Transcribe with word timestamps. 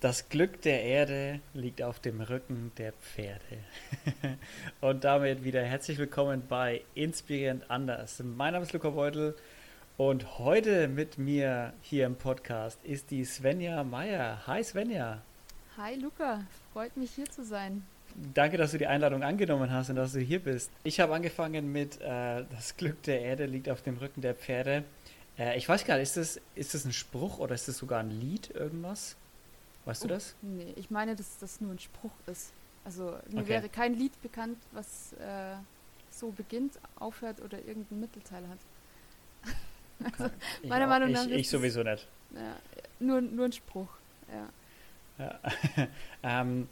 Das 0.00 0.28
Glück 0.28 0.62
der 0.62 0.84
Erde 0.84 1.40
liegt 1.54 1.82
auf 1.82 1.98
dem 1.98 2.20
Rücken 2.20 2.70
der 2.78 2.92
Pferde. 2.92 3.58
und 4.80 5.02
damit 5.02 5.42
wieder 5.42 5.64
herzlich 5.64 5.98
willkommen 5.98 6.44
bei 6.48 6.82
Inspirierend 6.94 7.68
Anders. 7.68 8.22
Mein 8.22 8.52
Name 8.52 8.64
ist 8.64 8.72
Luca 8.72 8.90
Beutel 8.90 9.34
und 9.96 10.38
heute 10.38 10.86
mit 10.86 11.18
mir 11.18 11.72
hier 11.82 12.06
im 12.06 12.14
Podcast 12.14 12.78
ist 12.84 13.10
die 13.10 13.24
Svenja 13.24 13.82
Meyer. 13.82 14.46
Hi 14.46 14.62
Svenja. 14.62 15.20
Hi 15.76 15.96
Luca, 15.96 16.46
freut 16.72 16.96
mich 16.96 17.10
hier 17.16 17.28
zu 17.28 17.44
sein. 17.44 17.84
Danke, 18.34 18.56
dass 18.56 18.70
du 18.70 18.78
die 18.78 18.86
Einladung 18.86 19.24
angenommen 19.24 19.72
hast 19.72 19.90
und 19.90 19.96
dass 19.96 20.12
du 20.12 20.20
hier 20.20 20.38
bist. 20.38 20.70
Ich 20.84 21.00
habe 21.00 21.12
angefangen 21.12 21.72
mit 21.72 22.00
äh, 22.00 22.44
Das 22.52 22.76
Glück 22.76 23.02
der 23.02 23.22
Erde 23.22 23.46
liegt 23.46 23.68
auf 23.68 23.82
dem 23.82 23.96
Rücken 23.96 24.20
der 24.20 24.36
Pferde. 24.36 24.84
Äh, 25.36 25.58
ich 25.58 25.68
weiß 25.68 25.84
gar 25.84 25.96
nicht, 25.96 26.04
ist 26.04 26.16
das, 26.16 26.40
ist 26.54 26.74
das 26.74 26.84
ein 26.84 26.92
Spruch 26.92 27.40
oder 27.40 27.56
ist 27.56 27.66
das 27.66 27.78
sogar 27.78 27.98
ein 27.98 28.12
Lied, 28.12 28.50
irgendwas? 28.54 29.16
Weißt 29.88 30.04
du 30.04 30.08
oh, 30.08 30.10
das? 30.10 30.34
Nee, 30.42 30.74
ich 30.76 30.90
meine, 30.90 31.16
dass 31.16 31.38
das 31.38 31.62
nur 31.62 31.72
ein 31.72 31.78
Spruch 31.78 32.12
ist. 32.26 32.52
Also 32.84 33.18
mir 33.30 33.40
okay. 33.40 33.48
wäre 33.48 33.68
kein 33.70 33.94
Lied 33.94 34.20
bekannt, 34.20 34.58
was 34.72 35.14
äh, 35.14 35.54
so 36.10 36.30
beginnt, 36.30 36.78
aufhört 36.98 37.40
oder 37.40 37.56
irgendeinen 37.64 38.00
Mittelteil 38.00 38.42
hat. 38.48 38.58
also, 40.04 40.34
meiner 40.68 40.84
auch, 40.84 40.90
Meinung 40.90 41.12
nach. 41.12 41.24
Ich, 41.28 41.32
ich 41.32 41.48
sowieso 41.48 41.82
nicht. 41.82 42.06
Ja, 42.34 42.56
nur, 43.00 43.22
nur 43.22 43.46
ein 43.46 43.52
Spruch, 43.52 43.88
ja. 44.30 45.24
ja. 45.24 45.88
ähm, 46.22 46.68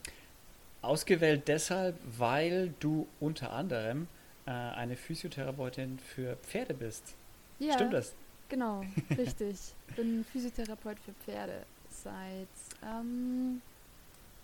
ausgewählt 0.82 1.48
deshalb, 1.48 1.98
weil 2.18 2.74
du 2.80 3.08
unter 3.18 3.50
anderem 3.50 4.08
äh, 4.44 4.50
eine 4.50 4.94
Physiotherapeutin 4.94 5.98
für 6.00 6.36
Pferde 6.42 6.74
bist. 6.74 7.14
Ja, 7.60 7.72
Stimmt 7.72 7.94
das? 7.94 8.14
Genau, 8.50 8.84
richtig. 9.16 9.56
Ich 9.88 9.94
bin 9.96 10.22
Physiotherapeut 10.22 10.98
für 11.00 11.14
Pferde 11.24 11.64
seit 12.02 12.48
ähm, 12.84 13.60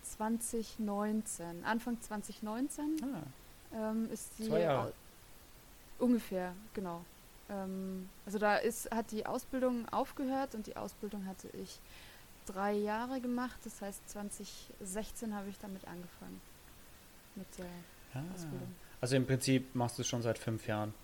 2019. 0.02 1.64
Anfang 1.64 2.00
2019 2.00 2.84
ah. 3.02 3.22
ähm, 3.74 4.10
ist 4.12 4.30
die 4.38 4.48
Zwei 4.48 4.60
Jahre. 4.60 4.92
ungefähr, 5.98 6.54
genau. 6.74 7.04
Ähm, 7.48 8.08
also 8.26 8.38
da 8.38 8.56
ist, 8.56 8.90
hat 8.90 9.10
die 9.10 9.26
Ausbildung 9.26 9.88
aufgehört 9.90 10.54
und 10.54 10.66
die 10.66 10.76
Ausbildung 10.76 11.26
hatte 11.26 11.48
ich 11.62 11.78
drei 12.46 12.72
Jahre 12.72 13.20
gemacht. 13.20 13.58
Das 13.64 13.80
heißt 13.80 14.08
2016 14.10 15.34
habe 15.34 15.48
ich 15.48 15.58
damit 15.58 15.86
angefangen. 15.86 16.40
Mit 17.34 17.46
der 17.58 17.66
ah. 18.14 18.24
Ausbildung. 18.34 18.74
Also 19.00 19.16
im 19.16 19.26
Prinzip 19.26 19.74
machst 19.74 19.98
du 19.98 20.02
es 20.02 20.08
schon 20.08 20.22
seit 20.22 20.38
fünf 20.38 20.66
Jahren. 20.66 20.94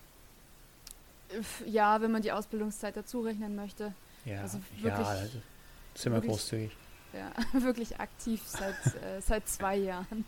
Ja, 1.67 2.01
wenn 2.01 2.11
man 2.11 2.23
die 2.23 2.33
Ausbildungszeit 2.33 2.97
dazu 2.97 3.21
rechnen 3.21 3.55
möchte. 3.55 3.93
Ja, 4.25 4.43
also 4.43 4.59
wirklich, 4.77 5.07
ja, 5.07 5.27
sind 5.99 6.13
wir 6.13 6.21
großzügig. 6.21 6.71
Ja, 7.13 7.33
wirklich 7.61 7.99
aktiv 7.99 8.41
seit, 8.47 8.95
äh, 9.03 9.21
seit 9.21 9.49
zwei 9.49 9.77
Jahren. 9.77 10.25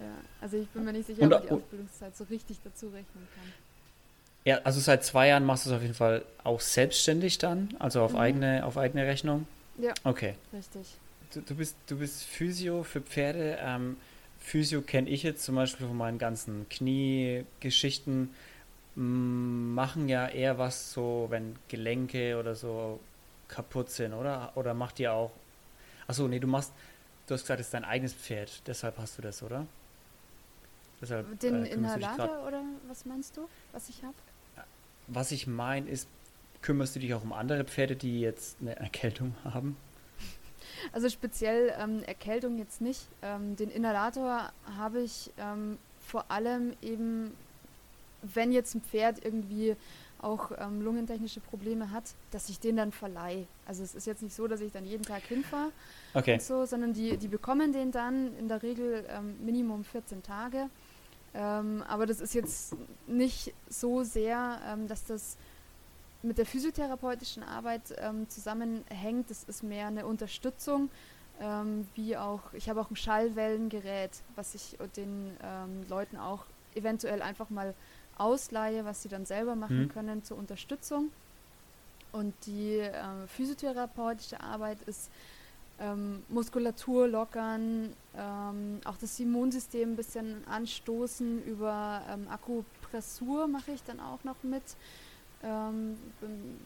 Ja, 0.00 0.12
also 0.40 0.56
ich 0.56 0.68
bin 0.68 0.84
mir 0.84 0.92
nicht 0.92 1.06
sicher, 1.06 1.22
und, 1.22 1.32
ob 1.32 1.42
ich 1.42 1.48
die 1.48 1.54
Ausbildungszeit 1.54 2.16
so 2.16 2.24
richtig 2.24 2.58
dazu 2.62 2.86
rechnen 2.86 3.26
kann. 3.34 3.52
Ja, 4.44 4.60
also 4.62 4.78
seit 4.80 5.04
zwei 5.04 5.28
Jahren 5.28 5.44
machst 5.44 5.66
du 5.66 5.70
es 5.70 5.76
auf 5.76 5.82
jeden 5.82 5.94
Fall 5.94 6.24
auch 6.44 6.60
selbstständig 6.60 7.38
dann, 7.38 7.74
also 7.78 8.02
auf, 8.02 8.12
mhm. 8.12 8.18
eigene, 8.18 8.64
auf 8.64 8.78
eigene 8.78 9.06
Rechnung? 9.06 9.46
Ja. 9.78 9.92
Okay. 10.04 10.34
Richtig. 10.52 10.94
Du, 11.32 11.40
du, 11.40 11.56
bist, 11.56 11.76
du 11.88 11.98
bist 11.98 12.22
Physio 12.22 12.84
für 12.84 13.00
Pferde. 13.00 13.58
Ähm, 13.60 13.96
Physio 14.38 14.82
kenne 14.82 15.10
ich 15.10 15.24
jetzt 15.24 15.44
zum 15.44 15.56
Beispiel 15.56 15.88
von 15.88 15.96
meinen 15.96 16.18
ganzen 16.18 16.68
Kniegeschichten. 16.68 18.30
Machen 18.94 20.08
ja 20.08 20.28
eher 20.28 20.58
was 20.58 20.92
so, 20.92 21.26
wenn 21.28 21.56
Gelenke 21.68 22.38
oder 22.38 22.54
so 22.54 23.00
kaputt 23.48 23.90
sind, 23.90 24.12
oder? 24.12 24.52
Oder 24.54 24.74
macht 24.74 25.00
ihr 25.00 25.12
auch. 25.12 25.30
Achso, 26.06 26.28
nee, 26.28 26.38
du 26.38 26.46
machst. 26.46 26.72
Du 27.26 27.34
hast 27.34 27.42
gesagt, 27.42 27.60
es 27.60 27.66
ist 27.66 27.74
dein 27.74 27.84
eigenes 27.84 28.14
Pferd, 28.14 28.62
deshalb 28.68 28.98
hast 28.98 29.18
du 29.18 29.22
das, 29.22 29.42
oder? 29.42 29.66
Deshalb, 31.00 31.38
Den 31.40 31.64
äh, 31.66 31.72
Inhalator 31.72 32.46
oder 32.46 32.62
was 32.88 33.04
meinst 33.04 33.36
du, 33.36 33.48
was 33.72 33.88
ich 33.88 34.02
habe? 34.02 34.14
Was 35.08 35.32
ich 35.32 35.46
meine 35.46 35.88
ist, 35.90 36.08
kümmerst 36.62 36.96
du 36.96 37.00
dich 37.00 37.14
auch 37.14 37.22
um 37.22 37.32
andere 37.32 37.64
Pferde, 37.64 37.96
die 37.96 38.20
jetzt 38.20 38.58
eine 38.60 38.76
Erkältung 38.76 39.34
haben? 39.44 39.76
Also 40.92 41.08
speziell 41.08 41.74
ähm, 41.78 42.02
Erkältung 42.04 42.58
jetzt 42.58 42.80
nicht. 42.80 43.06
Ähm, 43.22 43.56
den 43.56 43.70
Inhalator 43.70 44.52
habe 44.76 45.00
ich 45.00 45.30
ähm, 45.38 45.78
vor 46.06 46.30
allem 46.30 46.74
eben, 46.82 47.34
wenn 48.22 48.52
jetzt 48.52 48.74
ein 48.74 48.82
Pferd 48.82 49.24
irgendwie 49.24 49.76
auch 50.26 50.50
ähm, 50.58 50.82
lungentechnische 50.82 51.40
Probleme 51.40 51.92
hat, 51.92 52.14
dass 52.32 52.48
ich 52.48 52.58
den 52.58 52.76
dann 52.76 52.90
verleihe. 52.90 53.46
Also 53.64 53.84
es 53.84 53.94
ist 53.94 54.06
jetzt 54.06 54.22
nicht 54.22 54.34
so, 54.34 54.48
dass 54.48 54.60
ich 54.60 54.72
dann 54.72 54.84
jeden 54.84 55.04
Tag 55.04 55.22
hinfahre 55.22 55.70
okay. 56.14 56.34
und 56.34 56.42
so, 56.42 56.66
sondern 56.66 56.92
die, 56.92 57.16
die 57.16 57.28
bekommen 57.28 57.72
den 57.72 57.92
dann 57.92 58.36
in 58.36 58.48
der 58.48 58.62
Regel 58.62 59.06
ähm, 59.08 59.36
Minimum 59.44 59.84
14 59.84 60.22
Tage. 60.22 60.68
Ähm, 61.32 61.84
aber 61.86 62.06
das 62.06 62.20
ist 62.20 62.34
jetzt 62.34 62.74
nicht 63.06 63.54
so 63.68 64.02
sehr, 64.02 64.60
ähm, 64.68 64.88
dass 64.88 65.04
das 65.04 65.36
mit 66.22 66.38
der 66.38 66.46
physiotherapeutischen 66.46 67.44
Arbeit 67.44 67.94
ähm, 67.98 68.28
zusammenhängt. 68.28 69.30
Das 69.30 69.44
ist 69.44 69.62
mehr 69.62 69.86
eine 69.86 70.06
Unterstützung, 70.06 70.90
ähm, 71.40 71.86
wie 71.94 72.16
auch, 72.16 72.52
ich 72.52 72.68
habe 72.68 72.80
auch 72.80 72.90
ein 72.90 72.96
Schallwellengerät, 72.96 74.10
was 74.34 74.54
ich 74.56 74.76
den 74.96 75.30
Leuten 75.88 76.16
auch 76.16 76.46
eventuell 76.74 77.22
einfach 77.22 77.48
mal 77.50 77.74
ausleihe, 78.16 78.84
was 78.84 79.02
sie 79.02 79.08
dann 79.08 79.26
selber 79.26 79.54
machen 79.54 79.84
mhm. 79.84 79.88
können 79.88 80.24
zur 80.24 80.38
Unterstützung. 80.38 81.10
Und 82.12 82.34
die 82.46 82.78
äh, 82.78 82.92
physiotherapeutische 83.26 84.40
Arbeit 84.40 84.78
ist 84.86 85.10
ähm, 85.78 86.22
Muskulatur 86.28 87.08
lockern, 87.08 87.92
ähm, 88.16 88.80
auch 88.84 88.96
das 88.96 89.20
Immunsystem 89.20 89.92
ein 89.92 89.96
bisschen 89.96 90.46
anstoßen. 90.48 91.44
Über 91.44 92.02
ähm, 92.10 92.26
Akupressur 92.28 93.46
mache 93.48 93.72
ich 93.72 93.82
dann 93.82 94.00
auch 94.00 94.24
noch 94.24 94.42
mit. 94.42 94.62
Ähm, 95.42 95.96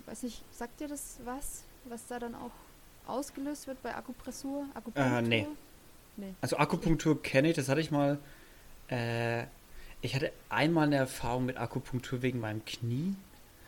weiß 0.06 0.22
nicht, 0.22 0.44
sagt 0.52 0.80
dir 0.80 0.88
das 0.88 1.18
was, 1.24 1.64
was 1.86 2.06
da 2.06 2.18
dann 2.18 2.34
auch 2.34 2.52
ausgelöst 3.06 3.66
wird 3.66 3.82
bei 3.82 3.94
Akupressur? 3.94 4.66
Akupunktur? 4.74 5.18
Äh, 5.18 5.22
nee. 5.22 5.46
nee. 6.16 6.34
Also 6.40 6.56
Akupunktur 6.56 7.20
kenne 7.20 7.50
ich, 7.50 7.56
das 7.56 7.68
hatte 7.68 7.80
ich 7.80 7.90
mal 7.90 8.18
äh, 8.88 9.44
ich 10.02 10.14
hatte 10.14 10.32
einmal 10.48 10.86
eine 10.86 10.96
Erfahrung 10.96 11.46
mit 11.46 11.56
Akupunktur 11.58 12.22
wegen 12.22 12.40
meinem 12.40 12.64
Knie. 12.64 13.14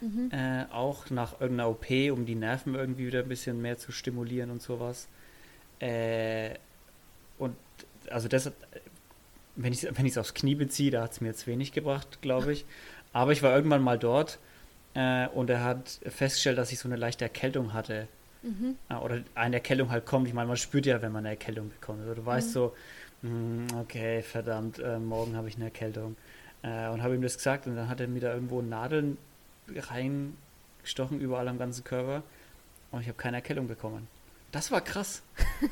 Mhm. 0.00 0.30
Äh, 0.32 0.64
auch 0.72 1.10
nach 1.10 1.40
irgendeiner 1.40 1.70
OP, 1.70 1.86
um 2.10 2.26
die 2.26 2.34
Nerven 2.34 2.74
irgendwie 2.74 3.06
wieder 3.06 3.20
ein 3.20 3.28
bisschen 3.28 3.62
mehr 3.62 3.78
zu 3.78 3.92
stimulieren 3.92 4.50
und 4.50 4.60
sowas. 4.60 5.06
Äh, 5.78 6.50
und 7.38 7.56
also 8.10 8.28
das, 8.28 8.50
wenn 9.56 9.72
ich 9.72 9.84
es 9.84 9.98
wenn 9.98 10.18
aufs 10.18 10.34
Knie 10.34 10.54
beziehe, 10.54 10.90
da 10.90 11.02
hat 11.02 11.12
es 11.12 11.20
mir 11.20 11.28
jetzt 11.28 11.46
wenig 11.46 11.72
gebracht, 11.72 12.20
glaube 12.20 12.52
ich. 12.52 12.64
Aber 13.12 13.32
ich 13.32 13.42
war 13.42 13.54
irgendwann 13.54 13.82
mal 13.82 13.98
dort 13.98 14.38
äh, 14.94 15.28
und 15.28 15.50
er 15.50 15.62
hat 15.62 16.00
festgestellt, 16.06 16.58
dass 16.58 16.72
ich 16.72 16.78
so 16.78 16.88
eine 16.88 16.96
leichte 16.96 17.24
Erkältung 17.24 17.72
hatte. 17.72 18.08
Mhm. 18.42 18.76
Äh, 18.88 18.94
oder 18.94 19.22
eine 19.34 19.56
Erkältung 19.56 19.90
halt 19.90 20.06
kommt. 20.06 20.26
Ich 20.26 20.34
meine, 20.34 20.48
man 20.48 20.56
spürt 20.56 20.86
ja, 20.86 21.00
wenn 21.02 21.12
man 21.12 21.20
eine 21.26 21.30
Erkältung 21.30 21.70
bekommt. 21.70 22.00
Also 22.00 22.14
du 22.14 22.26
weißt 22.26 22.48
mhm. 22.48 22.52
so, 22.52 22.76
okay, 23.80 24.22
verdammt, 24.22 24.78
äh, 24.78 24.98
morgen 24.98 25.36
habe 25.36 25.48
ich 25.48 25.56
eine 25.56 25.66
Erkältung. 25.66 26.16
Äh, 26.62 26.88
und 26.88 27.02
habe 27.02 27.14
ihm 27.14 27.22
das 27.22 27.36
gesagt 27.36 27.66
und 27.66 27.76
dann 27.76 27.88
hat 27.88 28.00
er 28.00 28.08
mir 28.08 28.20
da 28.20 28.32
irgendwo 28.32 28.62
Nadeln 28.62 29.18
reingestochen, 29.68 31.20
überall 31.20 31.48
am 31.48 31.58
ganzen 31.58 31.84
Körper. 31.84 32.22
Und 32.90 33.00
ich 33.00 33.08
habe 33.08 33.18
keine 33.18 33.38
Erkältung 33.38 33.68
bekommen. 33.68 34.06
Das 34.52 34.70
war 34.70 34.82
krass. 34.82 35.22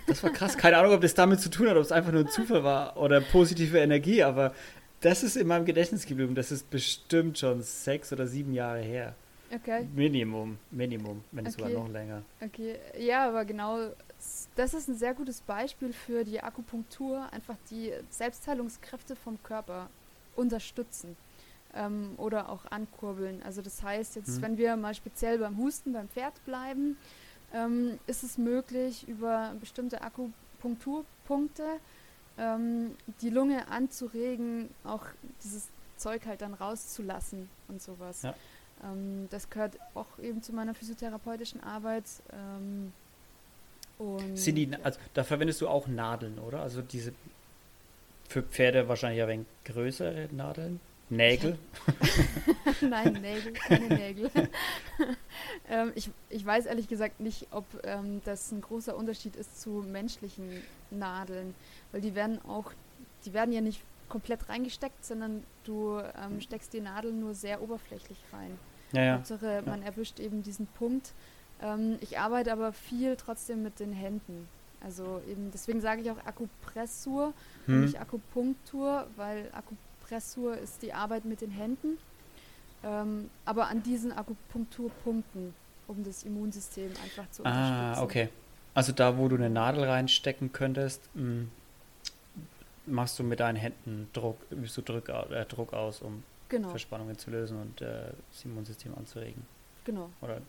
Das 0.07 0.23
war 0.23 0.31
krass. 0.31 0.57
Keine 0.57 0.79
Ahnung, 0.79 0.95
ob 0.95 1.03
das 1.03 1.15
damit 1.15 1.41
zu 1.41 1.51
tun 1.51 1.69
hat, 1.69 1.77
ob 1.77 1.83
es 1.83 1.93
einfach 1.93 2.13
nur 2.13 2.23
ein 2.23 2.29
Zufall 2.29 2.65
war 2.65 2.97
oder 2.97 3.21
positive 3.21 3.79
Energie, 3.79 4.23
aber 4.23 4.55
das 5.01 5.23
ist 5.23 5.37
in 5.37 5.47
meinem 5.47 5.65
Gedächtnis 5.65 6.07
geblieben. 6.07 6.35
Das 6.35 6.51
ist 6.51 6.71
bestimmt 6.71 7.39
schon 7.39 7.63
sechs 7.63 8.13
oder 8.13 8.27
sieben 8.27 8.55
Jahre 8.55 8.81
her. 8.81 9.15
Okay. 9.53 9.87
Minimum, 9.95 10.59
Minimum, 10.71 11.25
wenn 11.33 11.47
es 11.47 11.55
okay. 11.55 11.69
sogar 11.69 11.85
noch 11.85 11.93
länger. 11.93 12.23
Okay, 12.41 12.77
ja, 12.99 13.29
aber 13.29 13.45
genau 13.45 13.91
das 14.55 14.75
ist 14.75 14.89
ein 14.89 14.97
sehr 14.97 15.15
gutes 15.15 15.41
Beispiel 15.41 15.93
für 15.93 16.25
die 16.25 16.43
Akupunktur, 16.43 17.33
einfach 17.33 17.57
die 17.71 17.93
Selbstheilungskräfte 18.11 19.17
vom 19.17 19.43
Körper 19.43 19.89
unterstützen 20.37 21.17
ähm, 21.75 22.15
oder 22.17 22.49
auch 22.49 22.67
ankurbeln. 22.71 23.43
Also 23.43 23.63
das 23.63 23.83
heißt 23.83 24.17
jetzt, 24.17 24.39
mhm. 24.39 24.43
wenn 24.43 24.59
wir 24.59 24.77
mal 24.77 24.95
speziell 24.95 25.39
beim 25.39 25.57
Husten 25.59 25.93
beim 25.93 26.09
Pferd 26.09 26.45
bleiben, 26.45 26.97
ähm, 27.53 27.99
ist 28.07 28.23
es 28.23 28.39
möglich, 28.39 29.09
über 29.09 29.55
bestimmte 29.59 30.03
Akupunkturpunkte 30.03 31.65
ähm, 32.39 32.97
die 33.21 33.31
Lunge 33.31 33.69
anzuregen, 33.69 34.71
auch 34.85 35.05
dieses 35.45 35.69
Zeug 35.97 36.27
halt 36.27 36.43
dann 36.43 36.55
rauszulassen 36.55 37.49
und 37.69 37.83
sowas. 37.83 38.23
Ja. 38.23 38.35
Ähm, 38.85 39.29
das 39.31 39.51
gehört 39.51 39.79
auch 39.95 40.19
eben 40.19 40.43
zu 40.43 40.53
meiner 40.53 40.75
physiotherapeutischen 40.75 41.63
Arbeit. 41.63 42.05
Und 44.01 44.39
Sind 44.39 44.55
die, 44.55 44.71
also 44.83 44.99
da 45.13 45.25
verwendest 45.25 45.61
du 45.61 45.69
auch 45.69 45.87
Nadeln, 45.87 46.39
oder? 46.39 46.63
Also 46.63 46.81
diese 46.81 47.13
für 48.29 48.43
Pferde 48.43 48.89
wahrscheinlich 48.89 49.21
ein 49.23 49.29
wenig 49.29 49.47
größere 49.67 50.29
Nadeln? 50.33 50.81
Nägel? 51.11 51.59
Nein, 52.81 53.13
Nägel, 53.21 53.53
keine 53.53 53.89
Nägel. 53.89 54.31
ähm, 55.69 55.93
ich, 55.97 56.09
ich 56.31 56.47
weiß 56.47 56.65
ehrlich 56.67 56.89
gesagt 56.89 57.21
nicht, 57.21 57.49
ob 57.51 57.65
ähm, 57.85 58.23
das 58.25 58.51
ein 58.53 58.63
großer 58.63 58.97
Unterschied 58.97 59.37
ist 59.37 59.61
zu 59.61 59.85
menschlichen 59.87 60.63
Nadeln, 60.91 61.55
weil 61.93 62.01
die 62.01 62.15
werden 62.15 62.41
auch, 62.47 62.73
die 63.27 63.35
werden 63.35 63.53
ja 63.53 63.61
nicht 63.61 63.83
komplett 64.09 64.49
reingesteckt, 64.49 65.05
sondern 65.05 65.45
du 65.65 65.99
ähm, 65.99 66.41
steckst 66.41 66.73
die 66.73 66.81
Nadel 66.81 67.13
nur 67.13 67.35
sehr 67.35 67.61
oberflächlich 67.61 68.19
rein. 68.33 68.59
Ja, 68.93 69.03
ja. 69.03 69.15
Hauptsache, 69.17 69.63
man 69.67 69.83
erwischt 69.83 70.21
eben 70.21 70.43
diesen 70.43 70.69
Punkt. 70.69 71.13
Ähm, 71.63 71.99
ich 72.01 72.19
arbeite 72.19 72.53
aber 72.53 72.73
viel 72.73 73.17
trotzdem 73.17 73.63
mit 73.63 73.81
den 73.81 73.93
Händen. 73.93 74.49
Also 74.83 75.21
eben, 75.29 75.51
deswegen 75.53 75.81
sage 75.81 76.01
ich 76.01 76.11
auch 76.11 76.25
Akupressur 76.25 77.35
hm. 77.67 77.75
und 77.75 77.81
nicht 77.83 78.01
Akupunktur, 78.01 79.07
weil 79.17 79.51
Akupressur 79.53 80.57
ist 80.57 80.83
die 80.83 80.93
Arbeit 80.93 81.25
mit 81.25 81.41
den 81.41 81.51
Händen. 81.51 81.99
Ähm, 82.83 83.29
aber 83.45 83.69
an 83.69 83.83
diesen 83.83 84.13
Akupunkturpunkten, 84.13 85.55
um 85.87 86.05
das 86.05 86.23
Immunsystem 86.23 86.91
einfach 87.03 87.31
zu 87.31 87.45
ah, 87.45 87.51
unterstützen. 87.51 88.01
Ah, 88.01 88.03
okay. 88.03 88.29
Also 88.73 88.93
da, 88.93 89.19
wo 89.19 89.29
du 89.29 89.37
eine 89.37 89.51
Nadel 89.51 89.85
reinstecken 89.85 90.53
könntest, 90.53 91.03
mh, 91.15 91.23
hm, 91.23 91.51
machst 92.87 93.19
du 93.19 93.23
mit 93.23 93.41
deinen 93.41 93.57
Händen 93.57 94.09
Druck, 94.13 94.39
übst 94.51 94.77
du 94.79 94.83
Druck, 94.83 95.09
äh, 95.09 95.45
Druck 95.45 95.75
aus, 95.75 96.01
um 96.01 96.23
genau. 96.49 96.71
Verspannungen 96.71 97.19
zu 97.19 97.31
lösen 97.31 97.61
und 97.61 97.83
äh, 97.83 98.13
das 98.33 98.45
Immunsystem 98.45 98.95
anzuregen. 98.97 99.45
Genau. 99.85 100.11
Oder 100.23 100.41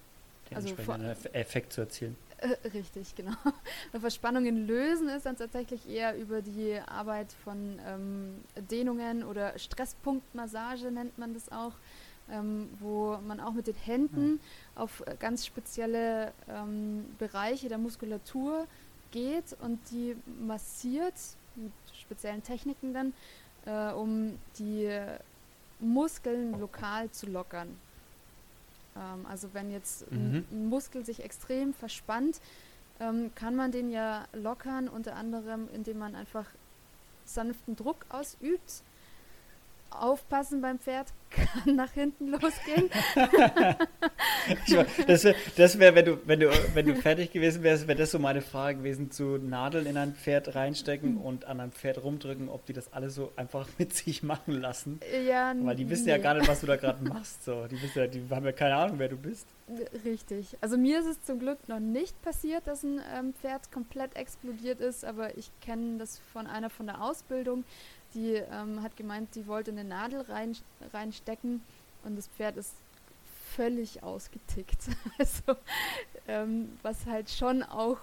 den 0.52 0.58
also 0.58 0.70
entsprechenden 0.70 1.34
Effekt 1.34 1.74
zu 1.74 1.82
erzielen. 1.82 2.16
Äh, 2.38 2.56
richtig, 2.70 3.16
genau. 3.16 3.34
Verspannungen 4.00 4.68
lösen 4.68 5.10
ist 5.10 5.26
dann 5.26 5.38
tatsächlich 5.38 5.88
eher 5.88 6.18
über 6.18 6.42
die 6.42 6.80
Arbeit 6.88 7.32
von 7.44 7.80
ähm, 7.88 8.44
Dehnungen 8.70 9.24
oder 9.24 9.58
Stresspunktmassage 9.58 10.92
nennt 10.92 11.18
man 11.18 11.34
das 11.34 11.52
auch, 11.52 11.74
ähm, 12.30 12.70
wo 12.80 13.18
man 13.28 13.40
auch 13.40 13.54
mit 13.54 13.68
den 13.68 13.76
Händen 13.76 14.40
ja. 14.76 14.82
auf 14.82 15.04
ganz 15.20 15.46
spezielle 15.46 16.34
ähm, 16.50 17.06
Bereiche 17.18 17.70
der 17.70 17.78
Muskulatur 17.78 18.68
geht 19.12 19.56
und 19.62 19.80
die 19.92 20.16
massiert 20.46 21.14
mit 21.56 21.74
speziellen 21.94 22.44
Techniken 22.44 22.94
dann, 22.94 23.14
äh, 23.66 23.94
um 23.94 24.38
die 24.58 24.90
Muskeln 25.80 26.60
lokal 26.60 27.10
zu 27.12 27.28
lockern. 27.28 27.78
Ähm, 28.96 29.26
also 29.26 29.50
wenn 29.54 29.72
jetzt 29.72 30.12
mhm. 30.12 30.46
ein, 30.52 30.70
Muskel 30.70 31.06
sich 31.06 31.24
extrem 31.24 31.74
verspannt, 31.74 32.42
ähm, 33.00 33.32
kann 33.36 33.56
man 33.56 33.72
den 33.72 33.90
ja 33.90 34.26
lockern, 34.34 34.88
unter 34.88 35.16
anderem 35.16 35.68
indem 35.74 36.00
man 36.00 36.16
einfach 36.16 36.46
sanften 37.26 37.76
Druck 37.76 38.06
ausübt 38.10 38.84
aufpassen 39.92 40.62
beim 40.62 40.80
Pferd, 40.80 41.14
kann 41.30 41.76
nach 41.76 41.92
hinten 41.92 42.28
losgehen. 42.28 42.90
das 45.08 45.24
wäre, 45.24 45.36
das 45.56 45.80
wär, 45.80 45.96
wenn, 45.96 46.06
du, 46.06 46.18
wenn, 46.26 46.40
du, 46.40 46.50
wenn 46.74 46.86
du 46.86 46.96
fertig 46.96 47.32
gewesen 47.32 47.64
wärst, 47.64 47.88
wäre 47.88 47.98
das 47.98 48.12
so 48.12 48.20
meine 48.20 48.42
Frage 48.42 48.80
gewesen, 48.80 49.12
zu 49.12 49.38
Nadeln 49.38 49.86
in 49.86 49.98
ein 49.98 50.14
Pferd 50.14 50.56
reinstecken 50.56 51.18
und 51.18 51.46
an 51.46 51.60
einem 51.60 51.72
Pferd 51.72 52.04
rumdrücken, 52.04 52.50
ob 52.50 52.66
die 52.66 52.74
das 52.74 52.92
alles 52.94 53.16
so 53.16 53.32
einfach 53.36 53.68
mit 53.78 53.94
sich 53.94 54.24
machen 54.24 54.60
lassen. 54.60 55.00
Ja, 55.28 55.54
Weil 55.58 55.76
die 55.76 55.90
wissen 55.90 56.06
nee. 56.06 56.12
ja 56.12 56.18
gar 56.18 56.34
nicht, 56.34 56.48
was 56.48 56.62
du 56.62 56.68
da 56.68 56.76
gerade 56.76 57.04
machst. 57.04 57.44
So. 57.44 57.68
Die, 57.68 57.82
wissen 57.82 58.00
ja, 58.00 58.08
die 58.08 58.24
haben 58.30 58.46
ja 58.46 58.52
keine 58.52 58.76
Ahnung, 58.76 59.00
wer 59.00 59.10
du 59.10 59.18
bist. 59.18 59.48
Richtig. 60.04 60.58
Also 60.60 60.78
mir 60.78 61.00
ist 61.00 61.06
es 61.06 61.24
zum 61.24 61.40
Glück 61.40 61.70
noch 61.70 61.80
nicht 61.80 62.22
passiert, 62.22 62.68
dass 62.68 62.84
ein 62.84 63.00
ähm, 63.16 63.34
Pferd 63.34 63.72
komplett 63.72 64.16
explodiert 64.16 64.82
ist, 64.82 65.06
aber 65.06 65.38
ich 65.38 65.50
kenne 65.62 65.98
das 65.98 66.20
von 66.34 66.48
einer 66.48 66.70
von 66.70 66.88
der 66.88 67.02
Ausbildung 67.02 67.64
die 68.14 68.34
ähm, 68.36 68.82
hat 68.82 68.96
gemeint, 68.98 69.36
die 69.36 69.48
wollte 69.48 69.72
eine 69.72 69.84
Nadel 69.84 70.22
rein, 70.22 70.56
reinstecken 70.94 71.62
und 72.04 72.18
das 72.18 72.28
Pferd 72.28 72.58
ist 72.58 72.76
völlig 73.56 74.04
ausgetickt. 74.04 74.80
Also, 75.18 75.56
ähm, 76.28 76.78
was 76.82 77.06
halt 77.06 77.30
schon 77.30 77.64
auch 77.64 78.00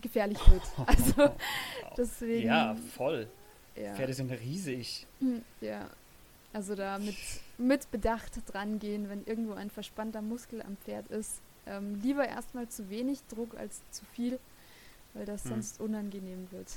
gefährlich 0.00 0.38
wird. 0.50 0.62
Also, 0.86 1.34
deswegen. 1.96 2.46
Ja, 2.46 2.76
voll. 2.96 3.28
Ja. 3.76 3.94
Pferde 3.94 4.14
sind 4.14 4.30
riesig. 4.30 5.06
Hm, 5.20 5.42
ja. 5.60 5.88
Also 6.52 6.76
da 6.76 6.98
mit, 6.98 7.16
mit 7.58 7.90
Bedacht 7.90 8.32
dran 8.46 8.78
gehen, 8.78 9.08
wenn 9.08 9.24
irgendwo 9.24 9.54
ein 9.54 9.70
verspannter 9.70 10.22
Muskel 10.22 10.62
am 10.62 10.76
Pferd 10.76 11.08
ist. 11.08 11.40
Ähm, 11.66 12.00
lieber 12.00 12.28
erstmal 12.28 12.68
zu 12.68 12.88
wenig 12.90 13.18
Druck 13.28 13.56
als 13.56 13.82
zu 13.90 14.04
viel, 14.12 14.38
weil 15.14 15.24
das 15.24 15.42
hm. 15.44 15.50
sonst 15.50 15.80
unangenehm 15.80 16.46
wird. 16.52 16.68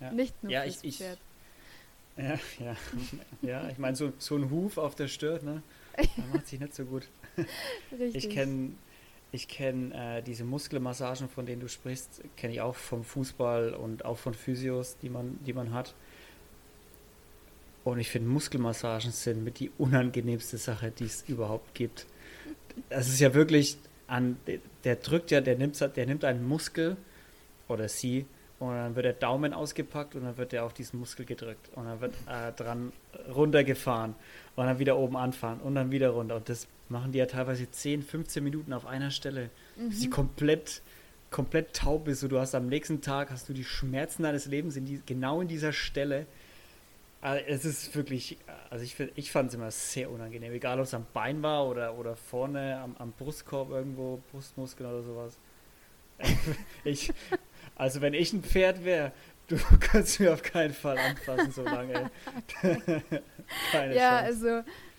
Ja. 0.00 0.12
Nicht 0.12 0.40
nur 0.42 0.52
ja, 0.52 0.62
fürs 0.62 0.84
ich, 0.84 0.98
Pferd. 0.98 1.18
Ja, 2.20 2.38
ja. 2.64 2.76
ja 3.42 3.68
ich 3.68 3.78
meine, 3.78 3.96
so, 3.96 4.12
so 4.18 4.36
ein 4.36 4.50
Huf 4.50 4.78
auf 4.78 4.94
der 4.94 5.08
Stirn, 5.08 5.44
ne? 5.44 5.62
Der 5.96 6.24
macht 6.32 6.46
sich 6.46 6.60
nicht 6.60 6.74
so 6.74 6.84
gut. 6.84 7.08
Richtig. 7.92 8.14
Ich 8.14 8.30
kenne 8.30 8.72
ich 9.32 9.46
kenn, 9.46 9.92
äh, 9.92 10.22
diese 10.22 10.44
Muskelmassagen, 10.44 11.28
von 11.28 11.46
denen 11.46 11.60
du 11.60 11.68
sprichst, 11.68 12.22
kenne 12.36 12.52
ich 12.52 12.60
auch 12.60 12.74
vom 12.74 13.04
Fußball 13.04 13.74
und 13.74 14.04
auch 14.04 14.18
von 14.18 14.34
Physios, 14.34 14.96
die 14.98 15.08
man, 15.08 15.38
die 15.44 15.52
man 15.52 15.72
hat. 15.72 15.94
Und 17.84 17.98
ich 17.98 18.10
finde, 18.10 18.28
Muskelmassagen 18.28 19.12
sind 19.12 19.44
mit 19.44 19.60
die 19.60 19.70
unangenehmste 19.78 20.58
Sache, 20.58 20.90
die 20.90 21.04
es 21.04 21.22
überhaupt 21.28 21.74
gibt. 21.74 22.06
Das 22.88 23.08
ist 23.08 23.20
ja 23.20 23.32
wirklich 23.32 23.78
an, 24.06 24.36
der 24.84 24.96
drückt 24.96 25.30
ja, 25.30 25.40
der 25.40 25.56
nimmt, 25.56 25.80
der 25.80 26.06
nimmt 26.06 26.24
einen 26.24 26.46
Muskel 26.46 26.96
oder 27.68 27.88
sie 27.88 28.26
und 28.60 28.74
dann 28.74 28.94
wird 28.94 29.06
der 29.06 29.14
Daumen 29.14 29.54
ausgepackt 29.54 30.14
und 30.14 30.24
dann 30.24 30.36
wird 30.36 30.52
er 30.52 30.64
auf 30.64 30.74
diesen 30.74 31.00
Muskel 31.00 31.24
gedrückt. 31.24 31.70
Und 31.76 31.86
dann 31.86 32.00
wird 32.02 32.14
äh, 32.28 32.52
dran 32.52 32.92
runtergefahren. 33.34 34.14
Und 34.54 34.66
dann 34.66 34.78
wieder 34.78 34.98
oben 34.98 35.16
anfahren 35.16 35.60
und 35.60 35.74
dann 35.74 35.90
wieder 35.90 36.10
runter. 36.10 36.36
Und 36.36 36.50
das 36.50 36.68
machen 36.90 37.10
die 37.10 37.18
ja 37.18 37.26
teilweise 37.26 37.70
10, 37.70 38.02
15 38.02 38.44
Minuten 38.44 38.74
auf 38.74 38.84
einer 38.84 39.10
Stelle. 39.10 39.48
Mhm. 39.76 39.88
Bis 39.88 40.00
sie 40.00 40.10
komplett, 40.10 40.82
komplett 41.30 41.74
taub 41.74 42.06
ist. 42.06 42.22
Und 42.22 42.32
du 42.32 42.38
hast 42.38 42.54
am 42.54 42.66
nächsten 42.66 43.00
Tag 43.00 43.30
hast 43.30 43.48
du 43.48 43.54
die 43.54 43.64
Schmerzen 43.64 44.24
deines 44.24 44.44
Lebens 44.44 44.76
in 44.76 44.84
die, 44.84 45.00
genau 45.06 45.40
in 45.40 45.48
dieser 45.48 45.72
Stelle. 45.72 46.26
Also 47.22 47.42
es 47.46 47.64
ist 47.64 47.96
wirklich, 47.96 48.36
also 48.68 48.84
ich, 48.84 48.94
ich 49.14 49.32
fand 49.32 49.48
es 49.48 49.54
immer 49.54 49.70
sehr 49.70 50.10
unangenehm, 50.10 50.52
egal 50.52 50.78
ob 50.78 50.84
es 50.84 50.92
am 50.92 51.06
Bein 51.14 51.42
war 51.42 51.66
oder, 51.66 51.96
oder 51.98 52.14
vorne 52.14 52.78
am, 52.78 52.94
am 52.98 53.12
Brustkorb 53.12 53.70
irgendwo, 53.70 54.20
Brustmuskel 54.30 54.84
oder 54.84 55.02
sowas. 55.02 55.38
ich, 56.84 57.12
also 57.76 58.00
wenn 58.00 58.14
ich 58.14 58.32
ein 58.32 58.42
Pferd 58.42 58.84
wäre, 58.84 59.12
du 59.48 59.56
kannst 59.80 60.20
mir 60.20 60.32
auf 60.32 60.42
keinen 60.42 60.74
Fall 60.74 60.98
anfassen 60.98 61.52
so 61.52 61.64
lange. 61.64 62.10
Keine 63.72 63.94
ja, 63.94 64.22
Chance. 64.22 64.24
also 64.24 64.48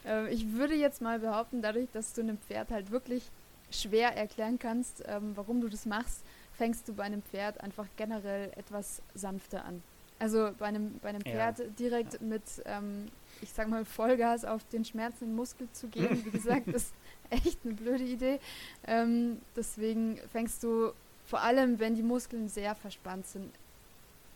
äh, 0.05 0.33
ich 0.33 0.53
würde 0.53 0.75
jetzt 0.75 1.01
mal 1.01 1.19
behaupten, 1.19 1.61
dadurch, 1.61 1.87
dass 1.93 2.13
du 2.13 2.21
einem 2.21 2.37
Pferd 2.37 2.69
halt 2.69 2.91
wirklich 2.91 3.23
schwer 3.71 4.15
erklären 4.15 4.59
kannst, 4.59 5.03
ähm, 5.07 5.31
warum 5.35 5.61
du 5.61 5.69
das 5.69 5.85
machst, 5.85 6.23
fängst 6.53 6.87
du 6.87 6.93
bei 6.93 7.03
einem 7.03 7.21
Pferd 7.23 7.61
einfach 7.61 7.87
generell 7.97 8.51
etwas 8.55 9.01
sanfter 9.13 9.65
an. 9.65 9.81
Also 10.19 10.51
bei 10.59 10.67
einem, 10.67 10.99
bei 11.01 11.09
einem 11.09 11.21
Pferd 11.21 11.59
ja. 11.59 11.65
direkt 11.79 12.13
ja. 12.13 12.19
mit, 12.21 12.43
ähm, 12.65 13.07
ich 13.41 13.49
sag 13.51 13.67
mal, 13.69 13.85
Vollgas 13.85 14.45
auf 14.45 14.63
den 14.65 14.85
schmerzenden 14.85 15.35
Muskel 15.35 15.67
zu 15.71 15.87
gehen, 15.87 16.23
wie 16.25 16.29
gesagt, 16.29 16.67
ist 16.75 16.93
echt 17.31 17.59
eine 17.63 17.73
blöde 17.73 18.03
Idee. 18.03 18.39
Ähm, 18.85 19.39
deswegen 19.55 20.19
fängst 20.31 20.63
du 20.63 20.91
vor 21.31 21.41
allem, 21.43 21.79
wenn 21.79 21.95
die 21.95 22.03
Muskeln 22.03 22.49
sehr 22.49 22.75
verspannt 22.75 23.25
sind. 23.25 23.49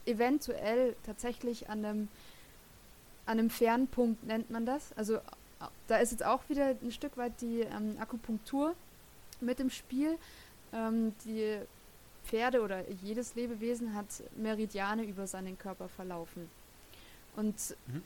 Eventuell 0.05 0.95
tatsächlich 1.05 1.69
an 1.69 1.83
einem, 1.83 2.07
an 3.25 3.37
einem 3.37 3.49
Fernpunkt 3.49 4.23
nennt 4.23 4.49
man 4.49 4.65
das. 4.65 4.93
Also 4.93 5.19
da 5.87 5.97
ist 5.97 6.11
jetzt 6.11 6.23
auch 6.23 6.47
wieder 6.47 6.67
ein 6.81 6.91
Stück 6.91 7.17
weit 7.17 7.33
die 7.41 7.59
ähm, 7.63 7.97
Akupunktur 7.99 8.75
mit 9.41 9.59
im 9.59 9.69
Spiel. 9.69 10.17
Ähm, 10.71 11.13
die 11.25 11.57
Pferde 12.23 12.61
oder 12.61 12.89
jedes 13.03 13.35
Lebewesen 13.35 13.93
hat 13.93 14.05
Meridiane 14.37 15.03
über 15.03 15.27
seinen 15.27 15.57
Körper 15.57 15.89
verlaufen. 15.89 16.49
Und 17.35 17.75
mhm. 17.87 18.03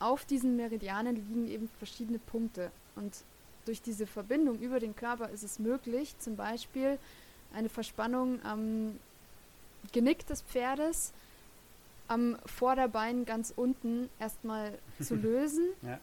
auf 0.00 0.24
diesen 0.24 0.56
Meridianen 0.56 1.14
liegen 1.14 1.46
eben 1.46 1.68
verschiedene 1.78 2.18
Punkte. 2.18 2.72
Und 2.96 3.18
durch 3.66 3.82
diese 3.82 4.08
Verbindung 4.08 4.58
über 4.58 4.80
den 4.80 4.96
Körper 4.96 5.30
ist 5.30 5.44
es 5.44 5.60
möglich, 5.60 6.18
zum 6.18 6.34
Beispiel 6.34 6.98
eine 7.52 7.68
Verspannung 7.68 8.42
am 8.44 8.98
Genick 9.92 10.26
des 10.26 10.42
Pferdes, 10.42 11.12
am 12.08 12.36
Vorderbein 12.46 13.24
ganz 13.24 13.52
unten 13.54 14.08
erstmal 14.18 14.72
zu 15.02 15.14
lösen, 15.16 15.66
ja. 15.82 15.98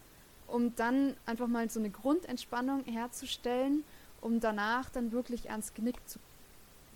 um 0.48 0.76
dann 0.76 1.16
einfach 1.26 1.48
mal 1.48 1.70
so 1.70 1.80
eine 1.80 1.90
Grundentspannung 1.90 2.84
herzustellen, 2.86 3.84
um 4.22 4.40
danach 4.40 4.90
dann 4.90 5.12
wirklich 5.12 5.50
ans 5.52 5.74
Genick 5.74 5.98
zu 6.08 6.20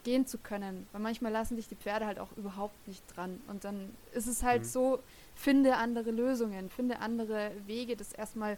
gehen 0.03 0.25
zu 0.25 0.37
können. 0.37 0.87
Weil 0.91 1.01
manchmal 1.01 1.31
lassen 1.31 1.55
sich 1.55 1.67
die 1.67 1.75
Pferde 1.75 2.05
halt 2.05 2.19
auch 2.19 2.31
überhaupt 2.37 2.87
nicht 2.87 3.03
dran. 3.15 3.41
Und 3.47 3.63
dann 3.63 3.93
ist 4.13 4.27
es 4.27 4.43
halt 4.43 4.61
mhm. 4.61 4.67
so, 4.67 4.99
finde 5.35 5.75
andere 5.75 6.11
Lösungen, 6.11 6.69
finde 6.69 6.99
andere 6.99 7.51
Wege, 7.65 7.95
das 7.95 8.13
erstmal 8.13 8.57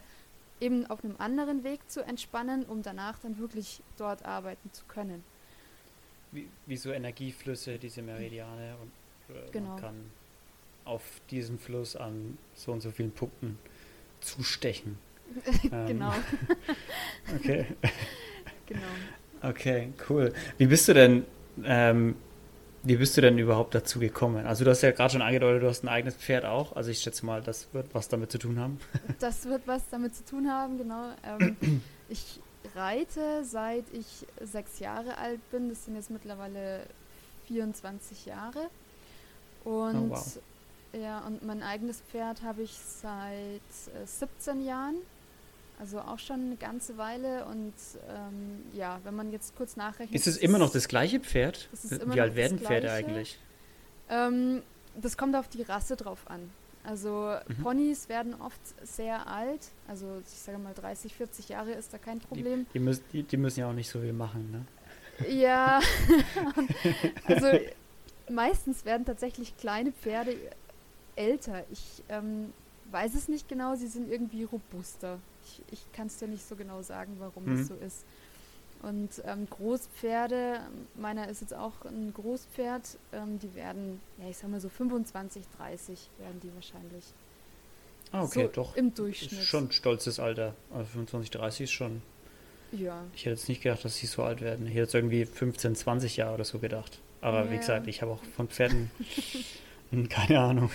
eben 0.60 0.86
auf 0.86 1.02
einem 1.02 1.16
anderen 1.18 1.64
Weg 1.64 1.80
zu 1.90 2.04
entspannen, 2.04 2.64
um 2.64 2.82
danach 2.82 3.18
dann 3.18 3.38
wirklich 3.38 3.82
dort 3.96 4.24
arbeiten 4.24 4.72
zu 4.72 4.84
können 4.84 5.24
wie, 6.32 6.48
wie 6.66 6.76
so 6.76 6.92
Energieflüsse, 6.92 7.78
diese 7.78 8.02
Meridiane 8.02 8.74
und 8.80 9.34
äh, 9.34 9.50
genau. 9.50 9.70
man 9.70 9.80
kann 9.80 9.94
auf 10.84 11.02
diesem 11.30 11.58
Fluss 11.58 11.96
an 11.96 12.38
so 12.54 12.72
und 12.72 12.80
so 12.80 12.90
vielen 12.90 13.12
Punkten 13.12 13.58
zustechen. 14.20 14.98
genau. 15.86 16.12
Ähm, 16.12 17.36
okay. 17.36 17.66
genau. 18.66 18.80
Okay, 19.42 19.92
cool. 20.08 20.32
Wie 20.58 20.66
bist 20.66 20.88
du 20.88 20.94
denn, 20.94 21.24
ähm, 21.64 22.16
wie 22.82 22.96
bist 22.96 23.16
du 23.16 23.20
denn 23.20 23.38
überhaupt 23.38 23.74
dazu 23.74 23.98
gekommen? 24.00 24.46
Also 24.46 24.64
du 24.64 24.70
hast 24.70 24.82
ja 24.82 24.90
gerade 24.90 25.12
schon 25.12 25.22
angedeutet, 25.22 25.62
du 25.62 25.68
hast 25.68 25.84
ein 25.84 25.88
eigenes 25.88 26.16
Pferd 26.16 26.44
auch. 26.44 26.76
Also 26.76 26.90
ich 26.90 26.98
schätze 26.98 27.24
mal, 27.24 27.40
das 27.40 27.68
wird 27.72 27.94
was 27.94 28.08
damit 28.08 28.32
zu 28.32 28.38
tun 28.38 28.58
haben. 28.58 28.78
Das 29.20 29.46
wird 29.46 29.62
was 29.66 29.88
damit 29.88 30.14
zu 30.14 30.24
tun 30.24 30.50
haben, 30.50 30.78
genau. 30.78 31.12
Ähm, 31.24 31.82
ich 32.08 32.40
reite 32.74 33.44
seit 33.44 33.84
ich 33.92 34.26
sechs 34.40 34.78
Jahre 34.78 35.18
alt 35.18 35.40
bin. 35.50 35.68
Das 35.68 35.84
sind 35.84 35.96
jetzt 35.96 36.10
mittlerweile 36.10 36.86
24 37.46 38.26
Jahre. 38.26 38.68
Und 39.64 39.96
oh, 39.96 40.10
wow. 40.10 40.38
ja, 40.92 41.20
und 41.20 41.44
mein 41.44 41.62
eigenes 41.62 42.00
Pferd 42.00 42.42
habe 42.42 42.62
ich 42.62 42.78
seit 42.78 43.60
äh, 43.94 44.06
17 44.06 44.64
Jahren. 44.64 44.96
Also 45.78 45.98
auch 46.00 46.18
schon 46.18 46.40
eine 46.40 46.56
ganze 46.56 46.98
Weile 46.98 47.46
und 47.46 47.72
ähm, 48.10 48.64
ja, 48.74 49.00
wenn 49.04 49.16
man 49.16 49.32
jetzt 49.32 49.56
kurz 49.56 49.76
nachrechnet. 49.76 50.14
Ist 50.14 50.26
es 50.26 50.36
immer 50.36 50.58
noch 50.58 50.70
das 50.70 50.88
gleiche 50.88 51.20
Pferd? 51.20 51.70
Wie 52.04 52.20
alt 52.20 52.34
werden 52.34 52.58
Pferde 52.58 52.92
eigentlich? 52.92 53.38
Ähm, 54.10 54.62
das 55.00 55.16
kommt 55.16 55.34
auf 55.36 55.48
die 55.48 55.62
Rasse 55.62 55.96
drauf 55.96 56.18
an. 56.26 56.50
Also 56.84 57.34
mhm. 57.46 57.62
Ponys 57.62 58.08
werden 58.08 58.34
oft 58.40 58.60
sehr 58.82 59.26
alt, 59.26 59.68
also 59.86 60.22
ich 60.26 60.38
sage 60.38 60.58
mal 60.58 60.72
30, 60.72 61.14
40 61.14 61.50
Jahre 61.50 61.72
ist 61.72 61.92
da 61.92 61.98
kein 61.98 62.20
Problem. 62.20 62.66
Die, 62.68 62.72
die, 62.74 62.78
müssen, 62.78 63.04
die, 63.12 63.22
die 63.22 63.36
müssen 63.36 63.60
ja 63.60 63.68
auch 63.68 63.74
nicht 63.74 63.90
so 63.90 64.00
viel 64.00 64.14
machen, 64.14 64.50
ne? 64.50 64.64
Ja, 65.28 65.80
also 67.26 67.46
meistens 68.30 68.86
werden 68.86 69.04
tatsächlich 69.04 69.54
kleine 69.58 69.92
Pferde 69.92 70.34
älter. 71.14 71.64
Ich 71.70 72.02
ähm, 72.08 72.54
weiß 72.90 73.14
es 73.14 73.28
nicht 73.28 73.46
genau, 73.46 73.74
sie 73.74 73.88
sind 73.88 74.10
irgendwie 74.10 74.44
robuster 74.44 75.18
ich, 75.44 75.62
ich 75.72 75.92
kann 75.92 76.06
es 76.06 76.16
dir 76.16 76.28
nicht 76.28 76.46
so 76.46 76.56
genau 76.56 76.82
sagen, 76.82 77.16
warum 77.18 77.44
mhm. 77.44 77.58
das 77.58 77.68
so 77.68 77.74
ist. 77.74 78.04
Und 78.82 79.22
ähm, 79.26 79.46
Großpferde, 79.50 80.60
meiner 80.94 81.28
ist 81.28 81.42
jetzt 81.42 81.54
auch 81.54 81.84
ein 81.84 82.14
Großpferd, 82.14 82.96
ähm, 83.12 83.38
die 83.38 83.54
werden, 83.54 84.00
ja, 84.18 84.28
ich 84.30 84.38
sag 84.38 84.50
mal 84.50 84.60
so 84.60 84.70
25, 84.70 85.42
30 85.58 86.08
werden 86.18 86.40
die 86.42 86.54
wahrscheinlich. 86.54 87.04
Ah, 88.12 88.22
okay, 88.22 88.44
so 88.46 88.62
doch. 88.62 88.76
Im 88.76 88.94
Durchschnitt. 88.94 89.42
Schon 89.42 89.64
ein 89.64 89.72
stolzes 89.72 90.18
Alter. 90.18 90.54
Also 90.72 90.86
25, 90.92 91.30
30 91.30 91.64
ist 91.64 91.72
schon. 91.72 92.02
Ja. 92.72 93.04
Ich 93.14 93.22
hätte 93.22 93.30
jetzt 93.30 93.48
nicht 93.48 93.62
gedacht, 93.62 93.84
dass 93.84 93.96
sie 93.96 94.06
so 94.06 94.22
alt 94.22 94.40
werden. 94.40 94.66
Ich 94.66 94.72
hätte 94.72 94.80
jetzt 94.80 94.94
irgendwie 94.94 95.26
15, 95.26 95.74
20 95.74 96.16
Jahre 96.16 96.34
oder 96.34 96.44
so 96.44 96.58
gedacht. 96.58 96.98
Aber 97.20 97.44
ja. 97.44 97.50
wie 97.50 97.58
gesagt, 97.58 97.86
ich 97.86 98.00
habe 98.00 98.12
auch 98.12 98.22
von 98.36 98.48
Pferden 98.48 98.90
keine 100.08 100.40
Ahnung. 100.40 100.70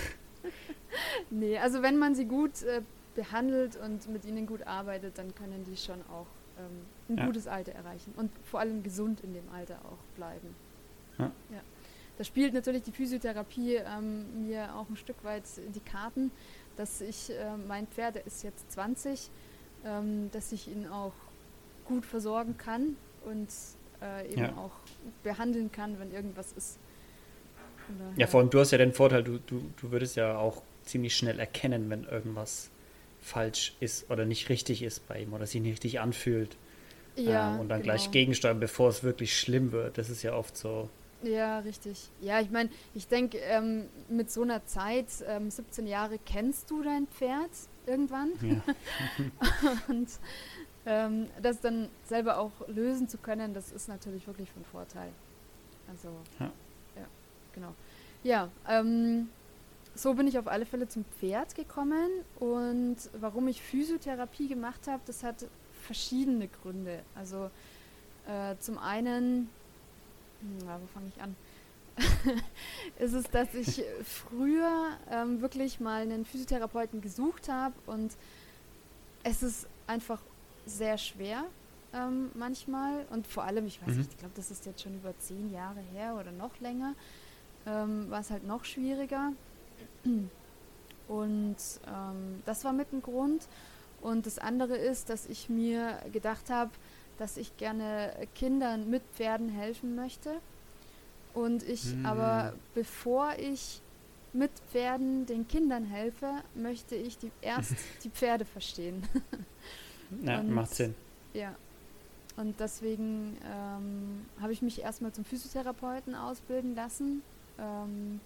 Nee, 1.29 1.57
also 1.57 1.81
wenn 1.81 1.97
man 1.97 2.15
sie 2.15 2.25
gut 2.25 2.61
äh, 2.63 2.81
behandelt 3.15 3.77
und 3.77 4.07
mit 4.09 4.25
ihnen 4.25 4.45
gut 4.45 4.63
arbeitet, 4.67 5.17
dann 5.17 5.33
können 5.35 5.65
die 5.65 5.77
schon 5.77 6.01
auch 6.11 6.27
ähm, 6.59 6.85
ein 7.09 7.17
ja. 7.17 7.25
gutes 7.25 7.47
Alter 7.47 7.73
erreichen 7.73 8.13
und 8.17 8.31
vor 8.43 8.59
allem 8.59 8.83
gesund 8.83 9.21
in 9.21 9.33
dem 9.33 9.49
Alter 9.53 9.79
auch 9.85 10.15
bleiben. 10.15 10.55
Ja. 11.17 11.31
ja. 11.51 11.61
Da 12.17 12.23
spielt 12.23 12.53
natürlich 12.53 12.83
die 12.83 12.91
Physiotherapie 12.91 13.75
ähm, 13.75 14.47
mir 14.47 14.75
auch 14.75 14.89
ein 14.89 14.95
Stück 14.95 15.23
weit 15.23 15.43
in 15.65 15.73
die 15.73 15.81
Karten, 15.81 16.31
dass 16.77 17.01
ich, 17.01 17.31
äh, 17.31 17.57
mein 17.67 17.87
Pferd, 17.87 18.15
der 18.15 18.25
ist 18.25 18.43
jetzt 18.43 18.71
20, 18.71 19.29
ähm, 19.85 20.29
dass 20.31 20.51
ich 20.51 20.67
ihn 20.67 20.87
auch 20.87 21.13
gut 21.85 22.05
versorgen 22.05 22.57
kann 22.57 22.95
und 23.25 23.49
äh, 24.01 24.31
eben 24.31 24.41
ja. 24.41 24.57
auch 24.57 24.71
behandeln 25.23 25.71
kann, 25.71 25.99
wenn 25.99 26.11
irgendwas 26.11 26.53
ist. 26.53 26.79
Ja, 28.15 28.27
vor 28.27 28.39
allem 28.39 28.49
du 28.49 28.59
hast 28.59 28.71
ja 28.71 28.79
den 28.79 28.93
Vorteil, 28.93 29.23
du, 29.23 29.37
du, 29.39 29.61
du 29.79 29.91
würdest 29.91 30.15
ja 30.15 30.37
auch 30.37 30.63
ziemlich 30.83 31.15
schnell 31.15 31.39
erkennen, 31.39 31.89
wenn 31.89 32.05
irgendwas 32.05 32.71
falsch 33.25 33.73
ist 33.79 34.09
oder 34.11 34.23
nicht 34.23 34.49
richtig 34.49 34.83
ist 34.83 35.07
bei 35.07 35.21
ihm 35.21 35.33
oder 35.33 35.47
sich 35.47 35.59
nicht 35.59 35.73
richtig 35.73 35.99
anfühlt. 35.99 36.55
Ja, 37.15 37.55
ähm, 37.55 37.61
und 37.61 37.69
dann 37.69 37.81
genau. 37.81 37.93
gleich 37.93 38.11
gegensteuern, 38.11 38.59
bevor 38.59 38.89
es 38.89 39.03
wirklich 39.03 39.37
schlimm 39.37 39.71
wird. 39.71 39.97
Das 39.97 40.09
ist 40.09 40.21
ja 40.21 40.35
oft 40.35 40.55
so. 40.55 40.89
Ja, 41.23 41.59
richtig. 41.59 42.09
Ja, 42.21 42.39
ich 42.39 42.51
meine, 42.51 42.69
ich 42.93 43.07
denke, 43.07 43.39
ähm, 43.39 43.85
mit 44.09 44.29
so 44.29 44.43
einer 44.43 44.63
Zeit, 44.67 45.07
ähm, 45.27 45.49
17 45.49 45.87
Jahre, 45.87 46.19
kennst 46.23 46.69
du 46.69 46.83
dein 46.83 47.07
Pferd 47.07 47.49
irgendwann. 47.87 48.33
Ja. 48.41 48.61
und 49.87 50.09
ähm, 50.85 51.27
das 51.41 51.61
dann 51.61 51.89
selber 52.03 52.37
auch 52.37 52.51
lösen 52.67 53.09
zu 53.09 53.17
können, 53.17 53.55
das 53.55 53.71
ist 53.71 53.87
natürlich 53.87 54.27
wirklich 54.27 54.51
von 54.51 54.63
Vorteil. 54.65 55.09
Also, 55.89 56.09
ja, 56.39 56.51
ja 56.95 57.07
genau. 57.53 57.73
Ja, 58.23 58.49
ähm, 58.69 59.29
so 59.95 60.13
bin 60.13 60.27
ich 60.27 60.37
auf 60.37 60.47
alle 60.47 60.65
Fälle 60.65 60.87
zum 60.87 61.05
Pferd 61.19 61.55
gekommen 61.55 62.09
und 62.39 62.97
warum 63.19 63.47
ich 63.47 63.61
Physiotherapie 63.61 64.47
gemacht 64.47 64.87
habe, 64.87 65.01
das 65.05 65.23
hat 65.23 65.45
verschiedene 65.83 66.47
Gründe. 66.47 67.01
Also 67.15 67.49
äh, 68.27 68.55
zum 68.59 68.77
einen, 68.77 69.49
na, 70.65 70.79
wo 70.81 70.87
fange 70.87 71.11
ich 71.15 71.21
an? 71.21 71.35
ist 72.99 73.13
es, 73.13 73.23
dass 73.31 73.53
ich 73.53 73.83
früher 74.03 74.97
ähm, 75.09 75.41
wirklich 75.41 75.79
mal 75.79 76.01
einen 76.01 76.25
Physiotherapeuten 76.25 76.99
gesucht 76.99 77.47
habe 77.47 77.73
und 77.85 78.11
es 79.23 79.41
ist 79.43 79.67
einfach 79.87 80.21
sehr 80.65 80.97
schwer 80.97 81.45
ähm, 81.93 82.31
manchmal 82.33 83.05
und 83.11 83.27
vor 83.27 83.43
allem, 83.43 83.65
ich 83.65 83.81
weiß 83.81 83.93
mhm. 83.93 83.97
nicht, 83.99 84.11
ich 84.11 84.17
glaube, 84.17 84.33
das 84.35 84.51
ist 84.51 84.65
jetzt 84.65 84.81
schon 84.81 84.95
über 84.95 85.17
zehn 85.19 85.53
Jahre 85.53 85.79
her 85.93 86.17
oder 86.19 86.31
noch 86.31 86.59
länger, 86.59 86.95
ähm, 87.65 88.09
war 88.09 88.19
es 88.19 88.29
halt 88.29 88.45
noch 88.45 88.65
schwieriger. 88.65 89.31
Und 91.07 91.57
ähm, 91.87 92.41
das 92.45 92.63
war 92.63 92.73
mit 92.73 92.91
ein 92.93 93.01
Grund. 93.01 93.47
Und 94.01 94.25
das 94.25 94.39
andere 94.39 94.77
ist, 94.77 95.09
dass 95.09 95.25
ich 95.25 95.49
mir 95.49 95.99
gedacht 96.11 96.49
habe, 96.49 96.71
dass 97.17 97.37
ich 97.37 97.55
gerne 97.57 98.13
Kindern 98.35 98.89
mit 98.89 99.03
Pferden 99.13 99.49
helfen 99.49 99.95
möchte. 99.95 100.41
Und 101.33 101.63
ich 101.63 101.91
hm. 101.91 102.05
aber, 102.05 102.53
bevor 102.73 103.33
ich 103.37 103.81
mit 104.33 104.51
Pferden 104.71 105.25
den 105.25 105.47
Kindern 105.47 105.85
helfe, 105.85 106.29
möchte 106.55 106.95
ich 106.95 107.17
die, 107.17 107.31
erst 107.41 107.73
die 108.03 108.09
Pferde 108.09 108.45
verstehen. 108.45 109.03
ja, 110.23 110.39
Und, 110.39 110.51
macht 110.51 110.75
Sinn. 110.75 110.93
Ja. 111.33 111.55
Und 112.37 112.59
deswegen 112.59 113.37
ähm, 113.45 114.25
habe 114.41 114.51
ich 114.51 114.61
mich 114.61 114.81
erstmal 114.81 115.13
zum 115.13 115.23
Physiotherapeuten 115.23 116.15
ausbilden 116.15 116.75
lassen. 116.75 117.23
Ähm, 117.57 118.19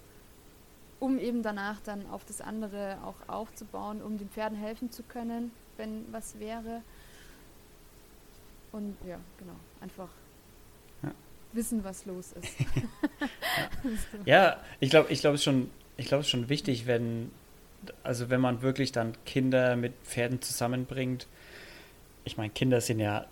um 0.99 1.19
eben 1.19 1.43
danach 1.43 1.79
dann 1.81 2.09
auf 2.09 2.25
das 2.25 2.41
andere 2.41 2.97
auch 3.03 3.15
aufzubauen, 3.27 4.01
um 4.01 4.17
den 4.17 4.29
Pferden 4.29 4.57
helfen 4.57 4.91
zu 4.91 5.03
können, 5.03 5.51
wenn 5.77 6.05
was 6.11 6.39
wäre. 6.39 6.81
Und 8.71 8.95
ja, 9.07 9.19
genau, 9.37 9.55
einfach 9.81 10.09
ja. 11.01 11.11
wissen, 11.53 11.83
was 11.83 12.05
los 12.05 12.33
ist. 12.33 12.59
ja. 14.25 14.25
ja, 14.25 14.57
ich 14.79 14.89
glaube, 14.89 15.11
ich 15.11 15.21
glaube 15.21 15.35
es 15.35 15.43
schon, 15.43 15.69
ich 15.97 16.07
glaube 16.07 16.21
es 16.21 16.29
schon 16.29 16.49
wichtig, 16.49 16.85
wenn 16.85 17.31
also 18.03 18.29
wenn 18.29 18.41
man 18.41 18.61
wirklich 18.61 18.91
dann 18.91 19.13
Kinder 19.25 19.75
mit 19.75 19.93
Pferden 20.03 20.41
zusammenbringt. 20.41 21.27
Ich 22.25 22.37
meine, 22.37 22.49
Kinder 22.49 22.81
sind 22.81 22.99
ja 22.99 23.25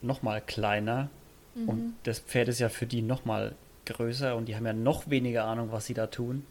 noch 0.00 0.22
mal 0.22 0.40
kleiner 0.40 1.08
mhm. 1.54 1.68
und 1.68 1.94
das 2.04 2.20
Pferd 2.20 2.48
ist 2.48 2.58
ja 2.58 2.68
für 2.68 2.86
die 2.86 3.02
noch 3.02 3.24
mal 3.24 3.54
größer 3.86 4.36
und 4.36 4.46
die 4.46 4.56
haben 4.56 4.66
ja 4.66 4.72
noch 4.72 5.10
weniger 5.10 5.44
Ahnung, 5.44 5.72
was 5.72 5.86
sie 5.86 5.94
da 5.94 6.06
tun. 6.06 6.44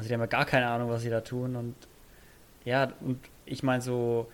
Also 0.00 0.08
die 0.08 0.14
haben 0.14 0.20
ja 0.20 0.26
gar 0.28 0.46
keine 0.46 0.66
Ahnung, 0.66 0.88
was 0.88 1.02
sie 1.02 1.10
da 1.10 1.20
tun. 1.20 1.56
Und 1.56 1.74
ja, 2.64 2.90
und 3.02 3.20
ich 3.44 3.62
meine 3.62 3.82
so, 3.82 4.28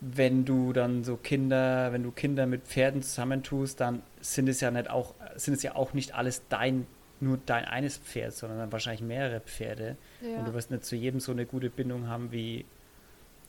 wenn 0.00 0.46
du 0.46 0.72
dann 0.72 1.04
so 1.04 1.18
Kinder, 1.18 1.92
wenn 1.92 2.02
du 2.02 2.10
Kinder 2.10 2.46
mit 2.46 2.62
Pferden 2.62 3.02
zusammentust, 3.02 3.80
dann 3.80 4.02
sind 4.22 4.48
es 4.48 4.62
ja 4.62 4.70
nicht 4.70 4.88
auch, 4.88 5.12
sind 5.36 5.52
es 5.52 5.62
ja 5.62 5.74
auch 5.74 5.92
nicht 5.92 6.14
alles 6.14 6.40
dein, 6.48 6.86
nur 7.20 7.38
dein 7.44 7.66
eines 7.66 7.98
Pferd, 7.98 8.32
sondern 8.32 8.60
dann 8.60 8.72
wahrscheinlich 8.72 9.02
mehrere 9.02 9.40
Pferde. 9.40 9.98
Ja. 10.22 10.38
Und 10.38 10.48
du 10.48 10.54
wirst 10.54 10.70
nicht 10.70 10.86
zu 10.86 10.96
jedem 10.96 11.20
so 11.20 11.32
eine 11.32 11.44
gute 11.44 11.68
Bindung 11.68 12.08
haben 12.08 12.32
wie 12.32 12.64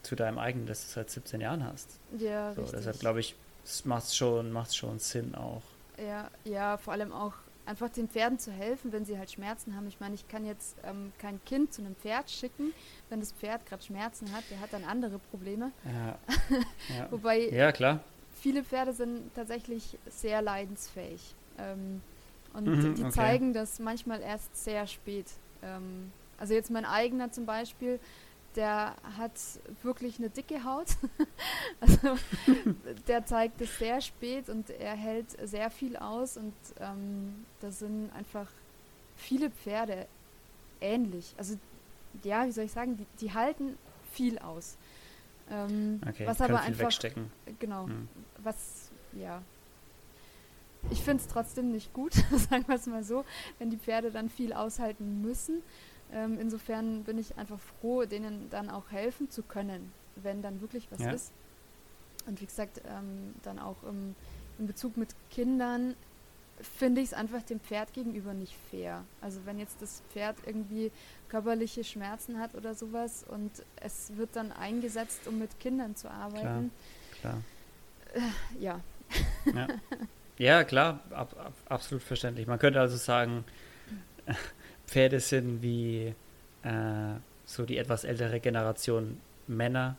zu 0.02 0.18
deinem 0.18 0.40
eigenen, 0.40 0.68
das 0.68 0.82
du 0.82 0.88
seit 0.90 1.10
17 1.10 1.40
Jahren 1.40 1.64
hast. 1.64 2.02
Ja, 2.20 2.54
so, 2.54 2.64
richtig. 2.64 2.80
Deshalb 2.80 3.00
glaube 3.00 3.22
ich, 3.22 3.34
macht 3.86 4.14
schon, 4.14 4.52
macht's 4.52 4.76
schon 4.76 5.00
Sinn 5.00 5.36
auch. 5.36 5.64
Ja, 6.06 6.30
ja, 6.44 6.76
vor 6.76 6.92
allem 6.92 7.14
auch 7.14 7.32
einfach 7.66 7.90
den 7.90 8.08
Pferden 8.08 8.40
zu 8.40 8.52
helfen, 8.52 8.92
wenn 8.92 9.06
sie 9.06 9.18
halt 9.18 9.32
Schmerzen 9.32 9.76
haben. 9.76 9.88
Ich 9.88 10.00
meine, 10.00 10.16
ich 10.16 10.28
kann 10.28 10.46
jetzt 10.46 10.78
ähm, 10.84 11.12
kein 11.18 11.44
Kind 11.46 11.74
zu 11.74 11.82
einem 11.82 11.96
Pferd 11.96 12.30
schicken, 12.30 12.74
wenn 13.10 13.20
das 13.20 13.32
Pferd 13.32 13.66
gerade 13.66 13.84
Schmerzen 13.84 14.32
hat. 14.34 14.44
Der 14.50 14.60
hat 14.60 14.74
dann 14.74 14.84
andere 14.84 15.20
Probleme. 15.20 15.72
Ja. 15.86 16.20
ja. 16.96 17.08
Wobei 17.12 17.50
ja, 17.50 17.72
klar. 17.72 18.00
viele 18.40 18.64
Pferde 18.64 18.94
sind 18.94 19.34
tatsächlich 19.34 19.98
sehr 20.10 20.42
leidensfähig. 20.42 21.36
Ähm, 21.58 22.02
und 22.54 22.68
mhm, 22.68 22.96
die 22.96 23.04
okay. 23.04 23.12
zeigen 23.12 23.54
das 23.54 23.80
manchmal 23.80 24.22
erst 24.22 24.56
sehr 24.64 24.88
spät. 24.88 25.28
Ähm, 25.62 26.12
also 26.38 26.54
jetzt 26.54 26.72
mein 26.72 26.86
eigener 26.86 27.32
zum 27.32 27.46
Beispiel, 27.46 28.00
der 28.56 28.96
hat 29.18 29.34
wirklich 29.84 30.20
eine 30.20 30.30
dicke 30.30 30.64
Haut. 30.64 30.88
also 31.80 32.18
der 33.08 33.26
zeigt 33.26 33.62
es 33.62 33.78
sehr 33.78 34.02
spät 34.02 34.50
und 34.50 34.70
er 34.70 34.96
hält 34.96 35.32
sehr 35.48 35.70
viel 35.70 35.98
aus 35.98 36.38
und 36.38 36.54
ähm, 36.80 37.46
da 37.60 37.72
sind 37.72 38.12
einfach 38.14 38.50
viele 39.16 39.50
Pferde 39.50 40.08
ähnlich. 40.82 41.34
Also 41.38 41.58
ja, 42.24 42.46
wie 42.46 42.52
soll 42.52 42.66
ich 42.66 42.72
sagen, 42.72 42.98
die, 42.98 43.06
die 43.20 43.34
halten 43.34 43.78
viel 44.12 44.40
aus. 44.40 44.78
Ähm, 45.50 46.02
okay, 46.08 46.26
was 46.26 46.42
aber 46.42 46.62
einfach 46.62 46.86
wegstecken. 46.86 47.32
genau, 47.60 47.86
hm. 47.86 48.08
was 48.42 48.90
ja. 49.14 49.42
Ich 50.92 51.02
finde 51.02 51.24
es 51.24 51.28
trotzdem 51.28 51.72
nicht 51.72 51.94
gut, 51.94 52.14
sagen 52.50 52.66
wir 52.68 52.76
es 52.76 52.86
mal 52.86 53.04
so, 53.04 53.26
wenn 53.60 53.70
die 53.70 53.78
Pferde 53.78 54.12
dann 54.12 54.30
viel 54.30 54.54
aushalten 54.54 55.22
müssen. 55.22 55.62
Ähm, 56.14 56.40
insofern 56.40 57.04
bin 57.04 57.18
ich 57.18 57.38
einfach 57.38 57.60
froh, 57.60 58.06
denen 58.06 58.50
dann 58.50 58.70
auch 58.70 58.92
helfen 58.92 59.30
zu 59.30 59.44
können, 59.44 59.92
wenn 60.16 60.42
dann 60.42 60.62
wirklich 60.62 60.88
was 60.92 61.02
ja. 61.02 61.12
ist. 61.12 61.34
Und 62.28 62.42
wie 62.42 62.46
gesagt, 62.46 62.82
ähm, 62.88 63.34
dann 63.44 63.60
auch 63.60 63.84
im, 63.84 64.16
in 64.58 64.68
Bezug 64.68 64.98
mit 64.98 65.10
Kindern 65.30 65.96
finde 66.62 67.02
ich 67.02 67.08
es 67.08 67.14
einfach 67.14 67.42
dem 67.44 67.60
Pferd 67.60 67.94
gegenüber 67.94 68.34
nicht 68.34 68.56
fair. 68.72 69.04
Also 69.22 69.42
wenn 69.46 69.60
jetzt 69.60 69.82
das 69.82 70.02
Pferd 70.12 70.38
irgendwie 70.46 70.92
körperliche 71.28 71.84
Schmerzen 71.84 72.40
hat 72.40 72.56
oder 72.56 72.74
sowas 72.74 73.26
und 73.28 73.52
es 73.76 74.16
wird 74.16 74.36
dann 74.36 74.52
eingesetzt, 74.52 75.28
um 75.28 75.40
mit 75.40 75.60
Kindern 75.60 75.96
zu 75.96 76.10
arbeiten. 76.10 76.72
Klar, 77.20 77.42
klar. 78.14 78.24
Äh, 78.24 78.62
ja. 78.64 78.80
ja. 79.54 79.68
ja. 80.38 80.64
klar, 80.64 81.02
ab, 81.12 81.36
ab, 81.38 81.54
absolut 81.68 82.04
verständlich. 82.04 82.48
Man 82.48 82.60
könnte 82.60 82.80
also 82.80 82.96
sagen, 82.96 83.44
Pferde 84.88 85.20
sind 85.20 85.62
wie 85.62 86.14
äh, 86.64 86.72
so 87.46 87.66
die 87.66 87.78
etwas 87.78 88.04
ältere 88.04 88.40
Generation 88.40 89.20
Männer, 89.48 89.98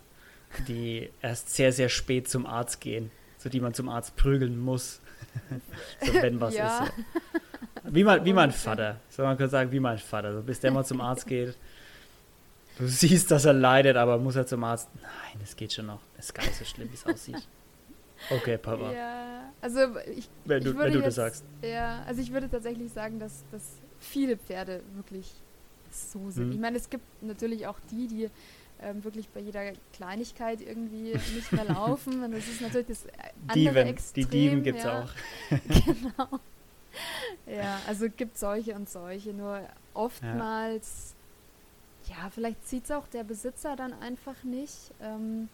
die 0.68 1.10
erst 1.22 1.54
sehr, 1.54 1.72
sehr 1.72 1.88
spät 1.88 2.28
zum 2.28 2.46
Arzt 2.46 2.80
gehen, 2.80 3.10
so 3.38 3.48
die 3.48 3.60
man 3.60 3.74
zum 3.74 3.88
Arzt 3.88 4.16
prügeln 4.16 4.58
muss, 4.58 5.00
so 6.04 6.14
wenn 6.14 6.40
was 6.40 6.54
ja. 6.54 6.84
ist. 6.84 6.92
So. 6.92 7.92
Wie, 7.94 8.02
mein, 8.02 8.24
wie 8.24 8.32
mein 8.32 8.50
Vater, 8.50 8.96
so 9.10 9.22
man 9.22 9.36
könnte 9.36 9.52
sagen, 9.52 9.70
wie 9.70 9.80
mein 9.80 9.98
Vater, 9.98 10.34
so 10.34 10.42
bis 10.42 10.60
der 10.60 10.72
mal 10.72 10.84
zum 10.84 11.00
Arzt 11.00 11.26
geht. 11.28 11.56
Du 12.78 12.86
siehst, 12.86 13.30
dass 13.30 13.46
er 13.46 13.54
leidet, 13.54 13.96
aber 13.96 14.18
muss 14.18 14.36
er 14.36 14.46
zum 14.46 14.62
Arzt? 14.62 14.90
Nein, 15.00 15.40
es 15.42 15.56
geht 15.56 15.72
schon 15.72 15.86
noch. 15.86 16.00
Es 16.18 16.26
ist 16.26 16.34
gar 16.34 16.44
nicht 16.44 16.56
so 16.56 16.64
schlimm, 16.64 16.90
wie 16.90 16.94
es 16.94 17.06
aussieht. 17.06 17.48
Okay, 18.30 18.58
Papa. 18.58 18.92
Ja, 18.92 19.52
also 19.60 19.80
ich, 20.14 20.28
wenn 20.44 20.62
du, 20.62 20.72
ich 20.72 20.78
wenn 20.78 20.92
du 20.92 20.98
jetzt, 20.98 21.06
das 21.06 21.14
sagst. 21.14 21.44
Ja, 21.62 22.02
also 22.06 22.20
ich 22.20 22.32
würde 22.32 22.50
tatsächlich 22.50 22.92
sagen, 22.92 23.18
dass, 23.18 23.44
dass 23.50 23.62
viele 24.06 24.36
Pferde 24.36 24.82
wirklich 24.94 25.32
so 25.90 26.30
sind. 26.30 26.48
Mhm. 26.48 26.52
Ich 26.52 26.58
meine, 26.58 26.76
es 26.76 26.90
gibt 26.90 27.04
natürlich 27.22 27.66
auch 27.66 27.78
die, 27.90 28.06
die 28.06 28.30
ähm, 28.82 29.02
wirklich 29.04 29.28
bei 29.28 29.40
jeder 29.40 29.72
Kleinigkeit 29.92 30.60
irgendwie 30.60 31.12
nicht 31.34 31.52
mehr 31.52 31.64
laufen. 31.64 32.22
Und 32.22 32.32
das 32.32 32.46
ist 32.46 32.60
natürlich 32.60 32.88
das 32.88 33.06
andere 33.46 33.54
Dieven, 33.54 33.86
Extrem. 33.88 34.24
Die 34.24 34.30
Dieven 34.30 34.62
gibt 34.62 34.78
es 34.78 34.84
ja. 34.84 35.02
auch. 35.02 35.10
genau. 35.84 36.40
Ja, 37.46 37.80
also 37.86 38.08
gibt 38.08 38.38
solche 38.38 38.74
und 38.74 38.88
solche. 38.88 39.32
Nur 39.32 39.60
oftmals, 39.94 41.14
ja, 42.06 42.16
ja 42.16 42.30
vielleicht 42.30 42.66
zieht 42.66 42.84
es 42.84 42.90
auch 42.90 43.06
der 43.08 43.24
Besitzer 43.24 43.76
dann 43.76 43.92
einfach 43.94 44.42
nicht. 44.44 44.92
Ähm, 45.00 45.48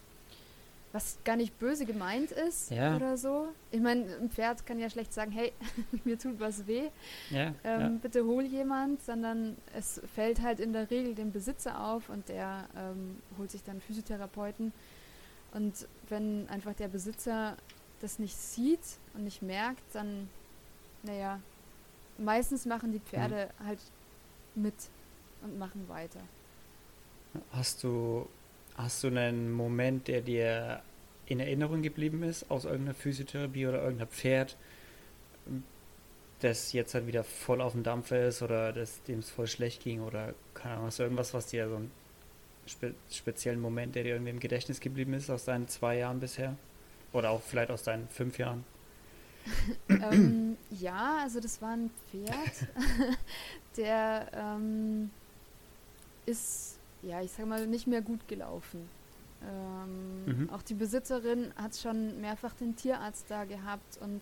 was 0.93 1.17
gar 1.25 1.35
nicht 1.35 1.57
böse 1.57 1.85
gemeint 1.85 2.31
ist 2.31 2.69
ja. 2.69 2.95
oder 2.95 3.17
so. 3.17 3.47
Ich 3.71 3.81
meine, 3.81 4.05
ein 4.21 4.29
Pferd 4.29 4.65
kann 4.65 4.79
ja 4.79 4.89
schlecht 4.91 5.11
sagen, 5.11 5.31
hey, 5.31 5.51
mir 6.05 6.17
tut 6.19 6.39
was 6.39 6.67
weh, 6.67 6.89
ja, 7.31 7.47
ähm, 7.63 7.81
ja. 7.81 7.91
bitte 8.01 8.23
hol 8.23 8.43
jemand, 8.43 9.03
sondern 9.03 9.57
es 9.75 9.99
fällt 10.13 10.41
halt 10.41 10.59
in 10.59 10.71
der 10.71 10.89
Regel 10.91 11.15
dem 11.15 11.31
Besitzer 11.31 11.83
auf 11.83 12.09
und 12.09 12.29
der 12.29 12.69
ähm, 12.77 13.17
holt 13.39 13.49
sich 13.49 13.63
dann 13.63 13.81
Physiotherapeuten. 13.81 14.71
Und 15.51 15.87
wenn 16.09 16.47
einfach 16.49 16.73
der 16.75 16.87
Besitzer 16.87 17.57
das 17.99 18.19
nicht 18.19 18.37
sieht 18.37 18.99
und 19.15 19.23
nicht 19.23 19.41
merkt, 19.41 19.83
dann, 19.93 20.29
naja, 21.01 21.39
meistens 22.19 22.65
machen 22.67 22.91
die 22.91 22.99
Pferde 22.99 23.49
mhm. 23.59 23.65
halt 23.65 23.79
mit 24.53 24.75
und 25.41 25.57
machen 25.57 25.89
weiter. 25.89 26.19
Hast 27.51 27.83
du 27.83 28.27
Hast 28.75 29.03
du 29.03 29.07
einen 29.07 29.51
Moment, 29.51 30.07
der 30.07 30.21
dir 30.21 30.81
in 31.25 31.39
Erinnerung 31.39 31.81
geblieben 31.81 32.23
ist 32.23 32.49
aus 32.49 32.65
irgendeiner 32.65 32.95
Physiotherapie 32.95 33.67
oder 33.67 33.81
irgendeinem 33.81 34.09
Pferd, 34.09 34.57
das 36.39 36.73
jetzt 36.73 36.93
halt 36.93 37.07
wieder 37.07 37.23
voll 37.23 37.61
auf 37.61 37.71
dem 37.71 37.83
Dampfer 37.83 38.27
ist 38.27 38.41
oder 38.41 38.73
dem 38.73 39.19
es 39.19 39.29
voll 39.29 39.47
schlecht 39.47 39.83
ging 39.83 40.01
oder 40.01 40.33
keine 40.53 40.75
Ahnung, 40.75 40.87
hast 40.87 40.99
du 40.99 41.03
irgendwas, 41.03 41.33
was 41.33 41.47
dir 41.47 41.69
so 41.69 41.75
einen 41.75 41.91
spe 42.67 42.93
speziellen 43.11 43.61
Moment, 43.61 43.95
der 43.95 44.03
dir 44.03 44.13
irgendwie 44.13 44.31
im 44.31 44.39
Gedächtnis 44.39 44.79
geblieben 44.79 45.13
ist 45.13 45.29
aus 45.29 45.45
deinen 45.45 45.67
zwei 45.67 45.97
Jahren 45.97 46.19
bisher? 46.19 46.55
Oder 47.13 47.29
auch 47.29 47.41
vielleicht 47.41 47.71
aus 47.71 47.83
deinen 47.83 48.07
fünf 48.09 48.37
Jahren? 48.39 48.65
ähm, 49.89 50.57
ja, 50.69 51.19
also 51.21 51.39
das 51.39 51.61
war 51.61 51.73
ein 51.73 51.91
Pferd, 52.09 52.67
der 53.77 54.27
ähm, 54.33 55.11
ist 56.25 56.72
ja, 57.03 57.21
ich 57.21 57.31
sag 57.31 57.45
mal, 57.45 57.67
nicht 57.67 57.87
mehr 57.87 58.01
gut 58.01 58.27
gelaufen. 58.27 58.89
Ähm, 59.45 60.25
mhm. 60.25 60.49
Auch 60.49 60.61
die 60.61 60.73
Besitzerin 60.73 61.53
hat 61.55 61.75
schon 61.75 62.19
mehrfach 62.21 62.53
den 62.53 62.75
Tierarzt 62.75 63.25
da 63.29 63.43
gehabt 63.43 63.97
und 64.01 64.21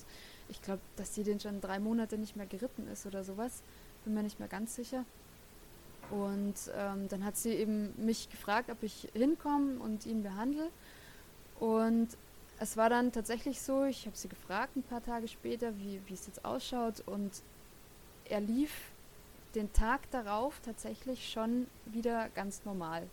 ich 0.49 0.61
glaube, 0.61 0.81
dass 0.95 1.15
sie 1.15 1.23
den 1.23 1.39
schon 1.39 1.61
drei 1.61 1.79
Monate 1.79 2.17
nicht 2.17 2.35
mehr 2.35 2.47
geritten 2.47 2.87
ist 2.87 3.05
oder 3.05 3.23
sowas. 3.23 3.61
Bin 4.03 4.13
mir 4.13 4.23
nicht 4.23 4.39
mehr 4.39 4.47
ganz 4.47 4.75
sicher. 4.75 5.05
Und 6.09 6.55
ähm, 6.75 7.07
dann 7.07 7.23
hat 7.23 7.37
sie 7.37 7.51
eben 7.51 7.93
mich 8.03 8.29
gefragt, 8.29 8.69
ob 8.69 8.83
ich 8.83 9.07
hinkomme 9.13 9.79
und 9.79 10.05
ihn 10.05 10.23
behandle. 10.23 10.69
Und 11.59 12.09
es 12.59 12.75
war 12.75 12.89
dann 12.89 13.11
tatsächlich 13.11 13.61
so, 13.61 13.85
ich 13.85 14.05
habe 14.07 14.17
sie 14.17 14.27
gefragt 14.27 14.75
ein 14.75 14.83
paar 14.83 15.03
Tage 15.03 15.27
später, 15.27 15.77
wie, 15.77 16.01
wie 16.07 16.13
es 16.13 16.27
jetzt 16.27 16.43
ausschaut. 16.43 17.01
Und 17.05 17.31
er 18.25 18.41
lief 18.41 18.90
den 19.55 19.71
Tag 19.73 20.09
darauf 20.11 20.59
tatsächlich 20.61 21.29
schon 21.29 21.67
wieder 21.85 22.29
ganz 22.29 22.65
normal. 22.65 23.07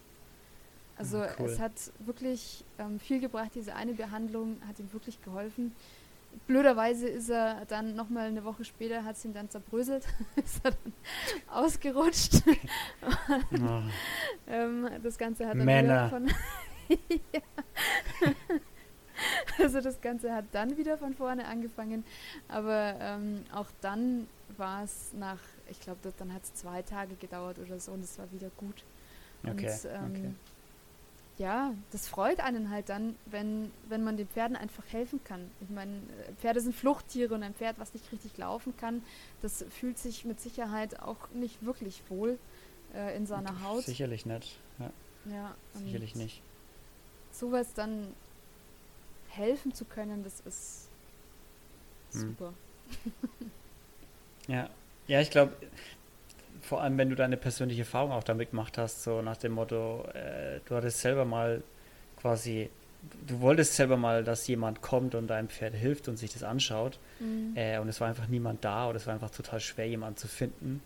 Also 0.97 1.19
ah, 1.19 1.29
cool. 1.39 1.47
es 1.47 1.61
hat 1.61 1.73
wirklich 2.01 2.65
ähm, 2.79 2.99
viel 2.99 3.21
gebracht, 3.21 3.53
diese 3.55 3.75
eine 3.75 3.95
Behandlung 3.95 4.61
hat 4.67 4.79
ihm 4.81 4.93
wirklich 4.93 5.23
geholfen. 5.23 5.75
Blöderweise 6.47 7.09
ist 7.09 7.31
er 7.31 7.65
dann 7.67 7.95
nochmal 7.95 8.27
eine 8.27 8.45
Woche 8.45 8.65
später, 8.65 9.05
hat 9.05 9.17
es 9.17 9.25
ihn 9.25 9.33
dann 9.33 9.49
zerbröselt, 9.49 10.05
ist 10.37 10.61
er 10.65 10.73
dann 10.73 10.93
ausgerutscht. 11.51 12.43
Und, 13.51 13.63
oh. 13.63 13.83
ähm, 14.49 14.89
das 15.03 15.19
Ganze 15.19 15.47
hat 15.47 15.57
dann 15.57 15.65
Männer. 15.65 16.11
von 16.11 16.29
Also 19.59 19.81
das 19.81 20.01
Ganze 20.01 20.33
hat 20.33 20.45
dann 20.53 20.77
wieder 20.77 20.97
von 20.97 21.15
vorne 21.15 21.47
angefangen, 21.47 22.05
aber 22.49 22.95
ähm, 23.01 23.45
auch 23.53 23.67
dann 23.81 24.29
war 24.57 24.85
es 24.85 25.13
nach 25.13 25.41
ich 25.71 25.81
glaube, 25.81 26.13
dann 26.17 26.33
hat 26.33 26.45
es 26.45 26.55
zwei 26.55 26.83
Tage 26.83 27.15
gedauert 27.15 27.59
oder 27.59 27.79
so 27.79 27.93
und 27.93 28.03
es 28.03 28.19
war 28.19 28.31
wieder 28.33 28.51
gut. 28.57 28.85
Okay, 29.45 29.67
und 29.67 29.91
ähm, 29.91 30.11
okay. 30.11 30.31
ja, 31.39 31.75
das 31.93 32.09
freut 32.09 32.41
einen 32.41 32.71
halt 32.71 32.89
dann, 32.89 33.17
wenn, 33.27 33.71
wenn 33.89 34.03
man 34.03 34.17
den 34.17 34.27
Pferden 34.29 34.57
einfach 34.57 34.85
helfen 34.91 35.23
kann. 35.25 35.51
Ich 35.61 35.71
meine, 35.71 35.93
äh, 35.93 36.33
Pferde 36.41 36.61
sind 36.61 36.75
Fluchttiere 36.75 37.35
und 37.35 37.43
ein 37.43 37.55
Pferd, 37.55 37.79
was 37.79 37.95
nicht 37.95 38.11
richtig 38.13 38.37
laufen 38.37 38.77
kann, 38.77 39.03
das 39.43 39.65
fühlt 39.71 39.99
sich 39.99 40.25
mit 40.25 40.41
Sicherheit 40.41 41.01
auch 41.01 41.31
nicht 41.31 41.65
wirklich 41.65 42.03
wohl 42.09 42.39
äh, 42.95 43.17
in 43.17 43.27
seiner 43.27 43.63
Haut. 43.63 43.85
Sicherlich 43.85 44.27
nicht. 44.27 44.59
Ja, 44.79 44.91
ja 45.31 45.55
sicherlich 45.75 46.17
nicht. 46.17 46.43
Sowas 47.33 47.75
dann 47.75 48.09
helfen 49.29 49.73
zu 49.73 49.85
können, 49.85 50.25
das 50.25 50.41
ist 50.41 50.89
hm. 52.13 52.21
super. 52.21 52.55
ja, 54.49 54.69
ja, 55.09 55.21
ich 55.21 55.31
glaube, 55.31 55.53
vor 56.69 56.83
allem, 56.83 56.99
wenn 56.99 57.09
du 57.09 57.17
deine 57.17 57.37
persönliche 57.37 57.81
Erfahrung 57.81 58.13
auch 58.13 58.23
damit 58.23 58.51
gemacht 58.51 58.77
hast, 58.77 59.03
so 59.03 59.23
nach 59.23 59.39
dem 59.39 59.53
Motto, 59.53 60.07
äh, 60.13 60.61
du 60.67 60.77
hattest 60.77 61.01
selber 61.01 61.25
mal 61.25 61.63
quasi, 62.21 62.69
du 63.27 63.41
wolltest 63.41 63.75
selber 63.75 63.97
mal, 63.97 64.23
dass 64.23 64.47
jemand 64.47 64.83
kommt 64.83 65.15
und 65.15 65.29
deinem 65.29 65.49
Pferd 65.49 65.75
hilft 65.75 66.09
und 66.09 66.19
sich 66.19 66.33
das 66.33 66.43
anschaut. 66.43 66.99
Mhm. 67.21 67.53
Äh, 67.57 67.79
und 67.79 67.89
es 67.89 68.01
war 68.01 68.09
einfach 68.09 68.29
niemand 68.29 68.65
da 68.65 68.89
oder 68.89 68.97
es 68.97 69.07
war 69.07 69.15
einfach 69.15 69.31
total 69.31 69.61
schwer, 69.61 69.89
jemanden 69.89 70.19
zu 70.19 70.29
finden. 70.29 70.83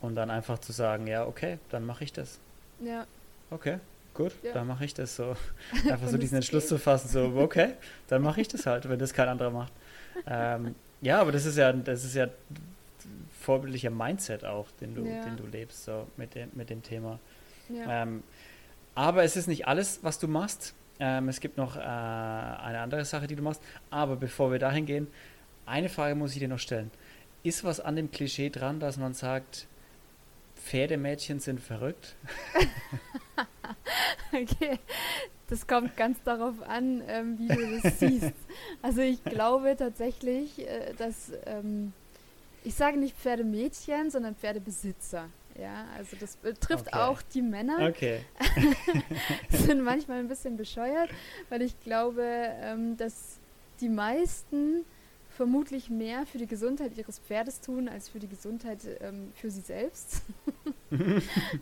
Und 0.00 0.14
dann 0.14 0.30
einfach 0.30 0.60
zu 0.60 0.72
sagen, 0.72 1.08
ja, 1.08 1.26
okay, 1.26 1.58
dann 1.70 1.84
mache 1.84 2.04
ich 2.04 2.12
das. 2.12 2.38
Ja. 2.80 3.06
Okay, 3.50 3.78
gut, 4.14 4.32
ja. 4.42 4.52
dann 4.52 4.66
mache 4.68 4.84
ich 4.84 4.94
das 4.94 5.16
so. 5.16 5.36
Einfach 5.90 6.08
so 6.08 6.18
diesen 6.18 6.36
Entschluss 6.36 6.68
zu 6.68 6.78
fassen, 6.78 7.08
so, 7.08 7.32
okay, 7.36 7.74
dann 8.08 8.22
mache 8.22 8.40
ich 8.40 8.48
das 8.48 8.66
halt, 8.66 8.88
wenn 8.88 8.98
das 8.98 9.14
kein 9.14 9.28
anderer 9.28 9.50
macht. 9.50 9.72
Ähm, 10.26 10.74
ja, 11.00 11.20
aber 11.20 11.32
das 11.32 11.46
ist 11.46 11.56
ja, 11.56 11.72
das 11.72 12.04
ist 12.04 12.14
ja 12.14 12.28
vorbildlicher 13.46 13.90
Mindset 13.90 14.44
auch, 14.44 14.66
den 14.80 14.96
du, 14.96 15.06
ja. 15.06 15.22
den 15.22 15.36
du 15.36 15.46
lebst, 15.46 15.84
so 15.84 16.08
mit 16.16 16.34
dem, 16.34 16.50
mit 16.54 16.68
dem 16.68 16.82
Thema. 16.82 17.20
Ja. 17.68 18.02
Ähm, 18.02 18.24
aber 18.96 19.22
es 19.22 19.36
ist 19.36 19.46
nicht 19.46 19.68
alles, 19.68 20.00
was 20.02 20.18
du 20.18 20.26
machst. 20.26 20.74
Ähm, 20.98 21.28
es 21.28 21.38
gibt 21.38 21.56
noch 21.56 21.76
äh, 21.76 21.80
eine 21.80 22.80
andere 22.80 23.04
Sache, 23.04 23.28
die 23.28 23.36
du 23.36 23.42
machst. 23.42 23.62
Aber 23.88 24.16
bevor 24.16 24.50
wir 24.50 24.58
dahin 24.58 24.84
gehen, 24.84 25.06
eine 25.64 25.88
Frage 25.88 26.16
muss 26.16 26.32
ich 26.32 26.40
dir 26.40 26.48
noch 26.48 26.58
stellen. 26.58 26.90
Ist 27.44 27.62
was 27.62 27.78
an 27.78 27.94
dem 27.94 28.10
Klischee 28.10 28.50
dran, 28.50 28.80
dass 28.80 28.96
man 28.96 29.14
sagt, 29.14 29.68
Pferdemädchen 30.56 31.38
sind 31.38 31.60
verrückt? 31.60 32.16
okay, 34.32 34.80
das 35.48 35.68
kommt 35.68 35.96
ganz 35.96 36.20
darauf 36.24 36.60
an, 36.62 37.00
ähm, 37.06 37.38
wie 37.38 37.46
du 37.46 37.80
das 37.80 38.00
siehst. 38.00 38.32
Also 38.82 39.02
ich 39.02 39.22
glaube 39.22 39.76
tatsächlich, 39.78 40.66
äh, 40.66 40.94
dass 40.98 41.30
ähm, 41.44 41.92
ich 42.66 42.74
sage 42.74 42.98
nicht 42.98 43.16
Pferdemädchen, 43.16 44.10
sondern 44.10 44.34
Pferdebesitzer. 44.34 45.28
Ja, 45.58 45.86
also 45.96 46.16
das 46.18 46.36
betrifft 46.36 46.88
okay. 46.88 46.98
auch 46.98 47.22
die 47.22 47.40
Männer. 47.40 47.88
Okay. 47.88 48.20
sind 49.50 49.82
manchmal 49.82 50.18
ein 50.18 50.28
bisschen 50.28 50.56
bescheuert, 50.56 51.08
weil 51.48 51.62
ich 51.62 51.78
glaube, 51.80 52.22
ähm, 52.24 52.96
dass 52.96 53.38
die 53.80 53.88
meisten 53.88 54.84
vermutlich 55.30 55.90
mehr 55.90 56.26
für 56.26 56.38
die 56.38 56.46
Gesundheit 56.46 56.96
ihres 56.96 57.20
Pferdes 57.20 57.60
tun, 57.60 57.88
als 57.88 58.08
für 58.08 58.18
die 58.18 58.28
Gesundheit 58.28 58.80
ähm, 59.00 59.32
für 59.34 59.50
sie 59.50 59.60
selbst. 59.60 60.22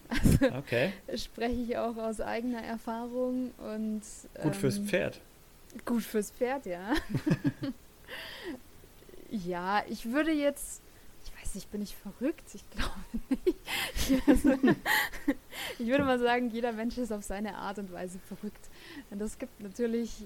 also 0.09 0.57
okay. 0.57 0.93
spreche 1.17 1.61
ich 1.61 1.77
auch 1.77 1.97
aus 1.97 2.21
eigener 2.21 2.63
Erfahrung 2.63 3.51
und 3.59 4.03
gut 4.43 4.57
fürs 4.57 4.79
ähm, 4.79 4.87
Pferd. 4.87 5.21
Gut 5.85 6.03
fürs 6.03 6.31
Pferd, 6.31 6.67
ja. 6.67 6.95
ja, 9.31 9.85
ich 9.89 10.11
würde 10.11 10.33
jetzt 10.33 10.84
nicht, 11.55 11.71
bin 11.71 11.83
ich 11.83 11.95
verrückt? 11.97 12.55
Ich 12.55 12.69
glaube 12.71 12.93
nicht. 13.45 14.77
Ich, 15.79 15.87
würde 15.87 16.05
mal 16.05 16.19
sagen, 16.19 16.51
jeder 16.51 16.73
Mensch 16.73 16.99
ist 16.99 17.13
auf 17.13 17.25
seine 17.25 17.57
Art 17.57 17.79
und 17.79 17.93
Weise 17.93 18.19
verrückt. 18.19 18.69
Und 19.11 19.21
es 19.23 19.39
gibt 19.39 19.61
natürlich 19.61 20.25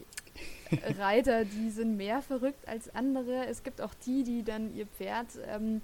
Reiter, 0.98 1.44
die 1.44 1.70
sind 1.70 1.96
mehr 1.96 2.22
verrückt 2.22 2.66
als 2.66 2.94
andere. 2.94 3.46
Es 3.46 3.62
gibt 3.62 3.80
auch 3.80 3.94
die, 4.06 4.24
die 4.24 4.42
dann 4.42 4.74
ihr 4.74 4.86
Pferd 4.86 5.28
ähm, 5.46 5.80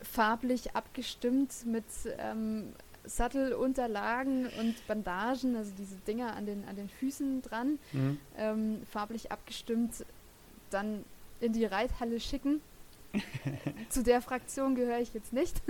farblich 0.00 0.74
abgestimmt 0.74 1.66
mit 1.66 1.84
ähm, 2.18 2.72
Sattelunterlagen 3.04 4.46
und 4.58 4.86
Bandagen, 4.86 5.56
also 5.56 5.72
diese 5.76 5.96
Dinger 6.06 6.34
an 6.34 6.46
den, 6.46 6.64
an 6.68 6.76
den 6.76 6.88
Füßen 6.88 7.42
dran, 7.42 7.78
mhm. 7.92 8.18
ähm, 8.36 8.82
farblich 8.90 9.32
abgestimmt, 9.32 10.04
dann 10.70 11.04
in 11.40 11.52
die 11.52 11.64
Reithalle 11.64 12.20
schicken 12.20 12.60
Zu 13.88 14.02
der 14.02 14.20
Fraktion 14.20 14.74
gehöre 14.74 15.00
ich 15.00 15.14
jetzt 15.14 15.32
nicht. 15.32 15.60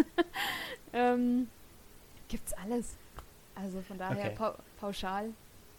ähm, 0.92 1.48
gibt's 2.28 2.52
alles. 2.52 2.96
Also 3.54 3.80
von 3.82 3.98
daher 3.98 4.26
okay. 4.26 4.34
pa 4.36 4.54
pauschal 4.80 5.30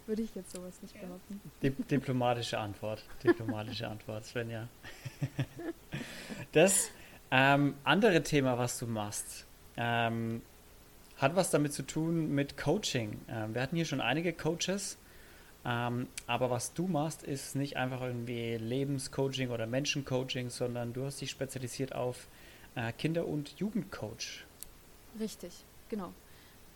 würde 0.06 0.24
ich 0.24 0.34
jetzt 0.36 0.52
sowas 0.52 0.82
nicht 0.82 1.00
behaupten. 1.00 1.40
Di 1.62 1.70
diplomatische 1.70 2.58
Antwort. 2.58 3.04
Diplomatische 3.24 3.88
Antwort, 3.88 4.26
Svenja. 4.26 4.68
das 6.52 6.90
ähm, 7.32 7.76
andere 7.84 8.24
Thema, 8.24 8.58
was 8.58 8.80
du 8.80 8.88
machst, 8.88 9.46
ähm, 9.78 10.42
hat 11.18 11.36
was 11.36 11.52
damit 11.52 11.74
zu 11.74 11.84
tun 11.84 12.34
mit 12.34 12.58
Coaching. 12.58 13.22
Ähm, 13.30 13.54
wir 13.54 13.62
hatten 13.62 13.76
hier 13.76 13.86
schon 13.86 14.02
einige 14.02 14.34
Coaches 14.34 14.98
ähm, 15.66 16.08
aber 16.26 16.50
was 16.50 16.74
du 16.74 16.88
machst, 16.88 17.24
ist 17.24 17.56
nicht 17.56 17.78
einfach 17.78 18.02
irgendwie 18.02 18.56
Lebenscoaching 18.56 19.50
oder 19.50 19.68
Menschencoaching, 19.68 20.50
sondern 20.50 20.94
du 20.94 21.06
hast 21.06 21.20
dich 21.20 21.30
spezialisiert 21.30 21.94
auf 21.94 22.28
äh, 22.76 22.94
Kinder- 22.94 23.28
und 23.28 23.60
Jugendcoach. 23.60 24.46
Richtig, 25.20 25.52
genau. 25.90 26.14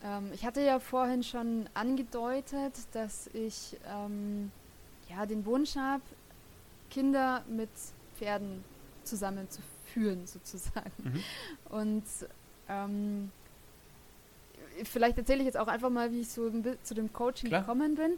Ähm, 0.02 0.30
ich 0.34 0.44
hatte 0.44 0.60
ja 0.60 0.78
vorhin 0.80 1.22
schon 1.22 1.68
angedeutet, 1.72 2.74
dass 2.92 3.28
ich 3.28 3.76
ähm, 3.88 4.50
ja, 5.08 5.24
den 5.24 5.46
Wunsch 5.46 5.76
habe, 5.76 6.02
Kinder 6.90 7.42
mit 7.48 7.70
Pferden 8.18 8.62
zusammenzuführen, 9.02 10.26
sozusagen. 10.26 10.92
Mhm. 10.98 11.22
Und 11.70 12.04
ähm, 12.68 13.30
vielleicht 14.84 15.16
erzähle 15.16 15.40
ich 15.40 15.46
jetzt 15.46 15.56
auch 15.56 15.68
einfach 15.68 15.90
mal, 15.90 16.12
wie 16.12 16.20
ich 16.20 16.28
so 16.28 16.50
zu 16.82 16.94
dem 16.94 17.12
Coaching 17.12 17.48
Klar. 17.48 17.62
gekommen 17.62 17.94
bin. 17.94 18.12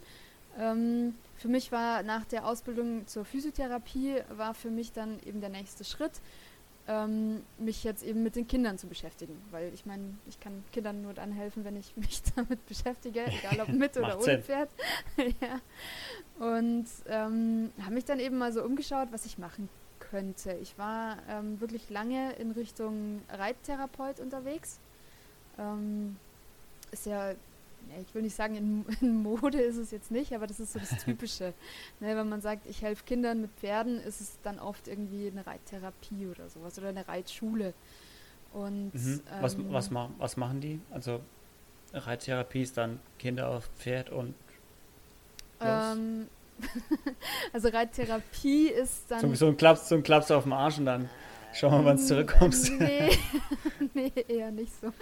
Ähm, 0.59 1.15
für 1.37 1.49
mich 1.49 1.71
war 1.73 2.03
nach 2.03 2.25
der 2.25 2.47
Ausbildung 2.47 3.07
zur 3.07 3.25
Physiotherapie, 3.25 4.23
war 4.31 4.55
für 4.55 4.71
mich 4.71 4.93
dann 4.93 5.21
eben 5.25 5.41
der 5.41 5.51
nächste 5.51 5.85
Schritt, 5.85 6.13
ähm, 6.89 7.43
mich 7.59 7.85
jetzt 7.85 8.03
eben 8.03 8.23
mit 8.23 8.37
den 8.37 8.47
Kindern 8.47 8.79
zu 8.79 8.87
beschäftigen. 8.87 9.37
Weil 9.51 9.73
ich 9.75 9.87
meine, 9.87 10.15
ich 10.29 10.41
kann 10.41 10.65
Kindern 10.73 11.03
nur 11.03 11.15
dann 11.15 11.33
helfen, 11.33 11.65
wenn 11.65 11.77
ich 11.77 11.97
mich 11.97 12.23
damit 12.35 12.65
beschäftige, 12.67 13.25
egal 13.27 13.61
ob 13.61 13.69
mit 13.69 13.97
oder 13.97 14.19
ohne 14.19 14.41
Pferd. 14.41 14.71
ja. 15.19 15.61
Und 16.39 16.87
ähm, 17.09 17.71
habe 17.83 17.95
mich 17.95 18.05
dann 18.05 18.21
eben 18.21 18.39
mal 18.39 18.53
so 18.53 18.63
umgeschaut, 18.63 19.09
was 19.11 19.27
ich 19.27 19.39
machen 19.39 19.69
könnte. 19.99 20.53
Ich 20.63 20.79
war 20.79 21.19
ähm, 21.29 21.61
wirklich 21.61 21.91
lange 21.91 22.33
in 22.35 22.53
Richtung 22.53 23.23
Reittherapeut 23.29 24.21
unterwegs. 24.21 24.79
Ähm, 25.59 26.17
ist 26.93 27.07
ja 27.07 27.35
ich 28.07 28.15
will 28.15 28.23
nicht 28.23 28.37
sagen, 28.37 28.57
in, 28.57 28.87
in, 29.01 29.23
Mode 29.23 29.61
ist 29.61 29.77
es 29.77 29.91
jetzt 29.91 30.11
nicht, 30.11 30.35
aber 30.35 30.47
das 30.47 30.61
ist 30.61 30.73
so 30.73 30.79
das 30.79 31.05
Typische. 31.05 31.55
ne, 32.01 32.17
wenn 32.17 32.29
man 32.29 32.41
sagt, 32.41 32.67
ich 32.67 32.83
helfe 32.83 33.05
Kindern 33.05 33.41
mit 33.41 33.51
Pferden, 33.53 34.01
ist 34.01 34.21
es 34.21 34.39
dann 34.43 34.59
oft 34.59 34.89
irgendwie 34.89 35.29
eine 35.29 35.47
Reittherapie 35.47 36.27
oder 36.27 36.49
sowas 36.49 36.79
oder 36.79 36.89
eine 36.89 37.07
Reitschule. 37.07 37.75
Und 38.53 38.95
mhm. 38.95 39.21
was, 39.41 39.55
ähm, 39.55 39.67
was, 39.71 39.91
ma 39.91 40.11
was 40.19 40.37
machen 40.37 40.61
die? 40.61 40.81
Also 40.91 41.21
Reittherapie 41.93 42.63
ist 42.63 42.77
dann 42.77 43.01
Kinder 43.19 43.49
auf 43.49 43.69
Pferd 43.77 44.11
und 44.11 44.35
ähm, 45.61 46.27
also 47.53 47.69
Reittherapie 47.69 48.69
ist 48.69 49.11
dann. 49.11 49.21
So, 49.21 49.35
so, 49.35 49.47
ein 49.49 49.57
Klaps, 49.57 49.89
so 49.89 49.95
ein 49.95 50.03
Klaps 50.03 50.31
auf 50.31 50.45
dem 50.45 50.53
Arsch 50.53 50.79
und 50.79 50.87
dann 50.87 51.09
Schau 51.59 51.71
mal, 51.71 51.85
wann 51.87 51.97
du 51.97 52.03
zurückkommst. 52.03 52.71
Nee, 52.79 53.17
nee, 53.95 54.13
eher 54.29 54.51
nicht 54.51 54.73
so. 54.79 54.93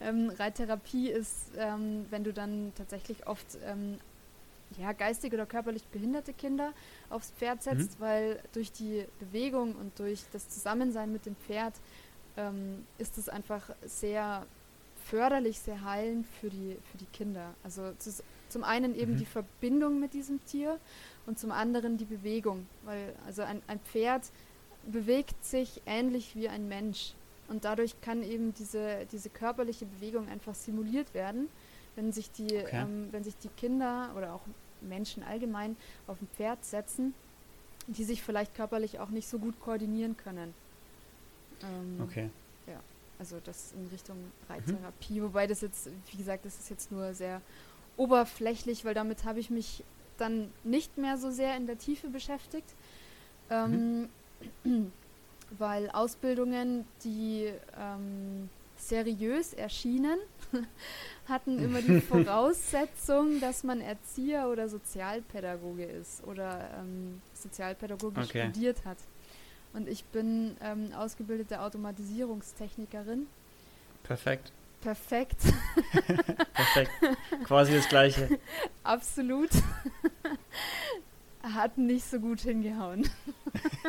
Ähm, 0.00 0.32
Reittherapie 0.38 1.10
ist, 1.10 1.52
ähm, 1.58 2.06
wenn 2.08 2.24
du 2.24 2.32
dann 2.32 2.72
tatsächlich 2.76 3.26
oft 3.26 3.58
ähm, 3.66 3.98
ja, 4.78 4.92
geistig 4.92 5.34
oder 5.34 5.44
körperlich 5.44 5.86
behinderte 5.88 6.32
Kinder 6.32 6.72
aufs 7.10 7.30
Pferd 7.32 7.62
setzt, 7.62 7.98
mhm. 7.98 8.04
weil 8.04 8.42
durch 8.52 8.72
die 8.72 9.04
Bewegung 9.18 9.74
und 9.74 9.98
durch 9.98 10.22
das 10.32 10.48
Zusammensein 10.48 11.12
mit 11.12 11.26
dem 11.26 11.36
Pferd 11.36 11.74
ähm, 12.38 12.86
ist 12.96 13.18
es 13.18 13.28
einfach 13.28 13.68
sehr 13.84 14.46
förderlich, 15.04 15.58
sehr 15.58 15.84
heilend 15.84 16.26
für 16.40 16.48
die, 16.48 16.76
für 16.90 16.98
die 16.98 17.06
Kinder. 17.06 17.54
Also 17.62 17.92
zum 18.48 18.64
einen 18.64 18.94
eben 18.94 19.12
mhm. 19.12 19.18
die 19.18 19.26
Verbindung 19.26 20.00
mit 20.00 20.14
diesem 20.14 20.44
Tier 20.46 20.78
und 21.26 21.38
zum 21.38 21.50
anderen 21.52 21.98
die 21.98 22.06
Bewegung, 22.06 22.66
weil 22.84 23.14
also 23.26 23.42
ein, 23.42 23.60
ein 23.66 23.80
Pferd 23.80 24.22
bewegt 24.88 25.44
sich 25.44 25.82
ähnlich 25.86 26.34
wie 26.34 26.48
ein 26.48 26.68
Mensch. 26.68 27.14
Und 27.48 27.64
dadurch 27.64 28.00
kann 28.00 28.22
eben 28.22 28.52
diese, 28.54 29.06
diese 29.10 29.30
körperliche 29.30 29.86
Bewegung 29.86 30.28
einfach 30.28 30.54
simuliert 30.54 31.14
werden, 31.14 31.48
wenn 31.96 32.12
sich, 32.12 32.30
die, 32.30 32.44
okay. 32.44 32.68
ähm, 32.72 33.08
wenn 33.10 33.24
sich 33.24 33.36
die 33.38 33.48
Kinder 33.48 34.10
oder 34.16 34.34
auch 34.34 34.42
Menschen 34.80 35.22
allgemein 35.22 35.76
auf 36.06 36.20
ein 36.20 36.28
Pferd 36.36 36.64
setzen, 36.64 37.14
die 37.86 38.04
sich 38.04 38.22
vielleicht 38.22 38.54
körperlich 38.54 38.98
auch 38.98 39.08
nicht 39.08 39.28
so 39.28 39.38
gut 39.38 39.58
koordinieren 39.60 40.16
können. 40.16 40.52
Ähm, 41.62 42.02
okay. 42.02 42.30
Ja, 42.66 42.80
also 43.18 43.38
das 43.42 43.72
in 43.72 43.88
Richtung 43.88 44.16
Reittherapie, 44.48 45.20
mhm. 45.20 45.24
wobei 45.24 45.46
das 45.46 45.62
jetzt, 45.62 45.88
wie 46.12 46.18
gesagt, 46.18 46.44
das 46.44 46.58
ist 46.58 46.68
jetzt 46.68 46.92
nur 46.92 47.14
sehr 47.14 47.40
oberflächlich, 47.96 48.84
weil 48.84 48.94
damit 48.94 49.24
habe 49.24 49.40
ich 49.40 49.48
mich 49.48 49.82
dann 50.18 50.52
nicht 50.64 50.98
mehr 50.98 51.16
so 51.16 51.30
sehr 51.30 51.56
in 51.56 51.66
der 51.66 51.78
Tiefe 51.78 52.08
beschäftigt. 52.08 52.74
Ähm, 53.50 54.00
mhm 54.00 54.08
weil 55.58 55.90
Ausbildungen, 55.90 56.84
die 57.04 57.52
ähm, 57.78 58.48
seriös 58.76 59.52
erschienen, 59.54 60.18
hatten 61.28 61.58
immer 61.58 61.82
die 61.82 62.00
Voraussetzung, 62.08 63.40
dass 63.40 63.64
man 63.64 63.80
Erzieher 63.80 64.48
oder 64.48 64.68
Sozialpädagoge 64.68 65.84
ist 65.84 66.24
oder 66.26 66.70
ähm, 66.78 67.20
Sozialpädagoge 67.34 68.20
okay. 68.20 68.50
studiert 68.50 68.84
hat. 68.84 68.98
Und 69.74 69.88
ich 69.88 70.04
bin 70.04 70.56
ähm, 70.62 70.92
ausgebildete 70.94 71.60
Automatisierungstechnikerin. 71.60 73.26
Perfekt. 74.02 74.52
Perfekt. 74.80 75.36
Perfekt. 76.54 76.90
Quasi 77.44 77.74
das 77.74 77.88
Gleiche. 77.88 78.38
Absolut. 78.84 79.50
Hat 81.42 81.78
nicht 81.78 82.04
so 82.04 82.18
gut 82.18 82.40
hingehauen. 82.40 83.08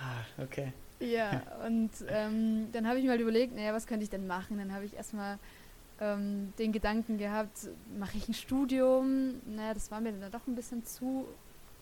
ah, 0.00 0.42
okay. 0.42 0.72
Ja, 1.00 1.42
und 1.66 1.90
ähm, 2.08 2.68
dann 2.72 2.88
habe 2.88 2.98
ich 2.98 3.06
mal 3.06 3.20
überlegt, 3.20 3.54
naja, 3.54 3.72
was 3.72 3.86
könnte 3.86 4.04
ich 4.04 4.10
denn 4.10 4.26
machen? 4.26 4.58
Dann 4.58 4.72
habe 4.72 4.84
ich 4.84 4.94
erstmal 4.94 5.38
ähm, 6.00 6.52
den 6.58 6.72
Gedanken 6.72 7.18
gehabt, 7.18 7.68
mache 7.98 8.16
ich 8.16 8.28
ein 8.28 8.34
Studium? 8.34 9.34
Naja, 9.46 9.74
das 9.74 9.90
war 9.90 10.00
mir 10.00 10.12
dann 10.12 10.30
doch 10.30 10.46
ein 10.46 10.54
bisschen 10.54 10.84
zu 10.84 11.26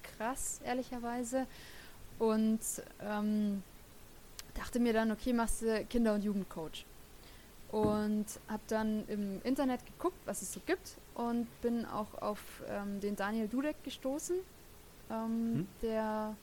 krass, 0.02 0.61
ehrlicherweise. 0.64 1.46
Und 2.18 2.61
ähm, 3.00 3.62
dachte 4.55 4.81
mir 4.81 4.92
dann, 4.92 5.11
okay, 5.11 5.33
machst 5.33 5.62
du 5.62 5.85
Kinder- 5.87 6.14
und 6.14 6.24
Jugendcoach. 6.24 6.85
Und 7.73 8.27
habe 8.49 8.63
dann 8.69 9.05
im 9.09 9.41
Internet 9.43 9.85
geguckt, 9.87 10.19
was 10.27 10.43
es 10.43 10.53
so 10.53 10.61
gibt 10.67 10.97
und 11.15 11.47
bin 11.63 11.87
auch 11.87 12.21
auf 12.21 12.63
ähm, 12.69 13.01
den 13.01 13.17
Daniel 13.17 13.49
Dudek 13.49 13.83
gestoßen, 13.83 14.37
ähm, 15.11 15.17
hm. 15.17 15.69
der 15.81 16.37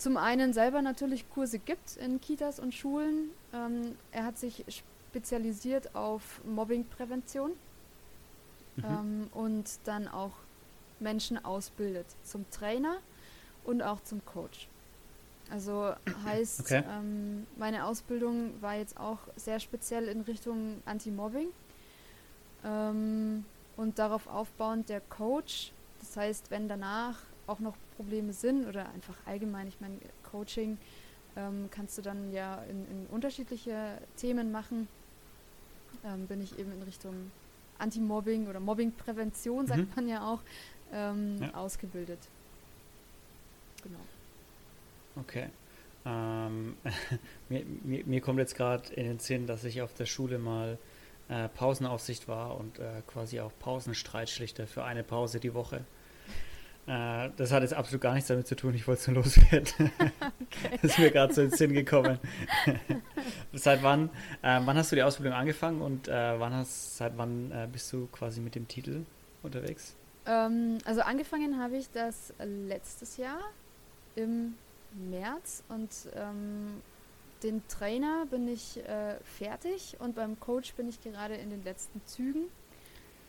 zum 0.00 0.16
einen 0.16 0.54
selber 0.54 0.80
natürlich 0.80 1.28
Kurse 1.28 1.58
gibt 1.58 1.98
in 1.98 2.22
Kitas 2.22 2.58
und 2.58 2.74
Schulen. 2.74 3.30
Ähm, 3.52 3.96
er 4.12 4.24
hat 4.24 4.38
sich 4.38 4.64
spezialisiert 5.10 5.94
auf 5.94 6.40
Mobbingprävention 6.44 7.50
mhm. 8.76 8.84
Ähm, 8.84 9.28
und 9.34 9.78
dann 9.84 10.08
auch 10.08 10.32
Menschen 11.00 11.44
ausbildet 11.44 12.06
zum 12.22 12.50
Trainer 12.50 12.96
und 13.64 13.82
auch 13.82 14.02
zum 14.02 14.24
Coach. 14.24 14.69
Also 15.50 15.94
heißt, 16.24 16.60
okay. 16.60 16.82
ähm, 16.88 17.46
meine 17.56 17.86
Ausbildung 17.86 18.52
war 18.60 18.76
jetzt 18.76 18.98
auch 18.98 19.18
sehr 19.36 19.60
speziell 19.60 20.08
in 20.08 20.22
Richtung 20.22 20.82
Anti-Mobbing. 20.84 21.48
Ähm, 22.64 23.44
und 23.76 23.98
darauf 23.98 24.26
aufbauend 24.26 24.88
der 24.88 25.00
Coach. 25.00 25.72
Das 26.00 26.16
heißt, 26.16 26.50
wenn 26.50 26.68
danach 26.68 27.18
auch 27.46 27.60
noch 27.60 27.76
Probleme 27.96 28.32
sind 28.32 28.66
oder 28.66 28.88
einfach 28.90 29.16
allgemein, 29.26 29.68
ich 29.68 29.80
meine, 29.80 29.96
Coaching 30.30 30.78
ähm, 31.36 31.68
kannst 31.70 31.96
du 31.98 32.02
dann 32.02 32.32
ja 32.32 32.62
in, 32.68 32.86
in 32.90 33.06
unterschiedliche 33.10 33.98
Themen 34.16 34.52
machen, 34.52 34.88
ähm, 36.04 36.26
bin 36.26 36.42
ich 36.42 36.58
eben 36.58 36.72
in 36.72 36.82
Richtung 36.82 37.30
Anti-Mobbing 37.78 38.48
oder 38.48 38.60
Mobbing-Prävention, 38.60 39.66
sagt 39.66 39.80
mhm. 39.80 39.92
man 39.96 40.08
ja 40.08 40.26
auch, 40.26 40.40
ähm, 40.92 41.38
ja. 41.40 41.54
ausgebildet. 41.54 42.18
Genau. 43.82 44.00
Okay. 45.16 45.48
Ähm, 46.04 46.76
mir, 47.48 47.64
mir, 47.82 48.04
mir, 48.04 48.20
kommt 48.20 48.38
jetzt 48.38 48.56
gerade 48.56 48.92
in 48.94 49.04
den 49.04 49.18
Sinn, 49.18 49.46
dass 49.46 49.64
ich 49.64 49.82
auf 49.82 49.94
der 49.94 50.06
Schule 50.06 50.38
mal 50.38 50.78
äh, 51.28 51.48
Pausenaufsicht 51.48 52.28
war 52.28 52.58
und 52.58 52.78
äh, 52.78 53.02
quasi 53.06 53.40
auch 53.40 53.52
Pausenstreitschlichter 53.58 54.66
für 54.66 54.84
eine 54.84 55.02
Pause 55.02 55.40
die 55.40 55.54
Woche. 55.54 55.84
Äh, 56.86 57.30
das 57.36 57.52
hat 57.52 57.62
jetzt 57.62 57.74
absolut 57.74 58.00
gar 58.00 58.14
nichts 58.14 58.28
damit 58.28 58.46
zu 58.46 58.56
tun, 58.56 58.74
ich 58.74 58.88
wollte 58.88 59.00
es 59.00 59.06
nur 59.08 59.16
loswerden. 59.16 59.90
Okay. 60.52 60.78
das 60.82 60.92
ist 60.92 60.98
mir 60.98 61.12
gerade 61.12 61.32
so 61.32 61.42
in 61.42 61.50
den 61.50 61.56
Sinn 61.56 61.72
gekommen. 61.72 62.18
seit 63.52 63.84
wann, 63.84 64.08
äh, 64.42 64.58
wann 64.64 64.76
hast 64.76 64.90
du 64.90 64.96
die 64.96 65.02
Ausbildung 65.04 65.32
angefangen 65.32 65.80
und 65.80 66.08
äh, 66.08 66.40
wann 66.40 66.52
hast, 66.52 66.96
seit 66.96 67.16
wann 67.16 67.52
äh, 67.52 67.68
bist 67.70 67.92
du 67.92 68.08
quasi 68.08 68.40
mit 68.40 68.56
dem 68.56 68.66
Titel 68.66 69.04
unterwegs? 69.44 69.94
Ähm, 70.26 70.78
also 70.84 71.02
angefangen 71.02 71.62
habe 71.62 71.76
ich 71.76 71.88
das 71.92 72.34
letztes 72.40 73.16
Jahr 73.16 73.38
im 74.16 74.54
März 74.94 75.62
und 75.68 75.90
ähm, 76.14 76.82
den 77.42 77.66
Trainer 77.68 78.26
bin 78.26 78.48
ich 78.48 78.78
äh, 78.86 79.16
fertig 79.24 79.96
und 79.98 80.14
beim 80.14 80.38
Coach 80.40 80.74
bin 80.74 80.88
ich 80.88 81.00
gerade 81.00 81.34
in 81.34 81.50
den 81.50 81.64
letzten 81.64 82.04
Zügen. 82.06 82.44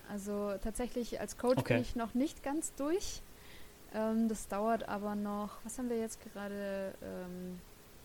Also 0.10 0.54
tatsächlich 0.62 1.22
als 1.22 1.38
Coach 1.38 1.60
okay. 1.60 1.76
bin 1.76 1.82
ich 1.82 1.96
noch 1.96 2.14
nicht 2.14 2.44
ganz 2.44 2.74
durch. 2.76 3.22
Ähm, 3.94 4.28
das 4.28 4.48
dauert 4.48 4.88
aber 4.90 5.16
noch, 5.16 5.58
was 5.64 5.78
haben 5.78 5.90
wir 5.90 5.98
jetzt 5.98 6.20
gerade, 6.22 6.94
ähm, 7.02 7.60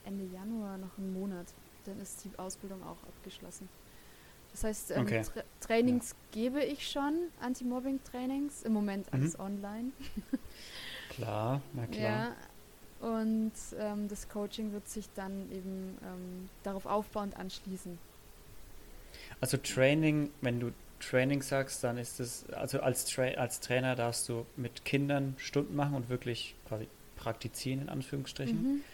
Ende 0.05 0.25
Januar, 0.33 0.79
noch 0.79 0.97
einen 0.99 1.13
Monat. 1.13 1.47
Dann 1.85 2.01
ist 2.01 2.25
die 2.25 2.39
Ausbildung 2.39 2.83
auch 2.85 3.03
abgeschlossen. 3.09 3.69
Das 4.53 4.65
heißt, 4.65 4.91
ähm, 4.93 5.03
okay. 5.03 5.23
Tra 5.23 5.43
Trainings 5.61 6.11
ja. 6.11 6.17
gebe 6.31 6.65
ich 6.65 6.89
schon, 6.89 7.29
Anti-Mobbing-Trainings, 7.41 8.63
im 8.63 8.73
Moment 8.73 9.13
alles 9.13 9.37
mhm. 9.37 9.45
online. 9.45 9.93
klar, 11.11 11.61
na 11.75 11.87
klar. 11.87 12.01
Ja, 12.01 12.37
und 13.07 13.53
ähm, 13.79 14.09
das 14.09 14.29
Coaching 14.29 14.73
wird 14.73 14.89
sich 14.89 15.09
dann 15.15 15.49
eben 15.53 15.97
ähm, 16.03 16.49
darauf 16.65 16.87
aufbauend 16.87 17.37
anschließen. 17.37 17.99
Also 19.41 19.59
Training, 19.59 20.31
wenn 20.41 20.59
du 20.59 20.73
Training 20.99 21.41
sagst, 21.41 21.85
dann 21.85 21.99
ist 21.99 22.19
es, 22.19 22.47
also 22.51 22.81
als, 22.81 23.05
Tra 23.05 23.23
als 23.23 23.61
Trainer 23.61 23.95
darfst 23.95 24.29
du 24.29 24.45
mit 24.57 24.85
Kindern 24.85 25.35
Stunden 25.39 25.77
machen 25.77 25.95
und 25.95 26.09
wirklich 26.09 26.57
quasi 26.67 26.89
praktizieren, 27.15 27.83
in 27.83 27.89
Anführungsstrichen. 27.91 28.63
Mhm. 28.63 28.85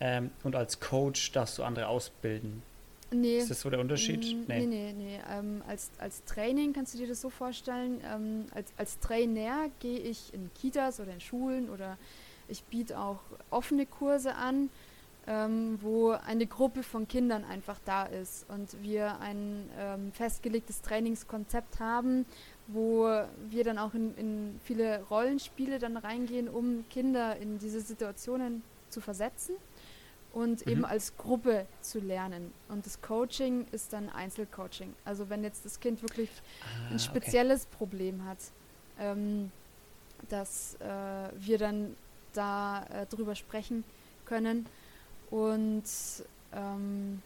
Ähm, 0.00 0.30
und 0.42 0.54
als 0.54 0.78
Coach 0.80 1.32
darfst 1.32 1.56
du 1.56 1.62
andere 1.62 1.88
ausbilden. 1.88 2.62
Nee. 3.10 3.38
Ist 3.38 3.50
das 3.50 3.62
so 3.62 3.70
der 3.70 3.80
Unterschied? 3.80 4.20
Mm, 4.20 4.44
nee, 4.48 4.66
nee, 4.66 4.66
nee. 4.66 4.92
nee. 4.92 5.20
Ähm, 5.30 5.62
als, 5.66 5.90
als 5.98 6.24
Training 6.24 6.74
kannst 6.74 6.92
du 6.92 6.98
dir 6.98 7.06
das 7.06 7.22
so 7.22 7.30
vorstellen, 7.30 8.02
ähm, 8.04 8.46
als, 8.52 8.70
als 8.76 8.98
Trainer 8.98 9.70
gehe 9.80 10.00
ich 10.00 10.34
in 10.34 10.50
Kitas 10.60 11.00
oder 11.00 11.12
in 11.14 11.20
Schulen 11.20 11.70
oder 11.70 11.96
ich 12.48 12.64
biete 12.64 12.98
auch 12.98 13.20
offene 13.50 13.86
Kurse 13.86 14.34
an, 14.34 14.70
ähm, 15.26 15.78
wo 15.82 16.10
eine 16.10 16.46
Gruppe 16.46 16.82
von 16.82 17.08
Kindern 17.08 17.44
einfach 17.44 17.78
da 17.84 18.04
ist 18.04 18.48
und 18.48 18.80
wir 18.82 19.18
ein 19.20 19.68
ähm, 19.78 20.12
festgelegtes 20.12 20.82
Trainingskonzept 20.82 21.80
haben, 21.80 22.26
wo 22.68 23.08
wir 23.50 23.64
dann 23.64 23.78
auch 23.78 23.94
in, 23.94 24.14
in 24.16 24.60
viele 24.62 25.02
Rollenspiele 25.04 25.78
dann 25.78 25.96
reingehen, 25.96 26.48
um 26.48 26.84
Kinder 26.90 27.36
in 27.36 27.58
diese 27.58 27.80
Situationen 27.80 28.62
zu 28.88 29.00
versetzen 29.00 29.56
und 30.32 30.64
mhm. 30.64 30.72
eben 30.72 30.84
als 30.84 31.16
Gruppe 31.16 31.66
zu 31.80 31.98
lernen. 31.98 32.52
Und 32.68 32.86
das 32.86 33.00
Coaching 33.00 33.66
ist 33.72 33.92
dann 33.92 34.08
Einzelcoaching. 34.10 34.94
Also 35.04 35.28
wenn 35.28 35.42
jetzt 35.42 35.64
das 35.64 35.80
Kind 35.80 36.02
wirklich 36.02 36.30
ah, 36.62 36.92
ein 36.92 36.98
spezielles 36.98 37.66
okay. 37.66 37.76
Problem 37.78 38.24
hat, 38.24 38.38
ähm, 39.00 39.50
dass 40.28 40.76
äh, 40.76 41.30
wir 41.38 41.58
dann 41.58 41.96
da 42.36 42.84
äh, 42.84 43.06
drüber 43.06 43.34
sprechen 43.34 43.84
können. 44.24 44.66
Und 45.30 45.84
ähm, 46.52 47.22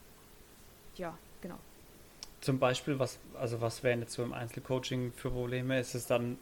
ja, 0.97 1.17
genau. 1.41 1.59
Zum 2.41 2.59
Beispiel, 2.59 2.99
was, 2.99 3.19
also 3.39 3.61
was 3.61 3.83
wären 3.83 4.01
jetzt 4.01 4.15
so 4.15 4.23
im 4.23 4.33
Einzelcoaching 4.33 5.13
für 5.13 5.31
Probleme? 5.31 5.79
Ist 5.79 5.95
es 5.95 6.07
dann 6.07 6.39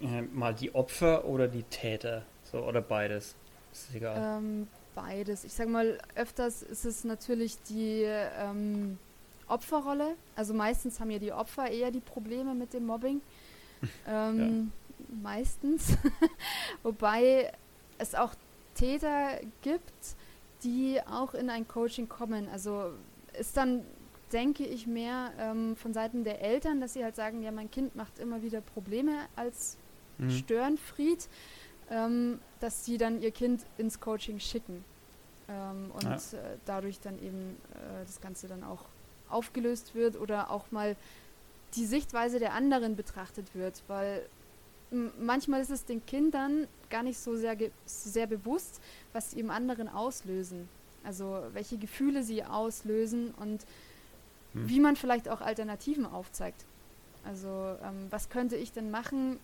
äh, 0.00 0.22
mal 0.22 0.54
die 0.54 0.74
Opfer 0.74 1.24
oder 1.26 1.48
die 1.48 1.64
Täter? 1.64 2.24
So, 2.50 2.58
oder 2.58 2.80
beides? 2.80 3.34
Ist 3.72 3.94
egal. 3.94 4.38
Ähm, 4.38 4.68
beides. 4.94 5.44
Ich 5.44 5.52
sag 5.52 5.68
mal, 5.68 5.98
öfters 6.14 6.62
ist 6.62 6.84
es 6.84 7.04
natürlich 7.04 7.60
die 7.62 8.04
ähm, 8.04 8.98
Opferrolle. 9.46 10.16
Also 10.36 10.54
meistens 10.54 11.00
haben 11.00 11.10
ja 11.10 11.18
die 11.18 11.32
Opfer 11.32 11.70
eher 11.70 11.90
die 11.90 12.00
Probleme 12.00 12.54
mit 12.54 12.72
dem 12.72 12.86
Mobbing. 12.86 13.20
Ähm, 14.06 14.72
meistens. 15.22 15.96
Wobei 16.82 17.52
es 17.98 18.14
auch 18.14 18.34
Täter 18.74 19.40
gibt, 19.62 20.16
die 20.64 21.00
auch 21.10 21.34
in 21.34 21.50
ein 21.50 21.66
Coaching 21.66 22.08
kommen. 22.08 22.48
Also 22.48 22.92
ist 23.38 23.56
dann, 23.56 23.82
denke 24.32 24.64
ich, 24.64 24.86
mehr 24.86 25.32
ähm, 25.38 25.76
von 25.76 25.92
Seiten 25.92 26.24
der 26.24 26.40
Eltern, 26.40 26.80
dass 26.80 26.94
sie 26.94 27.04
halt 27.04 27.16
sagen, 27.16 27.42
ja, 27.42 27.50
mein 27.50 27.70
Kind 27.70 27.96
macht 27.96 28.18
immer 28.18 28.42
wieder 28.42 28.60
Probleme 28.60 29.26
als 29.36 29.76
mhm. 30.18 30.30
Störenfried, 30.30 31.28
ähm, 31.90 32.38
dass 32.60 32.84
sie 32.84 32.98
dann 32.98 33.20
ihr 33.20 33.30
Kind 33.30 33.64
ins 33.78 34.00
Coaching 34.00 34.38
schicken. 34.38 34.84
Ähm, 35.48 35.90
und 35.92 36.04
ja. 36.04 36.14
äh, 36.14 36.58
dadurch 36.64 37.00
dann 37.00 37.18
eben 37.18 37.56
äh, 37.74 38.04
das 38.06 38.20
Ganze 38.20 38.48
dann 38.48 38.64
auch 38.64 38.84
aufgelöst 39.28 39.94
wird 39.94 40.16
oder 40.20 40.50
auch 40.50 40.70
mal 40.70 40.96
die 41.74 41.86
Sichtweise 41.86 42.38
der 42.38 42.54
anderen 42.54 42.96
betrachtet 42.96 43.54
wird, 43.54 43.82
weil 43.88 44.26
manchmal 45.18 45.60
ist 45.60 45.70
es 45.70 45.84
den 45.84 46.04
Kindern 46.04 46.66
gar 46.90 47.02
nicht 47.02 47.18
so 47.18 47.36
sehr, 47.36 47.56
sehr 47.86 48.26
bewusst, 48.26 48.80
was 49.12 49.30
sie 49.30 49.40
im 49.40 49.50
anderen 49.50 49.88
auslösen. 49.88 50.68
Also 51.04 51.42
welche 51.52 51.78
Gefühle 51.78 52.22
sie 52.22 52.44
auslösen 52.44 53.32
und 53.34 53.66
hm. 54.52 54.68
wie 54.68 54.80
man 54.80 54.96
vielleicht 54.96 55.28
auch 55.28 55.40
Alternativen 55.40 56.06
aufzeigt. 56.06 56.64
Also 57.24 57.76
ähm, 57.82 58.06
was 58.10 58.28
könnte 58.28 58.56
ich 58.56 58.72
denn 58.72 58.90
machen? 58.90 59.38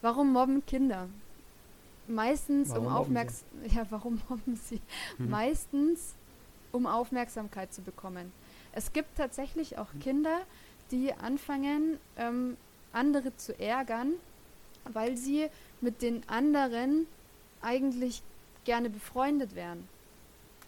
Warum 0.00 0.32
mobben 0.32 0.64
Kinder? 0.66 1.08
Meistens 2.06 2.70
warum 2.70 2.86
um 2.86 2.92
Aufmerksamkeit. 2.92 3.72
Ja, 3.74 3.86
warum 3.90 4.20
mobben 4.28 4.56
sie? 4.56 4.80
Hm. 5.16 5.30
Meistens 5.30 6.14
um 6.72 6.86
Aufmerksamkeit 6.86 7.72
zu 7.72 7.82
bekommen. 7.82 8.32
Es 8.72 8.92
gibt 8.92 9.16
tatsächlich 9.16 9.78
auch 9.78 9.92
hm. 9.92 10.00
Kinder, 10.00 10.40
die 10.90 11.12
anfangen, 11.12 11.98
ähm, 12.16 12.56
andere 12.92 13.36
zu 13.36 13.58
ärgern, 13.58 14.12
weil 14.92 15.16
sie 15.16 15.48
mit 15.80 16.02
den 16.02 16.22
anderen 16.28 17.06
eigentlich 17.60 18.22
gerne 18.64 18.90
befreundet 18.90 19.54
wären. 19.54 19.88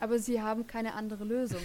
Aber 0.00 0.18
sie 0.18 0.42
haben 0.42 0.66
keine 0.66 0.94
andere 0.94 1.24
Lösung. 1.24 1.62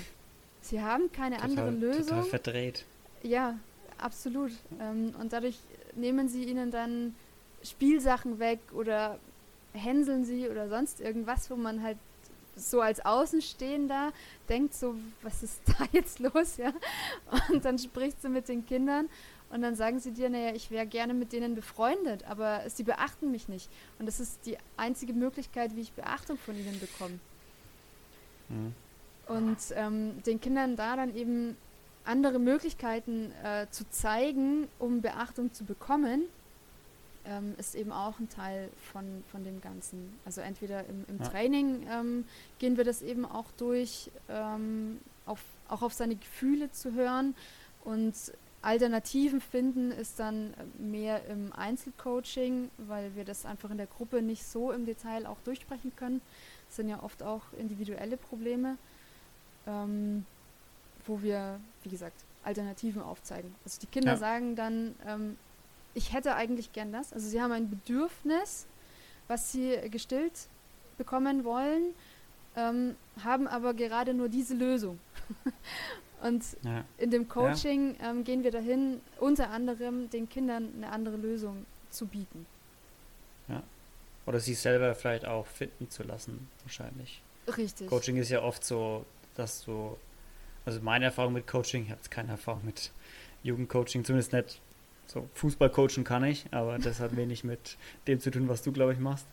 Sie 0.61 0.81
haben 0.81 1.11
keine 1.11 1.35
total, 1.35 1.49
andere 1.49 1.71
Lösung. 1.71 2.17
Total 2.17 2.23
verdreht. 2.23 2.85
Ja, 3.23 3.57
absolut. 3.97 4.51
Ähm, 4.79 5.13
und 5.19 5.33
dadurch 5.33 5.57
nehmen 5.95 6.29
sie 6.29 6.45
ihnen 6.45 6.71
dann 6.71 7.15
Spielsachen 7.63 8.39
weg 8.39 8.59
oder 8.73 9.19
hänseln 9.73 10.25
sie 10.25 10.49
oder 10.49 10.69
sonst 10.69 11.01
irgendwas, 11.01 11.49
wo 11.49 11.55
man 11.55 11.81
halt 11.83 11.97
so 12.55 12.81
als 12.81 13.03
Außenstehender 13.03 14.11
denkt 14.49 14.73
so, 14.73 14.95
was 15.21 15.43
ist 15.43 15.61
da 15.67 15.85
jetzt 15.91 16.19
los, 16.19 16.57
ja? 16.57 16.73
Und 17.49 17.65
dann 17.65 17.77
sprichst 17.77 18.23
du 18.23 18.29
mit 18.29 18.47
den 18.47 18.65
Kindern 18.65 19.09
und 19.49 19.61
dann 19.61 19.75
sagen 19.75 19.99
sie 19.99 20.11
dir, 20.11 20.29
naja, 20.29 20.53
ich 20.55 20.71
wäre 20.71 20.87
gerne 20.87 21.13
mit 21.13 21.33
denen 21.33 21.55
befreundet, 21.55 22.23
aber 22.23 22.69
sie 22.69 22.83
beachten 22.83 23.31
mich 23.31 23.49
nicht. 23.49 23.69
Und 23.99 24.05
das 24.05 24.19
ist 24.19 24.45
die 24.45 24.57
einzige 24.77 25.13
Möglichkeit, 25.13 25.75
wie 25.75 25.81
ich 25.81 25.91
Beachtung 25.91 26.37
von 26.37 26.55
ihnen 26.55 26.79
bekomme. 26.79 27.19
Mhm. 28.49 28.73
Und 29.27 29.57
ähm, 29.75 30.23
den 30.23 30.39
Kindern 30.39 30.75
da 30.75 30.95
dann 30.95 31.15
eben 31.15 31.57
andere 32.03 32.39
Möglichkeiten 32.39 33.31
äh, 33.43 33.67
zu 33.69 33.89
zeigen, 33.89 34.67
um 34.79 35.01
Beachtung 35.01 35.53
zu 35.53 35.65
bekommen, 35.65 36.23
ähm, 37.25 37.55
ist 37.57 37.75
eben 37.75 37.91
auch 37.91 38.19
ein 38.19 38.29
Teil 38.29 38.69
von, 38.91 39.23
von 39.31 39.43
dem 39.43 39.62
Ganzen. 39.62 40.13
Also 40.25 40.41
entweder 40.41 40.86
im, 40.86 41.05
im 41.07 41.19
ja. 41.19 41.27
Training 41.27 41.88
ähm, 41.89 42.25
gehen 42.60 42.77
wir 42.77 42.84
das 42.84 43.01
eben 43.01 43.25
auch 43.25 43.51
durch, 43.57 44.12
ähm, 44.29 44.99
auf, 45.25 45.41
auch 45.67 45.81
auf 45.81 45.93
seine 45.93 46.15
Gefühle 46.15 46.71
zu 46.71 46.93
hören 46.93 47.36
und 47.84 48.15
Alternativen 48.63 49.41
finden 49.41 49.91
ist 49.91 50.19
dann 50.19 50.53
mehr 50.77 51.25
im 51.25 51.51
Einzelcoaching, 51.51 52.69
weil 52.77 53.15
wir 53.15 53.25
das 53.25 53.45
einfach 53.45 53.71
in 53.71 53.77
der 53.77 53.88
Gruppe 53.88 54.21
nicht 54.21 54.45
so 54.45 54.71
im 54.71 54.86
Detail 54.86 55.25
auch 55.25 55.39
durchsprechen 55.43 55.95
können. 55.95 56.21
Das 56.67 56.75
sind 56.75 56.88
ja 56.88 57.01
oft 57.01 57.23
auch 57.23 57.41
individuelle 57.57 58.17
Probleme, 58.17 58.77
ähm, 59.65 60.25
wo 61.07 61.23
wir, 61.23 61.60
wie 61.84 61.89
gesagt, 61.89 62.23
Alternativen 62.43 63.01
aufzeigen. 63.01 63.53
Also 63.65 63.81
die 63.81 63.88
Kinder 63.88 64.12
ja. 64.12 64.17
sagen 64.17 64.55
dann, 64.55 64.95
ähm, 65.07 65.38
ich 65.93 66.13
hätte 66.13 66.36
eigentlich 66.36 66.73
gern 66.73 66.91
das. 66.91 67.13
Also 67.13 67.27
sie 67.27 67.41
haben 67.41 67.51
ein 67.51 67.69
Bedürfnis, 67.69 68.65
was 69.27 69.51
sie 69.51 69.77
gestillt 69.89 70.47
bekommen 70.97 71.43
wollen, 71.43 71.93
ähm, 72.56 72.95
haben 73.23 73.47
aber 73.47 73.73
gerade 73.73 74.13
nur 74.13 74.30
diese 74.30 74.54
Lösung. 74.54 74.99
Und 76.21 76.43
ja. 76.63 76.86
in 76.97 77.10
dem 77.10 77.27
Coaching 77.27 77.95
ja. 77.99 78.12
ähm, 78.12 78.23
gehen 78.23 78.43
wir 78.43 78.51
dahin, 78.51 79.01
unter 79.19 79.49
anderem 79.49 80.10
den 80.10 80.30
Kindern 80.30 80.71
eine 80.75 80.91
andere 80.91 81.17
Lösung 81.17 81.65
zu 81.89 82.06
bieten. 82.06 82.45
Ja. 83.47 83.63
Oder 84.27 84.39
sich 84.39 84.60
selber 84.60 84.93
vielleicht 84.93 85.25
auch 85.25 85.47
finden 85.47 85.89
zu 85.89 86.04
lassen, 86.04 86.47
wahrscheinlich. 86.63 87.21
Richtig. 87.58 87.89
Coaching 87.89 88.17
ist 88.17 88.30
ja 88.30 88.43
oft 88.43 88.63
so, 88.63 89.04
dass 89.36 89.65
du, 89.65 89.97
also 90.65 90.80
meine 90.82 91.06
Erfahrung 91.06 91.34
mit 91.34 91.47
Coaching, 91.47 91.86
ich 91.86 91.89
habe 91.89 91.99
jetzt 91.99 92.12
keine 92.12 92.32
Erfahrung 92.34 92.63
mit 92.65 92.91
Jugendcoaching, 93.41 94.06
zumindest 94.06 94.34
nicht 94.34 94.62
so 95.12 95.30
Fußballcoaching 95.36 96.04
kann 96.04 96.24
ich, 96.24 96.45
aber 96.52 96.80
das 96.80 97.00
hat 97.00 97.15
wenig 97.15 97.43
mit 97.43 97.78
dem 98.08 98.19
zu 98.19 98.32
tun, 98.32 98.47
was 98.47 98.62
du, 98.62 98.71
glaube 98.71 98.93
ich, 98.93 99.00
machst. 99.00 99.28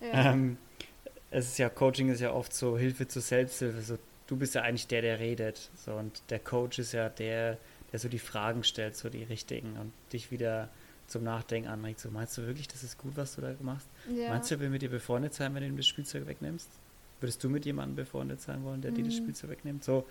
Ja. 0.00 0.32
Ähm, 0.32 0.58
es 1.30 1.46
ist 1.46 1.58
ja, 1.58 1.70
Coaching 1.70 2.10
ist 2.10 2.20
ja 2.20 2.32
oft 2.32 2.52
so 2.52 2.76
Hilfe 2.76 3.08
zur 3.08 3.22
Selbsthilfe, 3.22 3.80
so 3.80 3.98
du 4.26 4.36
bist 4.36 4.54
ja 4.54 4.62
eigentlich 4.62 4.86
der, 4.86 5.02
der 5.02 5.18
redet. 5.18 5.70
So, 5.74 5.94
und 5.94 6.22
der 6.30 6.38
Coach 6.38 6.78
ist 6.78 6.92
ja 6.92 7.08
der, 7.08 7.58
der 7.90 7.98
so 7.98 8.08
die 8.08 8.18
Fragen 8.18 8.64
stellt, 8.64 8.96
so 8.96 9.08
die 9.08 9.24
richtigen 9.24 9.76
und 9.78 9.92
dich 10.12 10.30
wieder 10.30 10.68
zum 11.06 11.24
Nachdenken 11.24 11.68
anregt. 11.68 12.00
So, 12.00 12.10
meinst 12.10 12.36
du 12.38 12.46
wirklich, 12.46 12.68
das 12.68 12.82
ist 12.82 12.98
gut, 12.98 13.12
was 13.16 13.34
du 13.34 13.40
da 13.40 13.54
machst? 13.60 13.88
Ja. 14.08 14.28
Meinst 14.28 14.50
du, 14.50 14.60
will 14.60 14.70
mit 14.70 14.82
dir 14.82 14.90
befreundet 14.90 15.34
sein, 15.34 15.54
wenn 15.54 15.68
du 15.68 15.76
das 15.76 15.86
Spielzeug 15.86 16.26
wegnimmst? 16.26 16.68
Würdest 17.20 17.44
du 17.44 17.48
mit 17.48 17.64
jemandem 17.64 17.94
befreundet 17.94 18.40
sein 18.40 18.64
wollen, 18.64 18.80
der 18.80 18.90
mhm. 18.90 18.96
dir 18.96 19.04
das 19.04 19.14
mhm. 19.14 19.18
Spielzeug 19.24 19.50
wegnimmt? 19.50 19.84
So, 19.84 20.06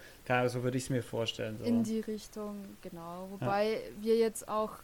so 0.47 0.63
würde 0.63 0.77
ich 0.77 0.85
es 0.85 0.89
mir 0.89 1.03
vorstellen. 1.03 1.57
So. 1.59 1.65
In 1.65 1.83
die 1.83 1.99
Richtung, 1.99 2.63
genau. 2.81 3.27
Wobei 3.31 3.73
ja. 3.73 3.79
wir 3.99 4.17
jetzt 4.17 4.47
auch, 4.47 4.75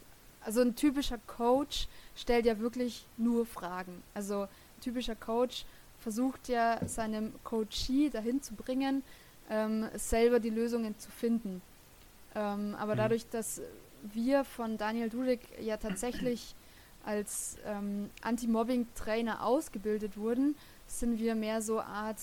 also 0.41 0.61
ein 0.61 0.75
typischer 0.75 1.19
Coach 1.27 1.87
stellt 2.15 2.45
ja 2.45 2.59
wirklich 2.59 3.05
nur 3.17 3.45
Fragen. 3.45 4.03
Also 4.13 4.43
ein 4.43 4.81
typischer 4.81 5.15
Coach 5.15 5.65
versucht 5.99 6.47
ja 6.47 6.79
seinem 6.87 7.33
Coachee 7.43 8.09
dahin 8.09 8.41
zu 8.41 8.53
bringen, 8.53 9.03
ähm, 9.49 9.87
selber 9.95 10.39
die 10.39 10.49
Lösungen 10.49 10.97
zu 10.99 11.11
finden. 11.11 11.61
Ähm, 12.35 12.75
aber 12.79 12.93
mhm. 12.93 12.97
dadurch, 12.97 13.29
dass 13.29 13.61
wir 14.03 14.43
von 14.43 14.77
Daniel 14.77 15.09
Dudek 15.09 15.41
ja 15.59 15.77
tatsächlich 15.77 16.55
als 17.05 17.57
ähm, 17.65 18.09
Anti-Mobbing-Trainer 18.21 19.43
ausgebildet 19.43 20.17
wurden, 20.17 20.55
sind 20.87 21.19
wir 21.19 21.35
mehr 21.35 21.61
so 21.61 21.79
Art 21.79 22.19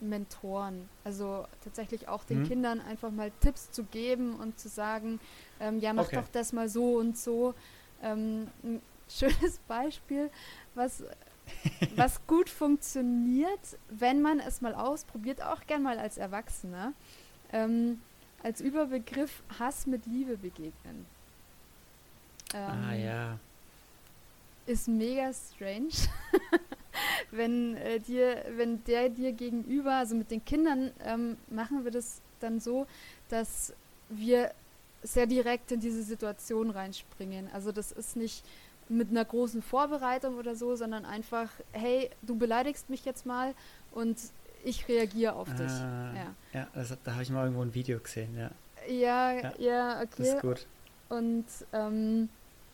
Mentoren. 0.00 0.88
Also 1.04 1.46
tatsächlich 1.64 2.08
auch 2.08 2.24
den 2.24 2.40
mhm. 2.40 2.48
Kindern 2.48 2.80
einfach 2.80 3.10
mal 3.10 3.30
Tipps 3.40 3.70
zu 3.70 3.84
geben 3.84 4.34
und 4.36 4.58
zu 4.58 4.68
sagen, 4.68 5.20
ähm, 5.60 5.80
ja, 5.80 5.92
mach 5.92 6.06
okay. 6.06 6.16
doch 6.16 6.28
das 6.28 6.52
mal 6.52 6.68
so 6.68 6.96
und 6.96 7.16
so. 7.16 7.54
Ähm, 8.02 8.48
ein 8.62 8.82
schönes 9.08 9.58
Beispiel, 9.66 10.30
was 10.74 11.04
was 11.94 12.20
gut 12.26 12.50
funktioniert, 12.50 13.78
wenn 13.88 14.20
man 14.20 14.40
es 14.40 14.60
mal 14.60 14.74
ausprobiert, 14.74 15.42
auch 15.42 15.60
gern 15.66 15.82
mal 15.82 15.98
als 15.98 16.18
Erwachsener, 16.18 16.92
ähm, 17.52 18.00
als 18.42 18.60
Überbegriff 18.60 19.42
Hass 19.58 19.86
mit 19.86 20.06
Liebe 20.06 20.36
begegnen. 20.36 21.06
Ähm, 22.54 22.70
ah 22.70 22.94
ja. 22.94 23.38
Ist 24.66 24.88
mega 24.88 25.32
strange. 25.32 25.92
wenn 27.30 27.76
äh, 27.76 28.00
dir, 28.00 28.44
wenn 28.56 28.82
der 28.84 29.08
dir 29.08 29.32
gegenüber, 29.32 29.94
also 29.94 30.14
mit 30.14 30.30
den 30.30 30.44
Kindern 30.44 30.90
ähm, 31.04 31.36
machen 31.50 31.84
wir 31.84 31.90
das 31.90 32.20
dann 32.40 32.60
so, 32.60 32.86
dass 33.28 33.72
wir 34.08 34.52
sehr 35.02 35.26
direkt 35.26 35.72
in 35.72 35.80
diese 35.80 36.02
Situation 36.02 36.70
reinspringen. 36.70 37.48
Also 37.52 37.72
das 37.72 37.92
ist 37.92 38.16
nicht 38.16 38.44
mit 38.88 39.10
einer 39.10 39.24
großen 39.24 39.62
Vorbereitung 39.62 40.36
oder 40.36 40.54
so, 40.54 40.76
sondern 40.76 41.04
einfach, 41.04 41.50
hey, 41.72 42.10
du 42.22 42.36
beleidigst 42.36 42.88
mich 42.88 43.04
jetzt 43.04 43.26
mal 43.26 43.54
und 43.92 44.16
ich 44.64 44.88
reagiere 44.88 45.34
auf 45.34 45.48
dich. 45.54 45.70
Ah, 45.70 46.12
ja, 46.14 46.36
ja 46.52 46.68
das, 46.74 46.96
da 47.04 47.12
habe 47.12 47.22
ich 47.22 47.30
mal 47.30 47.44
irgendwo 47.44 47.62
ein 47.62 47.74
Video 47.74 47.98
gesehen, 47.98 48.36
ja. 48.36 48.50
Ja, 48.88 49.32
ja, 49.32 49.52
ja 49.58 49.96
okay. 49.98 50.08
Das 50.18 50.28
ist 50.28 50.40
gut. 50.40 50.66
Und 51.08 51.44
ähm, 51.72 52.28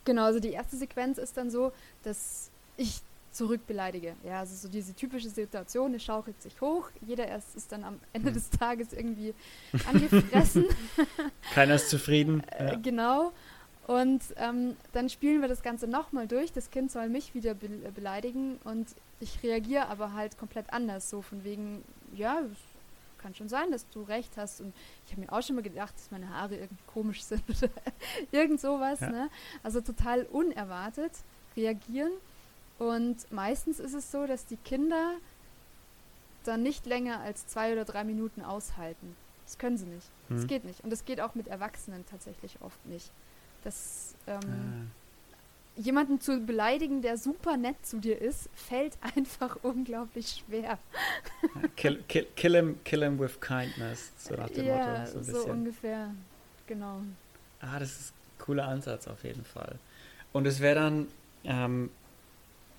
genau, 0.04 0.24
also 0.24 0.40
die 0.40 0.50
erste 0.50 0.76
Sequenz 0.76 1.18
ist 1.18 1.36
dann 1.36 1.50
so, 1.50 1.72
dass 2.02 2.50
ich 2.76 3.02
zurückbeleidige. 3.32 4.14
Ja, 4.24 4.40
also 4.40 4.54
so 4.54 4.68
diese 4.68 4.94
typische 4.94 5.28
Situation, 5.28 5.94
es 5.94 6.04
schaukelt 6.04 6.40
sich 6.40 6.60
hoch, 6.60 6.90
jeder 7.06 7.26
erst 7.26 7.56
ist 7.56 7.72
dann 7.72 7.84
am 7.84 7.98
Ende 8.12 8.28
hm. 8.28 8.34
des 8.34 8.50
Tages 8.50 8.92
irgendwie 8.92 9.34
angefressen. 9.88 10.66
Keiner 11.54 11.74
ist 11.74 11.90
zufrieden. 11.90 12.42
Ja. 12.58 12.72
Äh, 12.72 12.78
genau. 12.78 13.32
Und 13.86 14.22
ähm, 14.36 14.76
dann 14.92 15.08
spielen 15.08 15.40
wir 15.40 15.48
das 15.48 15.62
Ganze 15.62 15.88
nochmal 15.88 16.28
durch. 16.28 16.52
Das 16.52 16.70
Kind 16.70 16.92
soll 16.92 17.08
mich 17.08 17.34
wieder 17.34 17.54
be 17.54 17.68
beleidigen 17.94 18.58
und 18.62 18.86
ich 19.18 19.42
reagiere 19.42 19.88
aber 19.88 20.12
halt 20.12 20.38
komplett 20.38 20.72
anders. 20.72 21.10
So 21.10 21.20
von 21.20 21.42
wegen, 21.42 21.82
ja, 22.14 22.42
kann 23.22 23.34
schon 23.34 23.48
sein, 23.48 23.70
dass 23.70 23.88
du 23.88 24.02
recht 24.02 24.36
hast. 24.36 24.60
Und 24.60 24.74
ich 25.06 25.12
habe 25.12 25.22
mir 25.22 25.32
auch 25.32 25.42
schon 25.42 25.56
mal 25.56 25.62
gedacht, 25.62 25.94
dass 25.94 26.10
meine 26.10 26.28
Haare 26.28 26.56
irgendwie 26.56 26.84
komisch 26.86 27.22
sind 27.22 27.42
oder 27.48 27.70
irgend 28.30 28.60
sowas. 28.60 29.00
Ja. 29.00 29.10
Ne? 29.10 29.30
Also 29.62 29.80
total 29.80 30.24
unerwartet 30.24 31.12
reagieren. 31.56 32.12
Und 32.82 33.30
meistens 33.30 33.78
ist 33.78 33.94
es 33.94 34.10
so, 34.10 34.26
dass 34.26 34.44
die 34.44 34.56
Kinder 34.56 35.14
dann 36.42 36.64
nicht 36.64 36.84
länger 36.84 37.20
als 37.20 37.46
zwei 37.46 37.72
oder 37.72 37.84
drei 37.84 38.02
Minuten 38.02 38.42
aushalten. 38.42 39.14
Das 39.44 39.56
können 39.56 39.76
sie 39.76 39.86
nicht. 39.86 40.08
Hm. 40.26 40.36
Das 40.36 40.46
geht 40.48 40.64
nicht. 40.64 40.82
Und 40.82 40.90
das 40.90 41.04
geht 41.04 41.20
auch 41.20 41.36
mit 41.36 41.46
Erwachsenen 41.46 42.04
tatsächlich 42.10 42.60
oft 42.60 42.84
nicht. 42.86 43.12
Das, 43.62 44.16
ähm, 44.26 44.40
ah. 44.40 45.80
jemanden 45.80 46.20
zu 46.20 46.40
beleidigen, 46.40 47.02
der 47.02 47.18
super 47.18 47.56
nett 47.56 47.76
zu 47.86 48.00
dir 48.00 48.20
ist, 48.20 48.48
fällt 48.52 48.98
einfach 49.16 49.58
unglaublich 49.62 50.42
schwer. 50.44 50.76
kill, 51.76 52.02
kill, 52.08 52.26
kill, 52.34 52.56
him, 52.56 52.80
kill 52.82 53.04
him 53.04 53.16
with 53.16 53.40
kindness, 53.40 54.10
so 54.18 54.34
nach 54.34 54.50
dem 54.50 54.66
ja, 54.66 55.04
Motto. 55.06 55.22
So, 55.22 55.42
so 55.44 55.50
ungefähr, 55.52 56.12
genau. 56.66 57.02
Ah, 57.60 57.78
das 57.78 57.92
ist 57.92 58.10
ein 58.10 58.44
cooler 58.44 58.66
Ansatz 58.66 59.06
auf 59.06 59.22
jeden 59.22 59.44
Fall. 59.44 59.78
Und 60.32 60.48
es 60.48 60.58
wäre 60.58 60.74
dann, 60.74 61.06
ähm, 61.44 61.88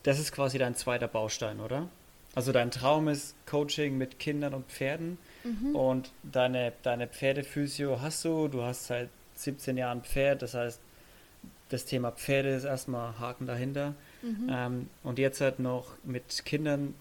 das 0.04 0.20
ist 0.20 0.32
quasi 0.32 0.58
dein 0.58 0.76
zweiter 0.76 1.08
Baustein, 1.08 1.60
oder? 1.60 1.90
Also 2.36 2.52
dein 2.52 2.72
Traum 2.72 3.08
ist 3.08 3.36
Coaching 3.46 3.98
mit 3.98 4.20
Kindern 4.20 4.54
und 4.54 4.66
Pferden 4.66 5.18
mhm. 5.44 5.76
und 5.76 6.12
deine, 6.24 6.74
deine 6.82 7.08
Pferdephysio 7.08 8.02
hast 8.02 8.26
du, 8.26 8.48
du 8.48 8.64
hast 8.64 8.90
halt 8.90 9.10
17 9.36 9.78
Jahren 9.78 10.02
Pferd, 10.02 10.42
das 10.42 10.54
heißt, 10.54 10.80
das 11.70 11.86
Thema 11.86 12.12
Pferde 12.12 12.50
ist 12.50 12.66
erstmal 12.66 13.18
Haken 13.20 13.48
dahinter. 13.48 13.96
Mhm. 14.22 14.50
Ähm, 14.50 14.90
und 15.04 15.20
jetzt 15.20 15.42
halt 15.42 15.60
noch 15.60 15.88
mit 16.04 16.46
Kindern 16.46 16.94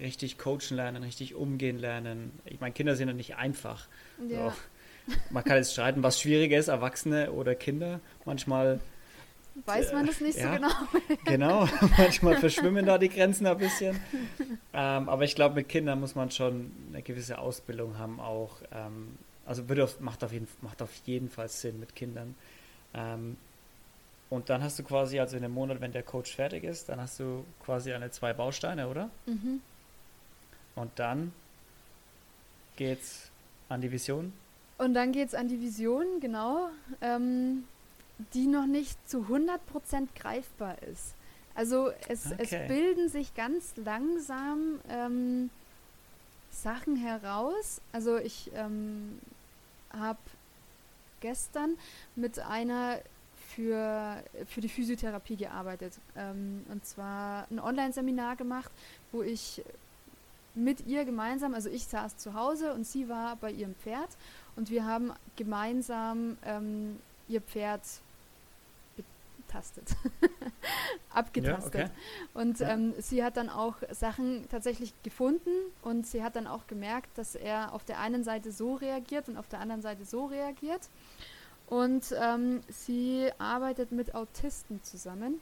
richtig 0.00 0.38
coachen 0.38 0.76
lernen, 0.76 1.02
richtig 1.02 1.34
umgehen 1.34 1.78
lernen. 1.78 2.32
Ich 2.44 2.60
meine, 2.60 2.72
Kinder 2.72 2.96
sind 2.96 3.08
ja 3.08 3.14
nicht 3.14 3.36
einfach. 3.36 3.86
Ja. 4.28 4.50
So. 4.50 5.14
Man 5.30 5.44
kann 5.44 5.56
jetzt 5.56 5.72
streiten, 5.72 6.02
was 6.02 6.20
schwieriger 6.20 6.58
ist, 6.58 6.68
Erwachsene 6.68 7.32
oder 7.32 7.54
Kinder. 7.54 8.00
Manchmal 8.24 8.80
weiß 9.66 9.92
man 9.92 10.06
das 10.06 10.20
nicht 10.20 10.38
äh, 10.38 10.42
so 10.42 10.48
genau. 10.50 10.70
genau, 11.24 11.68
manchmal 11.98 12.36
verschwimmen 12.36 12.84
da 12.86 12.98
die 12.98 13.08
Grenzen 13.08 13.46
ein 13.46 13.58
bisschen. 13.58 14.00
Ähm, 14.72 15.08
aber 15.08 15.24
ich 15.24 15.34
glaube, 15.34 15.56
mit 15.56 15.68
Kindern 15.68 16.00
muss 16.00 16.14
man 16.14 16.30
schon 16.30 16.72
eine 16.92 17.02
gewisse 17.02 17.38
Ausbildung 17.38 17.98
haben, 17.98 18.20
auch 18.20 18.56
ähm, 18.72 19.16
also 19.46 19.68
würde 19.68 19.84
auf, 19.84 20.00
macht, 20.00 20.24
auf 20.24 20.32
jeden, 20.32 20.48
macht 20.62 20.82
auf 20.82 20.94
jeden 21.04 21.28
Fall 21.28 21.48
Sinn 21.48 21.78
mit 21.80 21.94
Kindern. 21.94 22.34
Ähm, 22.94 23.36
und 24.30 24.50
dann 24.50 24.62
hast 24.62 24.78
du 24.78 24.82
quasi, 24.82 25.20
also 25.20 25.36
in 25.36 25.44
einem 25.44 25.54
Monat, 25.54 25.80
wenn 25.80 25.92
der 25.92 26.02
Coach 26.02 26.34
fertig 26.34 26.64
ist, 26.64 26.88
dann 26.88 27.00
hast 27.00 27.20
du 27.20 27.44
quasi 27.64 27.92
eine 27.92 28.10
zwei 28.10 28.32
Bausteine, 28.32 28.88
oder? 28.88 29.10
Mhm. 29.26 29.60
Und 30.74 30.90
dann 30.96 31.32
geht's 32.76 33.30
an 33.68 33.80
die 33.80 33.92
Vision. 33.92 34.32
Und 34.78 34.94
dann 34.94 35.12
geht's 35.12 35.34
an 35.34 35.48
die 35.48 35.60
Vision, 35.60 36.20
genau, 36.20 36.68
ähm, 37.00 37.64
die 38.32 38.46
noch 38.46 38.66
nicht 38.66 38.96
zu 39.08 39.26
100% 39.28 39.58
greifbar 40.14 40.82
ist. 40.82 41.14
Also 41.54 41.90
es, 42.08 42.32
okay. 42.32 42.36
es 42.38 42.68
bilden 42.68 43.08
sich 43.08 43.34
ganz 43.34 43.74
langsam 43.76 44.80
ähm, 44.88 45.50
Sachen 46.50 46.96
heraus. 46.96 47.80
Also 47.92 48.16
ich 48.16 48.50
ähm, 48.54 49.20
habe 49.92 50.18
gestern 51.20 51.76
mit 52.16 52.38
einer 52.40 53.00
für, 53.54 54.22
für 54.46 54.60
die 54.60 54.68
Physiotherapie 54.68 55.36
gearbeitet. 55.36 55.94
Ähm, 56.16 56.64
und 56.70 56.84
zwar 56.84 57.46
ein 57.50 57.60
Online-Seminar 57.60 58.36
gemacht, 58.36 58.70
wo 59.12 59.22
ich 59.22 59.62
mit 60.54 60.86
ihr 60.86 61.04
gemeinsam, 61.04 61.54
also 61.54 61.68
ich 61.68 61.84
saß 61.84 62.16
zu 62.16 62.34
Hause 62.34 62.72
und 62.74 62.86
sie 62.86 63.08
war 63.08 63.36
bei 63.36 63.50
ihrem 63.50 63.74
Pferd 63.76 64.08
und 64.56 64.70
wir 64.70 64.84
haben 64.84 65.12
gemeinsam 65.36 66.36
ähm, 66.44 67.00
ihr 67.28 67.40
Pferd 67.40 67.82
betastet, 69.54 69.96
abgetastet. 71.10 71.74
Ja, 71.74 71.84
okay. 71.84 71.90
Und 72.34 72.60
ja. 72.60 72.70
ähm, 72.70 72.94
sie 72.98 73.22
hat 73.22 73.36
dann 73.36 73.48
auch 73.48 73.76
Sachen 73.90 74.48
tatsächlich 74.50 74.92
gefunden 75.02 75.50
und 75.82 76.06
sie 76.06 76.22
hat 76.22 76.36
dann 76.36 76.46
auch 76.46 76.66
gemerkt, 76.66 77.16
dass 77.16 77.34
er 77.34 77.72
auf 77.72 77.84
der 77.84 78.00
einen 78.00 78.24
Seite 78.24 78.52
so 78.52 78.74
reagiert 78.74 79.28
und 79.28 79.36
auf 79.36 79.48
der 79.48 79.60
anderen 79.60 79.82
Seite 79.82 80.04
so 80.04 80.26
reagiert. 80.26 80.88
Und 81.68 82.14
ähm, 82.20 82.60
sie 82.68 83.30
arbeitet 83.38 83.90
mit 83.90 84.14
Autisten 84.14 84.82
zusammen 84.82 85.40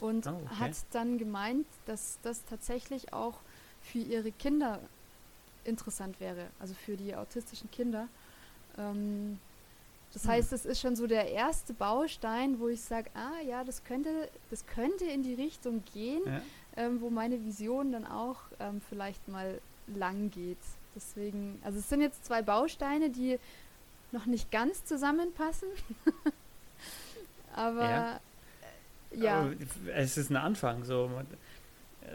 und 0.00 0.26
oh, 0.26 0.30
okay. 0.30 0.54
hat 0.58 0.72
dann 0.92 1.18
gemeint, 1.18 1.66
dass 1.86 2.18
das 2.22 2.44
tatsächlich 2.44 3.12
auch 3.12 3.38
für 3.80 3.98
ihre 3.98 4.32
Kinder 4.32 4.80
interessant 5.64 6.20
wäre, 6.20 6.48
also 6.58 6.74
für 6.74 6.96
die 6.96 7.14
autistischen 7.14 7.70
Kinder. 7.70 8.08
Ähm, 8.76 9.40
das 10.12 10.24
hm. 10.24 10.30
heißt, 10.30 10.52
es 10.52 10.64
ist 10.64 10.80
schon 10.80 10.96
so 10.96 11.06
der 11.06 11.30
erste 11.30 11.74
Baustein, 11.74 12.58
wo 12.60 12.68
ich 12.68 12.80
sage, 12.80 13.10
ah 13.14 13.42
ja, 13.46 13.64
das 13.64 13.84
könnte, 13.84 14.28
das 14.50 14.66
könnte 14.66 15.04
in 15.04 15.22
die 15.22 15.34
Richtung 15.34 15.82
gehen, 15.92 16.22
ja. 16.26 16.40
ähm, 16.76 17.00
wo 17.00 17.10
meine 17.10 17.44
Vision 17.44 17.92
dann 17.92 18.06
auch 18.06 18.36
ähm, 18.60 18.80
vielleicht 18.88 19.28
mal 19.28 19.60
lang 19.86 20.30
geht. 20.30 20.58
Deswegen, 20.94 21.60
also 21.62 21.78
es 21.78 21.88
sind 21.88 22.00
jetzt 22.00 22.24
zwei 22.24 22.42
Bausteine, 22.42 23.10
die 23.10 23.38
noch 24.12 24.26
nicht 24.26 24.50
ganz 24.50 24.84
zusammenpassen. 24.84 25.68
Aber 27.54 27.82
ja. 27.82 28.20
Äh, 29.12 29.18
ja. 29.18 29.40
Aber 29.40 29.54
es 29.94 30.16
ist 30.16 30.30
ein 30.30 30.36
Anfang. 30.36 30.84
So. 30.84 31.10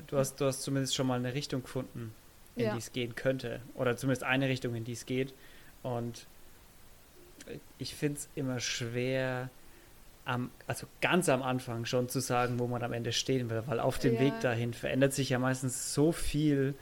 Du, 0.07 0.17
hast, 0.17 0.41
du 0.41 0.45
hast 0.45 0.63
zumindest 0.63 0.95
schon 0.95 1.07
mal 1.07 1.19
eine 1.19 1.33
Richtung 1.33 1.61
gefunden, 1.61 2.13
in 2.55 2.65
ja. 2.65 2.73
die 2.73 2.79
es 2.79 2.91
gehen 2.91 3.15
könnte. 3.15 3.61
Oder 3.75 3.95
zumindest 3.95 4.23
eine 4.23 4.49
Richtung, 4.49 4.75
in 4.75 4.83
die 4.83 4.93
es 4.93 5.05
geht. 5.05 5.33
Und 5.83 6.27
ich 7.77 7.95
finde 7.95 8.19
es 8.19 8.29
immer 8.35 8.59
schwer, 8.59 9.49
am, 10.25 10.51
also 10.67 10.87
ganz 11.01 11.29
am 11.29 11.43
Anfang 11.43 11.85
schon 11.85 12.09
zu 12.09 12.19
sagen, 12.19 12.59
wo 12.59 12.67
man 12.67 12.83
am 12.83 12.93
Ende 12.93 13.11
stehen 13.11 13.49
will, 13.49 13.63
weil 13.65 13.79
auf 13.79 13.99
dem 13.99 14.15
ja. 14.15 14.19
Weg 14.21 14.39
dahin 14.41 14.73
verändert 14.73 15.13
sich 15.13 15.29
ja 15.29 15.39
meistens 15.39 15.93
so 15.93 16.11
viel 16.11 16.75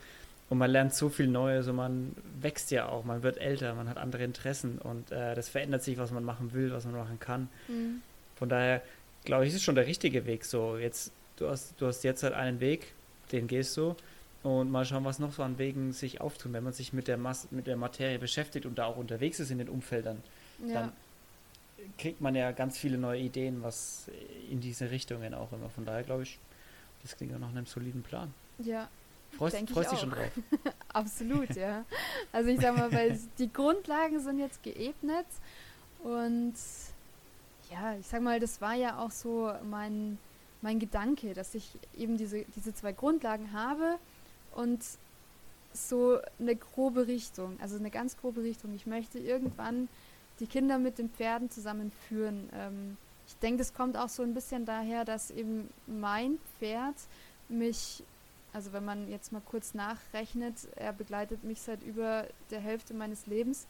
und 0.49 0.57
man 0.57 0.69
lernt 0.69 0.93
so 0.93 1.09
viel 1.09 1.27
Neues 1.27 1.67
und 1.67 1.77
man 1.77 2.15
wächst 2.39 2.71
ja 2.71 2.87
auch, 2.87 3.03
man 3.03 3.23
wird 3.23 3.37
älter, 3.39 3.73
man 3.73 3.89
hat 3.89 3.97
andere 3.97 4.23
Interessen 4.23 4.77
und 4.77 5.11
äh, 5.11 5.33
das 5.33 5.49
verändert 5.49 5.83
sich, 5.83 5.97
was 5.97 6.11
man 6.11 6.23
machen 6.23 6.53
will, 6.53 6.71
was 6.71 6.85
man 6.85 6.95
machen 6.95 7.19
kann. 7.19 7.49
Mhm. 7.67 8.01
Von 8.35 8.49
daher 8.49 8.81
glaube 9.23 9.45
ich, 9.45 9.49
ist 9.49 9.57
es 9.57 9.63
schon 9.63 9.75
der 9.75 9.87
richtige 9.87 10.25
Weg. 10.25 10.45
So, 10.45 10.77
jetzt, 10.77 11.11
du 11.37 11.47
hast, 11.47 11.79
du 11.79 11.87
hast 11.87 12.03
jetzt 12.03 12.23
halt 12.23 12.33
einen 12.33 12.59
Weg, 12.59 12.93
den 13.31 13.47
gehst 13.47 13.75
du 13.77 13.95
und 14.43 14.71
mal 14.71 14.85
schauen, 14.85 15.05
was 15.05 15.19
noch 15.19 15.33
so 15.33 15.43
an 15.43 15.57
Wegen 15.57 15.93
sich 15.93 16.21
auftun, 16.21 16.53
wenn 16.53 16.63
man 16.63 16.73
sich 16.73 16.93
mit 16.93 17.07
der, 17.07 17.17
Mas 17.17 17.47
mit 17.51 17.67
der 17.67 17.77
Materie 17.77 18.19
beschäftigt 18.19 18.65
und 18.65 18.77
da 18.77 18.85
auch 18.85 18.97
unterwegs 18.97 19.39
ist 19.39 19.51
in 19.51 19.59
den 19.59 19.69
Umfeldern. 19.69 20.21
Ja. 20.65 20.73
Dann 20.73 20.91
kriegt 21.97 22.21
man 22.21 22.35
ja 22.35 22.51
ganz 22.51 22.77
viele 22.77 22.97
neue 22.97 23.19
Ideen, 23.19 23.63
was 23.63 24.09
in 24.49 24.61
diese 24.61 24.91
Richtungen 24.91 25.33
auch 25.33 25.51
immer. 25.51 25.69
Von 25.69 25.85
daher 25.85 26.03
glaube 26.03 26.23
ich, 26.23 26.39
das 27.01 27.15
klingt 27.15 27.31
ja 27.31 27.39
nach 27.39 27.49
einem 27.49 27.65
soliden 27.65 28.03
Plan. 28.03 28.33
Ja, 28.59 28.89
Freust, 29.37 29.69
freust 29.69 29.91
dich 29.91 29.99
schon 29.99 30.11
drauf? 30.11 30.31
Absolut, 30.89 31.55
ja. 31.55 31.85
Also 32.31 32.49
ich 32.49 32.59
sag 32.59 32.77
mal, 32.77 32.91
weil 32.91 33.17
die 33.37 33.51
Grundlagen 33.51 34.19
sind 34.19 34.39
jetzt 34.39 34.61
geebnet 34.61 35.25
und 36.03 36.53
ja, 37.71 37.95
ich 37.95 38.07
sag 38.07 38.21
mal, 38.21 38.39
das 38.39 38.59
war 38.61 38.75
ja 38.75 38.99
auch 38.99 39.11
so 39.11 39.51
mein, 39.69 40.17
mein 40.61 40.79
Gedanke, 40.79 41.33
dass 41.33 41.55
ich 41.55 41.71
eben 41.97 42.17
diese, 42.17 42.43
diese 42.55 42.73
zwei 42.73 42.91
Grundlagen 42.91 43.53
habe 43.53 43.97
und 44.55 44.83
so 45.73 46.19
eine 46.37 46.55
grobe 46.55 47.07
Richtung, 47.07 47.57
also 47.61 47.77
eine 47.77 47.89
ganz 47.89 48.17
grobe 48.17 48.43
Richtung. 48.43 48.75
Ich 48.75 48.85
möchte 48.85 49.19
irgendwann 49.19 49.87
die 50.41 50.47
Kinder 50.47 50.77
mit 50.77 50.97
den 50.97 51.09
Pferden 51.09 51.49
zusammenführen. 51.49 52.49
Ähm, 52.53 52.97
ich 53.27 53.35
denke, 53.37 53.59
das 53.59 53.73
kommt 53.73 53.95
auch 53.95 54.09
so 54.09 54.23
ein 54.23 54.33
bisschen 54.33 54.65
daher, 54.65 55.05
dass 55.05 55.31
eben 55.31 55.69
mein 55.87 56.37
Pferd 56.59 56.95
mich 57.47 58.03
also 58.53 58.73
wenn 58.73 58.83
man 58.83 59.09
jetzt 59.09 59.31
mal 59.31 59.41
kurz 59.41 59.73
nachrechnet, 59.73 60.55
er 60.75 60.93
begleitet 60.93 61.43
mich 61.43 61.61
seit 61.61 61.81
über 61.83 62.25
der 62.49 62.59
Hälfte 62.59 62.93
meines 62.93 63.25
Lebens, 63.27 63.65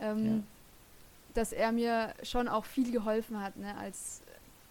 ähm, 0.00 0.26
ja. 0.26 0.42
dass 1.34 1.52
er 1.52 1.72
mir 1.72 2.14
schon 2.22 2.48
auch 2.48 2.64
viel 2.64 2.92
geholfen 2.92 3.40
hat, 3.40 3.56
ne? 3.56 3.76
als 3.78 4.20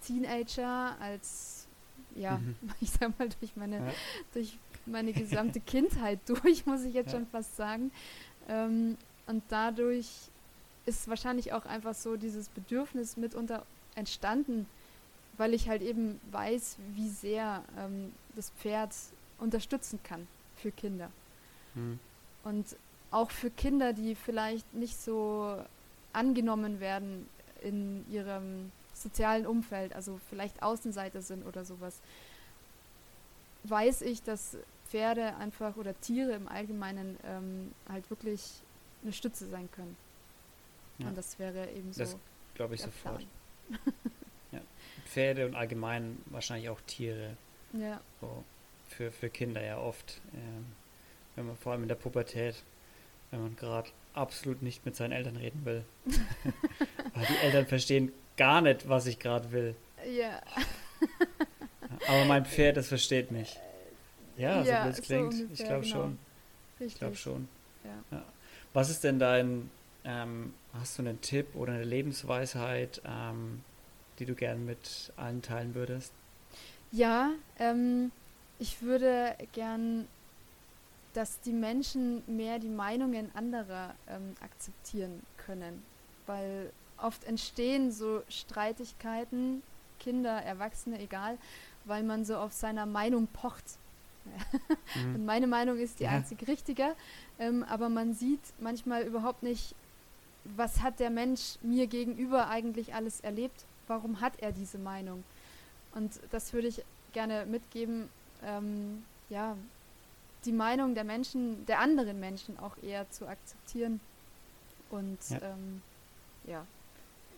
Teenager, 0.06 0.96
als 1.00 1.68
ja, 2.16 2.38
mhm. 2.38 2.56
ich 2.82 2.92
sag 2.92 3.18
mal 3.18 3.30
durch 3.40 3.56
meine, 3.56 3.78
ja. 3.78 3.94
durch 4.34 4.58
meine 4.86 5.14
gesamte 5.14 5.60
Kindheit 5.60 6.20
durch, 6.28 6.66
muss 6.66 6.84
ich 6.84 6.94
jetzt 6.94 7.12
ja. 7.12 7.20
schon 7.20 7.28
fast 7.28 7.56
sagen. 7.56 7.92
Ähm, 8.48 8.98
und 9.28 9.44
dadurch 9.50 10.29
ist 10.90 11.08
wahrscheinlich 11.08 11.54
auch 11.54 11.66
einfach 11.66 11.94
so 11.94 12.18
dieses 12.18 12.50
Bedürfnis 12.50 13.16
mitunter 13.16 13.66
entstanden, 13.96 14.66
weil 15.38 15.54
ich 15.54 15.70
halt 15.70 15.82
eben 15.82 16.20
weiß, 16.32 16.78
wie 16.96 17.10
sehr 17.10 17.64
ähm, 17.78 18.12
das 18.36 18.50
Pferd 18.60 18.94
unterstützen 19.38 20.00
kann 20.04 20.28
für 20.58 20.72
Kinder. 20.72 21.10
Mhm. 21.76 22.00
Und 22.44 22.76
auch 23.12 23.32
für 23.32 23.50
Kinder, 23.50 23.94
die 23.94 24.16
vielleicht 24.16 24.74
nicht 24.74 25.00
so 25.00 25.58
angenommen 26.12 26.80
werden 26.80 27.30
in 27.62 28.06
ihrem 28.12 28.72
sozialen 28.94 29.46
Umfeld, 29.46 29.94
also 29.94 30.20
vielleicht 30.30 30.62
Außenseiter 30.62 31.22
sind 31.22 31.46
oder 31.46 31.64
sowas, 31.66 32.00
weiß 33.64 34.02
ich, 34.02 34.24
dass 34.24 34.58
Pferde 34.90 35.36
einfach 35.36 35.78
oder 35.78 36.00
Tiere 36.02 36.32
im 36.32 36.48
Allgemeinen 36.48 37.18
ähm, 37.24 37.72
halt 37.88 38.10
wirklich 38.10 38.62
eine 39.04 39.14
Stütze 39.14 39.48
sein 39.48 39.70
können. 39.72 39.96
Ja. 41.00 41.08
Und 41.08 41.18
das 41.18 41.40
wäre 41.40 41.70
eben 41.72 41.92
so. 41.92 42.00
Das 42.02 42.18
glaube 42.56 42.76
ich 42.76 42.82
sofort. 42.82 43.26
ja. 44.52 44.60
Pferde 45.06 45.46
und 45.46 45.56
allgemein 45.56 46.18
wahrscheinlich 46.26 46.70
auch 46.70 46.82
Tiere. 46.82 47.36
Ja. 47.74 48.02
So 48.22 48.44
für, 48.90 49.12
für 49.12 49.30
Kinder 49.30 49.64
ja 49.64 49.78
oft. 49.78 50.22
Ähm, 50.34 50.66
wenn 51.36 51.48
man 51.48 51.58
vor 51.58 51.72
allem 51.72 51.84
in 51.84 51.88
der 51.88 51.96
Pubertät, 51.96 52.64
wenn 53.32 53.42
man 53.42 53.56
gerade 53.56 53.90
absolut 54.14 54.62
nicht 54.62 54.86
mit 54.86 54.96
seinen 54.96 55.14
Eltern 55.14 55.38
reden 55.38 55.64
will. 55.66 55.84
Weil 57.14 57.26
die 57.26 57.38
Eltern 57.38 57.66
verstehen 57.68 58.12
gar 58.38 58.62
nicht, 58.62 58.88
was 58.90 59.06
ich 59.06 59.20
gerade 59.20 59.52
will. 59.52 59.76
Ja. 60.12 60.42
Aber 62.08 62.26
mein 62.26 62.46
Pferd, 62.46 62.78
das 62.78 62.88
versteht 62.88 63.32
mich. 63.32 63.58
Ja, 64.38 64.64
so 64.64 64.70
ja, 64.70 64.86
wie 64.86 64.90
es 64.90 65.02
klingt. 65.02 65.34
So 65.34 65.42
ungefähr, 65.42 65.54
ich 65.54 65.70
glaube 65.70 65.86
genau. 65.86 65.96
schon. 65.96 66.20
Richtig. 66.80 66.94
Ich 66.94 67.00
glaube 67.00 67.16
schon. 67.16 67.50
Ja. 67.84 68.18
ja. 68.18 68.24
Was 68.74 68.90
ist 68.90 69.04
denn 69.04 69.20
dein, 69.20 69.70
ähm, 70.04 70.54
hast 70.74 70.98
du 70.98 71.04
einen 71.04 71.22
Tipp 71.22 71.48
oder 71.56 71.74
eine 71.74 71.84
Lebensweisheit, 71.84 73.02
ähm, 73.06 73.62
die 74.20 74.26
du 74.26 74.36
gern 74.36 74.66
mit 74.66 75.12
allen 75.18 75.42
teilen 75.42 75.76
würdest? 75.76 76.14
Ja, 76.92 77.32
ähm, 77.58 78.12
ich 78.58 78.82
würde 78.82 79.36
gern, 79.54 80.08
dass 81.14 81.40
die 81.42 81.54
Menschen 81.54 82.24
mehr 82.28 82.60
die 82.60 82.70
Meinungen 82.70 83.30
anderer 83.36 83.94
ähm, 84.08 84.36
akzeptieren 84.42 85.24
können, 85.38 85.84
weil 86.26 86.72
oft 86.98 87.24
entstehen 87.24 87.92
so 87.92 88.22
Streitigkeiten, 88.30 89.64
Kinder, 90.00 90.42
Erwachsene, 90.42 91.00
egal, 91.00 91.38
weil 91.86 92.04
man 92.04 92.26
so 92.26 92.38
auf 92.38 92.54
seiner 92.54 92.86
Meinung 92.86 93.28
pocht. 93.28 93.64
mhm. 94.96 95.16
Und 95.16 95.26
meine 95.26 95.48
Meinung 95.48 95.78
ist 95.78 96.00
die 96.00 96.06
ja. 96.06 96.12
einzig 96.12 96.48
richtige, 96.48 96.96
ähm, 97.40 97.64
aber 97.64 97.90
man 97.90 98.14
sieht 98.14 98.42
manchmal 98.60 99.04
überhaupt 99.04 99.44
nicht, 99.44 99.76
was 100.56 100.82
hat 100.82 101.00
der 101.00 101.10
Mensch 101.10 101.58
mir 101.62 101.88
gegenüber 101.88 102.50
eigentlich 102.50 102.94
alles 102.94 103.20
erlebt, 103.22 103.66
warum 103.88 104.22
hat 104.22 104.34
er 104.40 104.52
diese 104.52 104.78
Meinung. 104.78 105.24
Und 105.94 106.20
das 106.32 106.54
würde 106.54 106.68
ich 106.68 106.84
gerne 107.14 107.46
mitgeben, 107.46 108.10
ähm, 108.44 109.04
ja, 109.30 109.56
die 110.46 110.52
Meinung 110.52 110.96
der 110.96 111.04
Menschen, 111.04 111.66
der 111.66 111.80
anderen 111.80 112.20
Menschen 112.20 112.58
auch 112.60 112.78
eher 112.82 113.10
zu 113.10 113.28
akzeptieren 113.28 114.00
und 114.90 115.18
ja, 115.30 115.38
ähm, 115.42 115.82
ja 116.46 116.66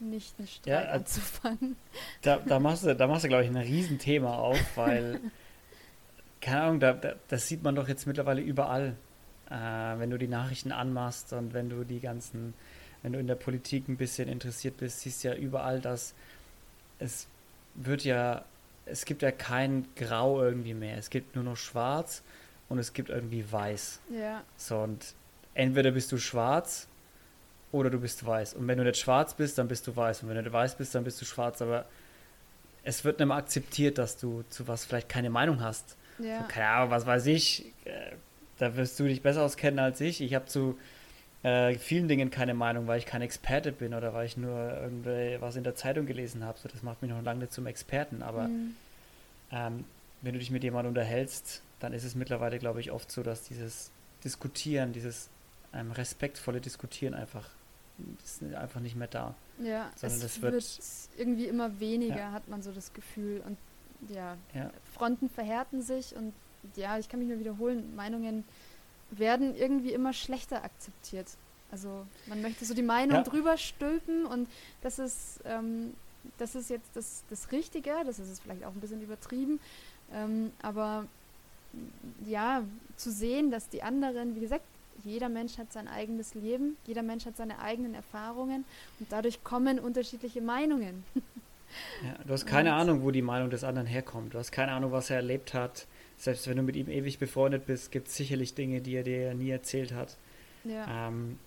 nicht 0.02 0.38
einen 0.38 0.48
Streit 0.48 0.68
ja, 0.68 0.92
anzufangen. 0.92 1.76
Da, 2.22 2.38
da 2.38 2.60
machst 2.60 2.84
du, 2.84 2.96
da 2.96 3.08
machst 3.08 3.24
du, 3.24 3.30
glaube 3.30 3.44
ich, 3.44 3.50
ein 3.50 3.58
Riesenthema 3.58 4.36
auf, 4.36 4.60
weil, 4.78 5.20
keine 6.42 6.62
Ahnung, 6.62 6.80
da, 6.80 6.94
da, 6.94 7.14
das 7.30 7.48
sieht 7.48 7.64
man 7.64 7.76
doch 7.76 7.88
jetzt 7.88 8.06
mittlerweile 8.06 8.42
überall. 8.42 8.96
Äh, 9.50 9.54
wenn 9.54 10.10
du 10.10 10.18
die 10.18 10.28
Nachrichten 10.28 10.72
anmachst 10.72 11.34
und 11.34 11.54
wenn 11.54 11.70
du 11.70 11.84
die 11.84 12.00
ganzen, 12.00 12.54
wenn 13.04 13.14
du 13.14 13.20
in 13.20 13.28
der 13.28 13.36
Politik 13.36 13.88
ein 13.88 13.98
bisschen 13.98 14.28
interessiert 14.28 14.78
bist, 14.78 15.02
siehst 15.02 15.24
du 15.24 15.30
ja 15.30 15.36
überall, 15.36 15.80
dass 15.80 16.14
es 17.00 17.28
wird 17.76 18.04
ja 18.04 18.46
es 18.86 19.06
gibt 19.06 19.22
ja 19.22 19.32
kein 19.32 19.88
Grau 19.96 20.42
irgendwie 20.42 20.74
mehr. 20.74 20.98
Es 20.98 21.10
gibt 21.10 21.36
nur 21.36 21.44
noch 21.44 21.58
Schwarz 21.58 22.24
und 22.70 22.80
es 22.80 22.94
gibt 22.94 23.10
irgendwie 23.10 23.46
Weiß. 23.50 24.00
Ja. 24.10 24.44
So, 24.58 24.80
und 24.80 25.14
entweder 25.54 25.92
bist 25.92 26.12
du 26.12 26.18
schwarz 26.18 26.88
oder 27.72 27.90
du 27.90 28.00
bist 28.00 28.26
weiß. 28.26 28.54
Und 28.56 28.68
wenn 28.68 28.78
du 28.78 28.84
nicht 28.84 28.98
schwarz 28.98 29.34
bist, 29.34 29.58
dann 29.58 29.68
bist 29.68 29.88
du 29.88 29.96
weiß. 29.96 30.24
Und 30.24 30.30
wenn 30.30 30.36
du 30.36 30.44
nicht 30.44 30.54
weiß 30.54 30.76
bist, 30.76 30.94
dann 30.96 31.04
bist 31.04 31.22
du 31.22 31.26
schwarz. 31.26 31.62
Aber 31.62 31.86
es 32.84 33.06
wird 33.06 33.20
nicht 33.20 33.28
mehr 33.28 33.38
akzeptiert, 33.38 33.98
dass 33.98 34.18
du 34.18 34.44
zu 34.50 34.68
was 34.68 34.86
vielleicht 34.86 35.10
keine 35.10 35.30
Meinung 35.30 35.62
hast. 35.62 35.96
Ja. 36.20 36.42
So, 36.42 36.48
keine 36.48 36.68
Ahnung, 36.68 36.92
was 36.92 37.06
weiß 37.06 37.28
ich. 37.28 37.66
Äh, 37.86 38.12
da 38.58 38.76
wirst 38.76 39.00
du 39.00 39.06
dich 39.06 39.22
besser 39.22 39.44
auskennen 39.44 39.80
als 39.80 40.02
ich. 40.02 40.22
Ich 40.22 40.34
habe 40.34 40.46
zu 40.46 40.78
äh, 41.44 41.76
vielen 41.78 42.08
Dingen 42.08 42.30
keine 42.30 42.54
Meinung, 42.54 42.88
weil 42.88 43.00
ich 43.00 43.06
kein 43.06 43.22
Experte 43.22 43.72
bin 43.72 43.94
oder 43.94 44.14
weil 44.14 44.26
ich 44.26 44.38
nur 44.38 44.78
irgendwie 44.82 45.38
was 45.42 45.56
in 45.56 45.64
der 45.64 45.76
Zeitung 45.76 46.06
gelesen 46.06 46.44
habe. 46.44 46.60
So, 46.60 46.70
das 46.70 46.84
macht 46.84 47.02
mich 47.02 47.12
noch 47.12 47.22
lange 47.24 47.42
nicht 47.42 47.54
zum 47.54 47.66
Experten. 47.66 48.22
Aber 48.22 48.48
mhm. 48.48 48.76
ähm, 49.52 49.86
wenn 50.22 50.34
du 50.34 50.40
dich 50.40 50.52
mit 50.52 50.64
jemandem 50.64 50.90
unterhältst, 50.90 51.62
dann 51.80 51.94
ist 51.94 52.04
es 52.04 52.16
mittlerweile, 52.16 52.60
glaube 52.60 52.80
ich, 52.80 52.92
oft 52.92 53.12
so, 53.12 53.24
dass 53.24 53.44
dieses 53.44 53.92
Diskutieren, 54.24 54.94
dieses 54.94 55.30
ähm, 55.74 55.92
respektvolle 55.92 56.62
Diskutieren 56.62 57.14
einfach 57.14 57.50
ist 58.24 58.44
einfach 58.56 58.80
nicht 58.80 58.96
mehr 58.96 59.08
da. 59.08 59.36
Ja, 59.60 59.92
sondern 59.96 60.18
es 60.18 60.24
das 60.24 60.42
wird, 60.42 60.54
wird, 60.54 60.80
irgendwie 61.18 61.46
immer 61.46 61.80
weniger, 61.80 62.18
ja. 62.18 62.32
hat 62.32 62.48
man 62.48 62.62
so 62.62 62.72
das 62.72 62.94
Gefühl. 62.94 63.42
Und 63.46 63.58
ja, 64.10 64.38
ja, 64.54 64.72
Fronten 64.94 65.30
verhärten 65.30 65.82
sich 65.82 66.16
und 66.16 66.34
ja, 66.76 66.98
ich 66.98 67.10
kann 67.10 67.20
mich 67.20 67.30
nur 67.30 67.40
wiederholen, 67.40 67.96
Meinungen 67.96 68.44
werden 69.12 69.56
irgendwie 69.56 69.94
immer 69.94 70.14
schlechter 70.14 70.64
akzeptiert. 70.64 71.28
Also 71.72 72.06
man 72.28 72.42
möchte 72.42 72.66
so 72.66 72.74
die 72.74 72.82
Meinung 72.82 73.18
ja. 73.18 73.24
drüber 73.24 73.58
stülpen 73.58 74.26
und 74.26 74.50
das 74.82 75.00
ist, 75.00 75.40
ähm, 75.46 75.94
das 76.38 76.56
ist 76.56 76.70
jetzt 76.70 76.90
das, 76.94 77.24
das 77.30 77.52
Richtige, 77.52 77.92
das 78.06 78.20
ist 78.20 78.42
vielleicht 78.42 78.66
auch 78.66 78.74
ein 78.74 78.82
bisschen 78.82 79.02
übertrieben, 79.02 79.60
ähm, 80.14 80.52
aber 80.62 81.06
ja, 82.26 82.64
zu 82.98 83.12
sehen, 83.12 83.52
dass 83.52 83.70
die 83.70 83.84
anderen, 83.84 84.36
wie 84.36 84.42
gesagt, 84.42 84.66
jeder 85.06 85.30
Mensch 85.30 85.58
hat 85.58 85.72
sein 85.72 85.88
eigenes 85.88 86.36
Leben, 86.36 86.78
jeder 86.86 87.02
Mensch 87.02 87.26
hat 87.26 87.38
seine 87.38 87.60
eigenen 87.60 87.96
Erfahrungen 87.96 88.66
und 89.00 89.12
dadurch 89.12 89.44
kommen 89.44 89.80
unterschiedliche 89.80 90.42
Meinungen. 90.42 91.04
Ja, 92.04 92.16
du 92.26 92.34
hast 92.34 92.46
keine 92.48 92.72
und 92.72 92.76
Ahnung, 92.76 93.04
wo 93.04 93.12
die 93.12 93.22
Meinung 93.22 93.50
des 93.50 93.64
anderen 93.64 93.88
herkommt. 93.88 94.34
Du 94.34 94.40
hast 94.40 94.52
keine 94.52 94.74
Ahnung, 94.74 94.92
was 94.92 95.10
er 95.10 95.16
erlebt 95.16 95.54
hat. 95.54 95.88
Selbst 96.22 96.48
wenn 96.48 96.56
du 96.56 96.62
mit 96.62 96.76
ihm 96.76 96.88
ewig 96.88 97.18
befreundet 97.18 97.66
bist, 97.66 97.92
gibt 97.92 98.08
es 98.08 98.16
sicherlich 98.16 98.54
Dinge, 98.54 98.80
die 98.80 98.94
er 98.94 99.02
dir 99.02 99.34
nie 99.34 99.50
erzählt 99.50 99.92
hat. 99.92 100.18
Ja. 100.64 101.08
Ähm, 101.08 101.40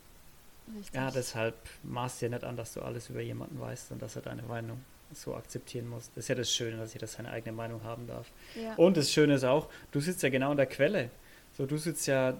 ja, 0.92 1.12
deshalb 1.12 1.54
maßt 1.84 2.22
dir 2.22 2.28
nicht 2.28 2.42
an, 2.42 2.56
dass 2.56 2.74
du 2.74 2.82
alles 2.82 3.08
über 3.08 3.20
jemanden 3.20 3.60
weißt 3.60 3.92
und 3.92 4.02
dass 4.02 4.16
er 4.16 4.22
deine 4.22 4.42
Meinung 4.42 4.80
so 5.12 5.36
akzeptieren 5.36 5.88
muss. 5.88 6.10
Das 6.16 6.24
ist 6.24 6.28
ja 6.28 6.34
das 6.34 6.52
Schöne, 6.52 6.76
dass 6.76 6.92
jeder 6.92 7.06
seine 7.06 7.30
eigene 7.30 7.52
Meinung 7.52 7.84
haben 7.84 8.08
darf. 8.08 8.26
Ja. 8.60 8.74
Und 8.74 8.96
das 8.96 9.12
Schöne 9.12 9.34
ist 9.34 9.44
auch, 9.44 9.68
du 9.92 10.00
sitzt 10.00 10.24
ja 10.24 10.28
genau 10.28 10.50
in 10.50 10.56
der 10.56 10.66
Quelle. 10.66 11.08
So, 11.56 11.66
du 11.66 11.76
sitzt 11.76 12.08
ja 12.08 12.36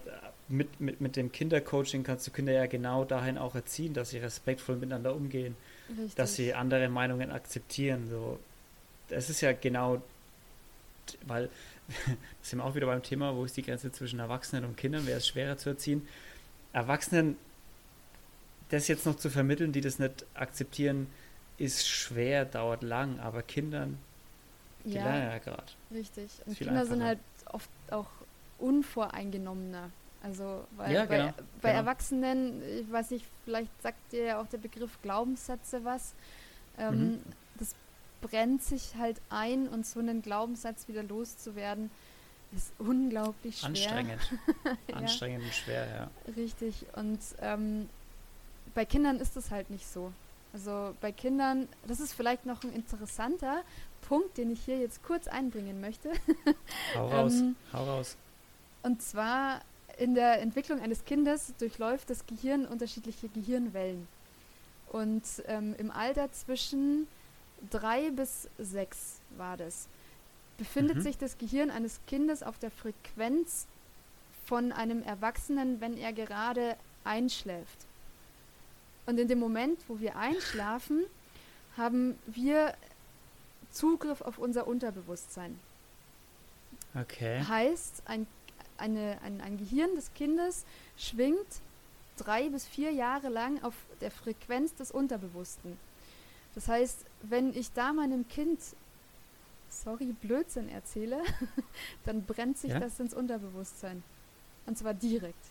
mit, 0.49 0.81
mit, 0.81 1.01
mit 1.01 1.15
dem 1.15 1.31
Kindercoaching 1.31 2.03
kannst 2.03 2.27
du 2.27 2.33
Kinder 2.33 2.53
ja 2.53 2.67
genau 2.67 3.05
dahin 3.05 3.39
auch 3.39 3.55
erziehen, 3.55 3.95
dass 3.95 4.11
sie 4.11 4.19
respektvoll 4.19 4.75
miteinander 4.75 5.15
umgehen, 5.15 5.55
Richtig. 5.89 6.17
dass 6.17 6.35
sie 6.35 6.53
andere 6.53 6.89
Meinungen 6.89 7.31
akzeptieren. 7.31 8.09
So, 8.11 8.41
das 9.09 9.31
ist 9.31 9.41
ja 9.41 9.53
genau, 9.53 10.03
weil 11.27 11.49
das 12.41 12.51
sind 12.51 12.59
wir 12.59 12.65
auch 12.65 12.75
wieder 12.75 12.87
beim 12.87 13.03
Thema, 13.03 13.35
wo 13.37 13.45
ist 13.45 13.57
die 13.57 13.63
Grenze 13.63 13.93
zwischen 13.93 14.19
Erwachsenen 14.19 14.65
und 14.65 14.77
Kindern, 14.77 15.03
wer 15.07 15.17
ist 15.17 15.29
schwerer 15.29 15.57
zu 15.57 15.71
erziehen. 15.71 16.07
Erwachsenen, 16.73 17.37
das 18.71 18.89
jetzt 18.89 19.07
noch 19.07 19.17
zu 19.17 19.31
vermitteln, 19.31 19.73
die 19.73 19.81
das 19.81 19.99
nicht 19.99 20.25
akzeptieren, 20.35 21.07
ist 21.59 21.87
schwer, 21.89 22.45
dauert 22.45 22.83
lang, 22.83 23.21
aber 23.21 23.43
Kindern, 23.43 23.99
die 24.85 24.95
ja, 24.95 25.05
lernen 25.05 25.31
ja 25.31 25.39
gerade. 25.39 25.73
Richtig. 25.93 26.31
Und 26.47 26.57
Kinder 26.57 26.73
einfacher. 26.73 26.87
sind 26.87 27.05
halt 27.05 27.19
oft 27.47 27.71
auch 27.91 28.11
unvoreingenommener. 28.59 29.91
Also 30.23 30.67
weil 30.77 30.95
ja, 30.95 31.05
bei, 31.05 31.19
genau, 31.19 31.33
bei 31.61 31.69
genau. 31.69 31.81
Erwachsenen, 31.81 32.63
ich 32.81 32.91
weiß 32.91 33.11
nicht, 33.11 33.27
vielleicht 33.45 33.83
sagt 33.83 34.13
dir 34.13 34.25
ja 34.25 34.41
auch 34.41 34.47
der 34.47 34.59
Begriff 34.59 34.99
Glaubenssätze 35.03 35.85
was. 35.85 36.15
Ähm, 36.79 36.99
mhm. 36.99 37.21
Das 38.25 38.31
brennt 38.31 38.63
sich 38.63 38.95
halt 38.97 39.21
ein 39.29 39.69
und 39.69 39.87
so 39.87 40.01
einen 40.01 40.23
Glaubenssatz 40.23 40.89
wieder 40.89 41.03
loszuwerden, 41.03 41.91
ist 42.55 42.73
unglaublich 42.79 43.59
schwer. 43.59 43.69
Anstrengend. 43.69 44.33
ja. 44.89 44.97
Anstrengend 44.97 45.45
und 45.45 45.55
schwer, 45.55 45.87
ja. 45.87 46.33
Richtig. 46.37 46.87
Und 46.97 47.19
ähm, 47.41 47.89
bei 48.75 48.85
Kindern 48.85 49.19
ist 49.19 49.37
es 49.37 49.51
halt 49.51 49.71
nicht 49.71 49.87
so. 49.87 50.13
Also 50.53 50.95
bei 51.01 51.11
Kindern, 51.11 51.69
das 51.87 52.01
ist 52.01 52.15
vielleicht 52.15 52.47
noch 52.47 52.63
ein 52.63 52.73
interessanter 52.73 53.63
Punkt, 54.09 54.39
den 54.39 54.53
ich 54.53 54.65
hier 54.65 54.79
jetzt 54.79 55.03
kurz 55.03 55.27
einbringen 55.27 55.81
möchte. 55.81 56.11
Hau 56.95 57.09
raus, 57.11 57.33
ähm, 57.35 57.57
hau 57.73 57.85
raus. 57.85 58.17
Und 58.83 59.03
zwar 59.03 59.61
in 59.99 60.15
der 60.15 60.41
Entwicklung 60.41 60.81
eines 60.81 61.05
Kindes 61.05 61.55
durchläuft 61.59 62.11
das 62.11 62.27
Gehirn 62.27 62.67
unterschiedliche 62.67 63.29
Gehirnwellen. 63.29 64.07
Und 64.93 65.25
ähm, 65.47 65.75
im 65.79 65.91
Alter 65.91 66.31
zwischen 66.31 67.09
drei 67.71 68.11
bis 68.11 68.49
sechs 68.59 69.21
war 69.37 69.57
das, 69.57 69.89
befindet 70.59 70.99
mhm. 70.99 71.03
sich 71.03 71.19
das 71.19 71.39
Gehirn 71.39 71.71
eines 71.71 72.01
Kindes 72.07 72.43
auf 72.43 72.59
der 72.59 72.71
Frequenz 72.71 73.67
von 74.47 74.73
einem 74.73 75.03
Erwachsenen, 75.03 75.81
wenn 75.81 75.97
er 75.97 76.13
gerade 76.13 76.77
einschläft. 77.05 77.87
Und 79.07 79.19
in 79.19 79.29
dem 79.29 79.39
Moment, 79.39 79.81
wo 79.89 80.01
wir 80.01 80.17
einschlafen, 80.17 81.05
haben 81.77 82.19
wir 82.27 82.75
Zugriff 83.71 84.21
auf 84.21 84.39
unser 84.39 84.67
Unterbewusstsein. 84.67 85.59
Okay. 86.95 87.43
Heißt, 87.47 88.03
ein 88.07 88.27
eine, 88.77 89.19
ein, 89.23 89.41
ein 89.41 89.57
Gehirn 89.59 89.95
des 89.95 90.13
Kindes 90.15 90.65
schwingt 90.97 91.47
drei 92.17 92.49
bis 92.49 92.67
vier 92.67 92.93
Jahre 92.93 93.29
lang 93.29 93.63
auf 93.63 93.75
der 94.01 94.11
Frequenz 94.11 94.75
des 94.75 94.91
Unterbewussten. 94.91 95.79
Das 96.55 96.69
heißt, 96.69 97.05
wenn 97.23 97.55
ich 97.55 97.73
da 97.73 97.93
meinem 97.93 98.29
Kind, 98.29 98.61
sorry, 99.69 100.15
Blödsinn 100.21 100.69
erzähle, 100.69 101.21
dann 102.05 102.25
brennt 102.25 102.59
sich 102.59 102.71
ja? 102.71 102.81
das 102.81 103.01
ins 103.01 103.15
Unterbewusstsein. 103.15 104.03
Und 104.67 104.79
zwar 104.79 104.95
direkt. 104.95 105.45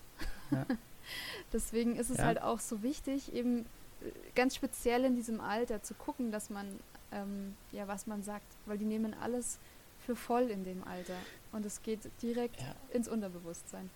Ja. 0.51 0.65
Deswegen 1.53 1.95
ist 1.95 2.09
es 2.09 2.17
ja. 2.17 2.25
halt 2.25 2.41
auch 2.41 2.59
so 2.59 2.81
wichtig, 2.81 3.33
eben 3.33 3.59
äh, 3.59 4.11
ganz 4.35 4.55
speziell 4.55 5.03
in 5.05 5.15
diesem 5.15 5.41
Alter 5.41 5.83
zu 5.83 5.93
gucken, 5.93 6.31
dass 6.31 6.49
man, 6.49 6.67
ähm, 7.11 7.55
ja, 7.71 7.87
was 7.87 8.07
man 8.07 8.23
sagt, 8.23 8.47
weil 8.65 8.77
die 8.77 8.85
nehmen 8.85 9.13
alles 9.13 9.59
für 10.05 10.15
voll 10.15 10.49
in 10.49 10.63
dem 10.63 10.83
Alter. 10.85 11.17
Und 11.51 11.65
es 11.65 11.81
geht 11.81 12.09
direkt 12.21 12.59
ja. 12.61 12.75
ins 12.91 13.07
Unterbewusstsein. 13.07 13.89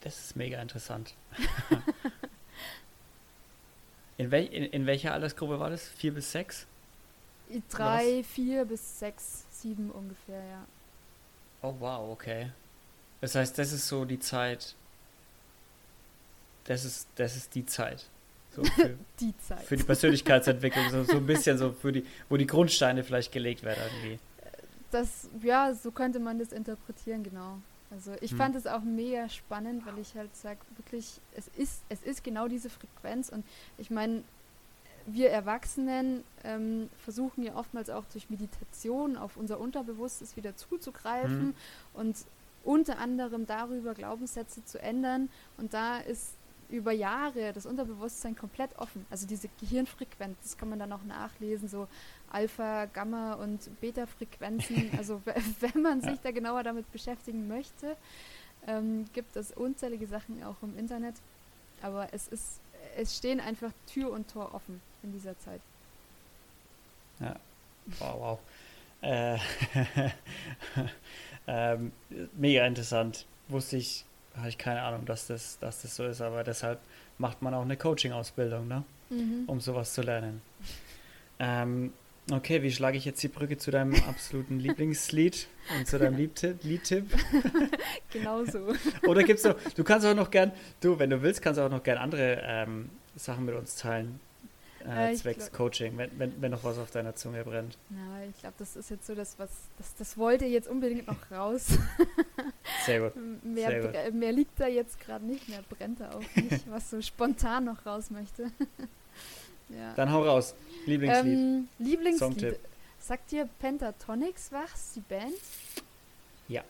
Das 0.00 0.18
ist 0.18 0.36
mega 0.36 0.60
interessant. 0.60 1.14
in, 4.18 4.30
wel 4.30 4.46
in, 4.46 4.64
in, 4.64 4.86
welcher 4.86 5.12
Altersgruppe 5.12 5.60
war 5.60 5.70
das? 5.70 5.88
Vier 5.88 6.12
bis 6.12 6.32
sechs? 6.32 6.66
Drei, 7.70 8.24
vier 8.24 8.64
bis 8.64 8.98
sechs, 8.98 9.44
sieben 9.50 9.90
ungefähr, 9.90 10.42
ja. 10.44 10.64
Oh 11.62 11.74
wow, 11.78 12.10
okay. 12.10 12.50
Das 13.20 13.34
heißt, 13.34 13.58
das 13.58 13.72
ist 13.72 13.86
so 13.86 14.04
die 14.04 14.18
Zeit. 14.18 14.74
Das 16.64 16.84
ist, 16.84 17.08
das 17.16 17.36
ist 17.36 17.54
die 17.54 17.64
Zeit. 17.64 18.06
So 18.54 18.64
für, 18.76 18.96
die 19.20 19.34
Zeit. 19.38 19.62
Für 19.62 19.76
die 19.76 19.84
Persönlichkeitsentwicklung, 19.84 20.90
so, 20.90 21.04
so 21.04 21.16
ein 21.18 21.26
bisschen 21.26 21.58
so 21.58 21.72
für 21.72 21.92
die, 21.92 22.04
wo 22.28 22.36
die 22.36 22.46
Grundsteine 22.46 23.04
vielleicht 23.04 23.32
gelegt 23.32 23.62
werden 23.62 23.80
irgendwie. 23.84 24.18
Das, 24.90 25.28
ja, 25.42 25.74
so 25.74 25.90
könnte 25.90 26.18
man 26.18 26.38
das 26.38 26.52
interpretieren, 26.52 27.22
genau. 27.22 27.58
Also 27.90 28.12
ich 28.20 28.32
hm. 28.32 28.38
fand 28.38 28.56
es 28.56 28.66
auch 28.66 28.82
mega 28.82 29.28
spannend, 29.28 29.86
weil 29.86 29.98
ich 29.98 30.14
halt 30.14 30.34
sage, 30.36 30.58
wirklich, 30.76 31.20
es 31.36 31.48
ist, 31.56 31.82
es 31.88 32.02
ist 32.02 32.24
genau 32.24 32.48
diese 32.48 32.70
Frequenz 32.70 33.28
und 33.28 33.44
ich 33.78 33.90
meine, 33.90 34.22
wir 35.06 35.30
Erwachsenen 35.30 36.24
ähm, 36.42 36.90
versuchen 37.04 37.44
ja 37.44 37.54
oftmals 37.54 37.90
auch 37.90 38.04
durch 38.12 38.28
Meditation 38.28 39.16
auf 39.16 39.36
unser 39.36 39.60
Unterbewusstes 39.60 40.36
wieder 40.36 40.56
zuzugreifen 40.56 41.40
hm. 41.40 41.54
und 41.94 42.16
unter 42.64 42.98
anderem 42.98 43.46
darüber 43.46 43.94
Glaubenssätze 43.94 44.64
zu 44.64 44.82
ändern. 44.82 45.28
Und 45.56 45.72
da 45.72 45.98
ist 45.98 46.32
über 46.68 46.92
Jahre 46.92 47.52
das 47.52 47.66
Unterbewusstsein 47.66 48.36
komplett 48.36 48.76
offen. 48.78 49.06
Also 49.10 49.26
diese 49.26 49.48
Gehirnfrequenz, 49.60 50.36
das 50.42 50.58
kann 50.58 50.68
man 50.68 50.78
dann 50.78 50.92
auch 50.92 51.04
nachlesen, 51.04 51.68
so 51.68 51.88
Alpha, 52.30 52.86
Gamma 52.86 53.34
und 53.34 53.80
Beta-Frequenzen. 53.80 54.90
Also 54.98 55.22
wenn 55.24 55.82
man 55.82 56.00
sich 56.00 56.18
da 56.22 56.30
genauer 56.30 56.62
damit 56.62 56.90
beschäftigen 56.92 57.48
möchte, 57.48 57.96
ähm, 58.66 59.06
gibt 59.12 59.36
es 59.36 59.52
unzählige 59.52 60.06
Sachen 60.06 60.42
auch 60.42 60.56
im 60.62 60.76
Internet. 60.78 61.14
Aber 61.82 62.08
es 62.12 62.28
ist, 62.28 62.60
es 62.96 63.16
stehen 63.16 63.40
einfach 63.40 63.70
Tür 63.86 64.10
und 64.10 64.30
Tor 64.30 64.54
offen 64.54 64.80
in 65.02 65.12
dieser 65.12 65.38
Zeit. 65.38 65.60
Ja, 67.20 67.36
wow, 67.98 68.18
wow. 68.18 68.38
Äh, 69.02 69.38
ähm, 71.46 71.92
mega 72.36 72.66
interessant. 72.66 73.26
Wusste 73.48 73.76
ich 73.76 74.04
habe 74.36 74.48
ich 74.48 74.58
keine 74.58 74.82
Ahnung, 74.82 75.06
dass 75.06 75.26
das, 75.26 75.58
dass 75.58 75.82
das 75.82 75.96
so 75.96 76.04
ist, 76.04 76.20
aber 76.20 76.44
deshalb 76.44 76.80
macht 77.18 77.42
man 77.42 77.54
auch 77.54 77.62
eine 77.62 77.76
Coaching-Ausbildung, 77.76 78.68
ne? 78.68 78.84
Mhm. 79.08 79.44
um 79.46 79.60
sowas 79.60 79.94
zu 79.94 80.02
lernen. 80.02 80.42
Ähm, 81.38 81.92
okay, 82.32 82.62
wie 82.62 82.72
schlage 82.72 82.98
ich 82.98 83.04
jetzt 83.04 83.22
die 83.22 83.28
Brücke 83.28 83.56
zu 83.56 83.70
deinem 83.70 83.94
absoluten 84.08 84.58
Lieblingslied 84.58 85.46
und 85.78 85.86
zu 85.86 85.98
deinem 85.98 86.16
Liedtipp? 86.16 87.06
genau 88.12 88.44
so. 88.44 88.74
Oder 89.06 89.22
gibt's 89.22 89.44
noch, 89.44 89.54
du 89.76 89.84
kannst 89.84 90.06
auch 90.06 90.14
noch 90.14 90.30
gern, 90.30 90.52
du, 90.80 90.98
wenn 90.98 91.10
du 91.10 91.22
willst, 91.22 91.40
kannst 91.42 91.58
du 91.58 91.64
auch 91.64 91.70
noch 91.70 91.82
gern 91.82 91.98
andere 91.98 92.42
ähm, 92.44 92.90
Sachen 93.14 93.44
mit 93.44 93.54
uns 93.54 93.76
teilen. 93.76 94.18
Äh, 94.86 95.14
zwecks 95.14 95.46
glaub, 95.46 95.52
Coaching, 95.52 95.98
wenn, 95.98 96.18
wenn, 96.18 96.40
wenn 96.40 96.50
noch 96.50 96.62
was 96.62 96.78
auf 96.78 96.90
deiner 96.90 97.14
Zunge 97.16 97.42
brennt. 97.44 97.76
Ja, 97.90 98.28
ich 98.28 98.38
glaube, 98.38 98.54
das 98.58 98.76
ist 98.76 98.90
jetzt 98.90 99.06
so 99.06 99.14
das, 99.14 99.38
was, 99.38 99.50
das, 99.78 99.94
das 99.96 100.16
wollte 100.16 100.44
jetzt 100.44 100.68
unbedingt 100.68 101.06
noch 101.06 101.30
raus. 101.30 101.66
Sehr 102.86 103.00
gut. 103.00 103.12
Mehr, 103.42 103.68
Sehr 103.68 103.80
gut. 103.82 104.14
mehr 104.14 104.32
liegt 104.32 104.60
da 104.60 104.68
jetzt 104.68 105.00
gerade 105.00 105.24
nicht, 105.24 105.48
mehr 105.48 105.62
brennt 105.68 106.00
da 106.00 106.12
auch 106.12 106.36
nicht, 106.36 106.64
was 106.70 106.90
so 106.90 107.00
spontan 107.00 107.64
noch 107.64 107.84
raus 107.84 108.10
möchte. 108.10 108.44
ja. 109.70 109.92
Dann 109.94 110.12
hau 110.12 110.22
raus. 110.22 110.54
Lieblingslied. 110.86 111.38
Ähm, 111.38 111.68
Lieblingslied. 111.78 112.18
Songtipp. 112.18 112.58
Sagt 113.00 113.30
dir 113.32 113.48
Pentatonics 113.58 114.52
was, 114.52 114.92
die 114.94 115.00
Band? 115.00 115.34
Ja. 116.48 116.62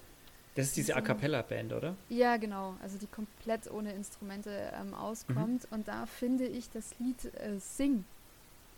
Das 0.56 0.66
ist 0.66 0.76
diese 0.76 0.96
A 0.96 1.00
Cappella-Band, 1.00 1.72
oder? 1.72 1.94
Ja, 2.08 2.36
genau. 2.38 2.74
Also 2.82 2.98
die 2.98 3.06
komplett 3.06 3.70
ohne 3.70 3.92
Instrumente 3.92 4.72
ähm, 4.80 4.94
auskommt. 4.94 5.70
Mhm. 5.70 5.76
Und 5.76 5.88
da 5.88 6.06
finde 6.06 6.46
ich 6.46 6.70
das 6.70 6.98
Lied 6.98 7.24
äh, 7.36 7.58
Sing 7.58 8.04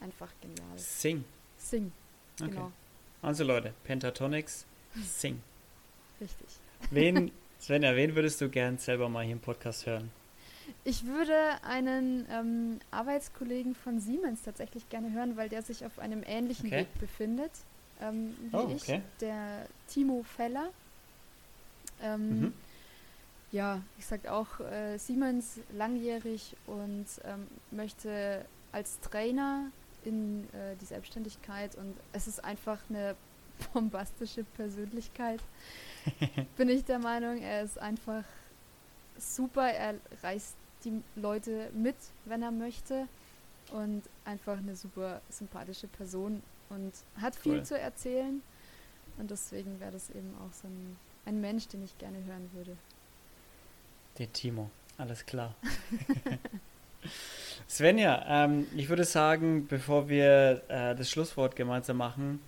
einfach 0.01 0.33
genial. 0.41 0.77
Sing. 0.77 1.25
Sing. 1.57 1.93
Okay. 2.41 2.51
Genau. 2.51 2.73
Also 3.23 3.45
Leute, 3.45 3.75
Pentatonics, 3.85 4.65
Sing. 5.03 5.41
Richtig. 6.21 6.49
Wen, 6.91 7.33
Svenja, 7.61 7.95
wen 7.97 8.15
würdest 8.15 8.41
du 8.41 8.49
gern 8.49 8.79
selber 8.79 9.09
mal 9.09 9.25
hier 9.25 9.33
im 9.33 9.41
Podcast 9.41 9.87
hören? 9.87 10.11
Ich 10.85 11.07
würde 11.07 11.35
einen 11.63 12.27
ähm, 12.31 12.79
Arbeitskollegen 12.91 13.75
von 13.75 14.01
Siemens 14.01 14.43
tatsächlich 14.43 14.89
gerne 14.91 15.13
hören, 15.13 15.37
weil 15.37 15.49
der 15.49 15.63
sich 15.63 15.85
auf 15.85 15.99
einem 15.99 16.23
ähnlichen 16.27 16.67
okay. 16.67 16.81
Weg 16.81 16.99
befindet 17.01 17.53
ähm, 18.01 18.37
wie 18.51 18.57
oh, 18.57 18.61
okay. 18.61 18.75
ich, 18.77 19.19
der 19.21 19.67
Timo 19.89 20.23
Feller. 20.23 20.71
Ähm, 22.03 22.41
mhm. 22.41 22.53
Ja, 23.51 23.83
ich 23.99 24.07
sag 24.07 24.29
auch 24.29 24.61
äh, 24.61 24.99
Siemens 24.99 25.61
langjährig 25.73 26.55
und 26.67 27.07
ähm, 27.25 27.47
möchte 27.71 28.45
als 28.73 29.01
Trainer 29.01 29.71
in 30.05 30.45
äh, 30.53 30.77
die 30.81 30.85
Selbstständigkeit 30.85 31.75
und 31.77 31.95
es 32.13 32.27
ist 32.27 32.45
einfach 32.45 32.79
eine 32.91 33.17
bombastische 33.73 34.45
Persönlichkeit. 34.45 35.41
Bin 36.57 36.69
ich 36.69 36.85
der 36.85 36.99
Meinung, 36.99 37.39
er 37.39 37.63
ist 37.63 37.79
einfach 37.79 38.25
super, 39.19 39.69
er 39.71 39.95
reißt 40.23 40.55
die 40.85 41.03
Leute 41.17 41.71
mit, 41.75 41.97
wenn 42.25 42.43
er 42.43 42.51
möchte 42.51 43.09
und 43.73 44.03
einfach 44.25 44.59
eine 44.59 44.77
super 44.77 45.21
sympathische 45.29 45.89
Person 45.89 46.43
und 46.71 46.93
hat 47.21 47.35
viel 47.35 47.59
cool. 47.59 47.65
zu 47.65 47.79
erzählen 47.79 48.43
und 49.19 49.31
deswegen 49.31 49.81
wäre 49.81 49.93
das 49.93 50.11
eben 50.11 50.35
auch 50.39 50.53
so 50.53 50.69
ein, 50.69 50.97
ein 51.29 51.41
Mensch, 51.41 51.69
den 51.69 51.85
ich 51.85 51.97
gerne 51.99 52.19
hören 52.25 52.51
würde. 52.55 52.77
Den 54.19 54.33
Timo, 54.33 54.71
alles 54.97 55.25
klar. 55.25 55.55
Svenja, 57.69 58.25
ähm, 58.27 58.67
ich 58.75 58.89
würde 58.89 59.05
sagen, 59.05 59.67
bevor 59.69 60.09
wir 60.09 60.63
äh, 60.69 60.97
das 60.97 61.11
Schlusswort 61.11 61.55
gemeinsam 61.55 61.99
machen, 61.99 62.41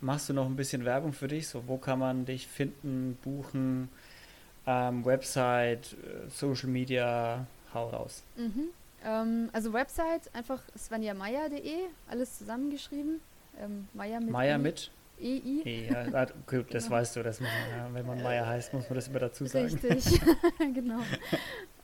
machst 0.00 0.28
du 0.28 0.34
noch 0.34 0.46
ein 0.46 0.54
bisschen 0.54 0.84
Werbung 0.84 1.12
für 1.12 1.28
dich? 1.28 1.48
So, 1.48 1.66
wo 1.66 1.78
kann 1.78 1.98
man 1.98 2.26
dich 2.26 2.46
finden, 2.46 3.18
buchen, 3.24 3.88
ähm, 4.66 5.04
Website, 5.04 5.94
äh, 5.94 6.30
Social 6.30 6.68
Media, 6.68 7.46
hau 7.72 7.88
raus. 7.88 8.22
Mhm. 8.36 8.68
Ähm, 9.04 9.48
also 9.52 9.72
Website 9.72 10.32
einfach 10.34 10.62
svenjameier.de, 10.76 11.86
alles 12.08 12.38
zusammengeschrieben. 12.38 13.20
Ähm, 13.58 13.88
Meier 13.94 14.20
mit. 14.20 14.30
Meier 14.30 14.58
mit? 14.58 14.90
EI. 15.20 15.88
Ja, 15.90 16.06
ah, 16.12 16.26
gut, 16.46 16.72
das 16.74 16.84
genau. 16.84 16.96
weißt 16.96 17.16
du, 17.16 17.22
das 17.22 17.40
man, 17.40 17.50
wenn 17.92 18.06
man 18.06 18.22
Meier 18.22 18.46
heißt, 18.46 18.72
muss 18.74 18.88
man 18.88 18.94
das 18.96 19.08
immer 19.08 19.20
dazu 19.20 19.46
sagen. 19.46 19.66
Richtig, 19.66 20.20
genau. 20.74 21.00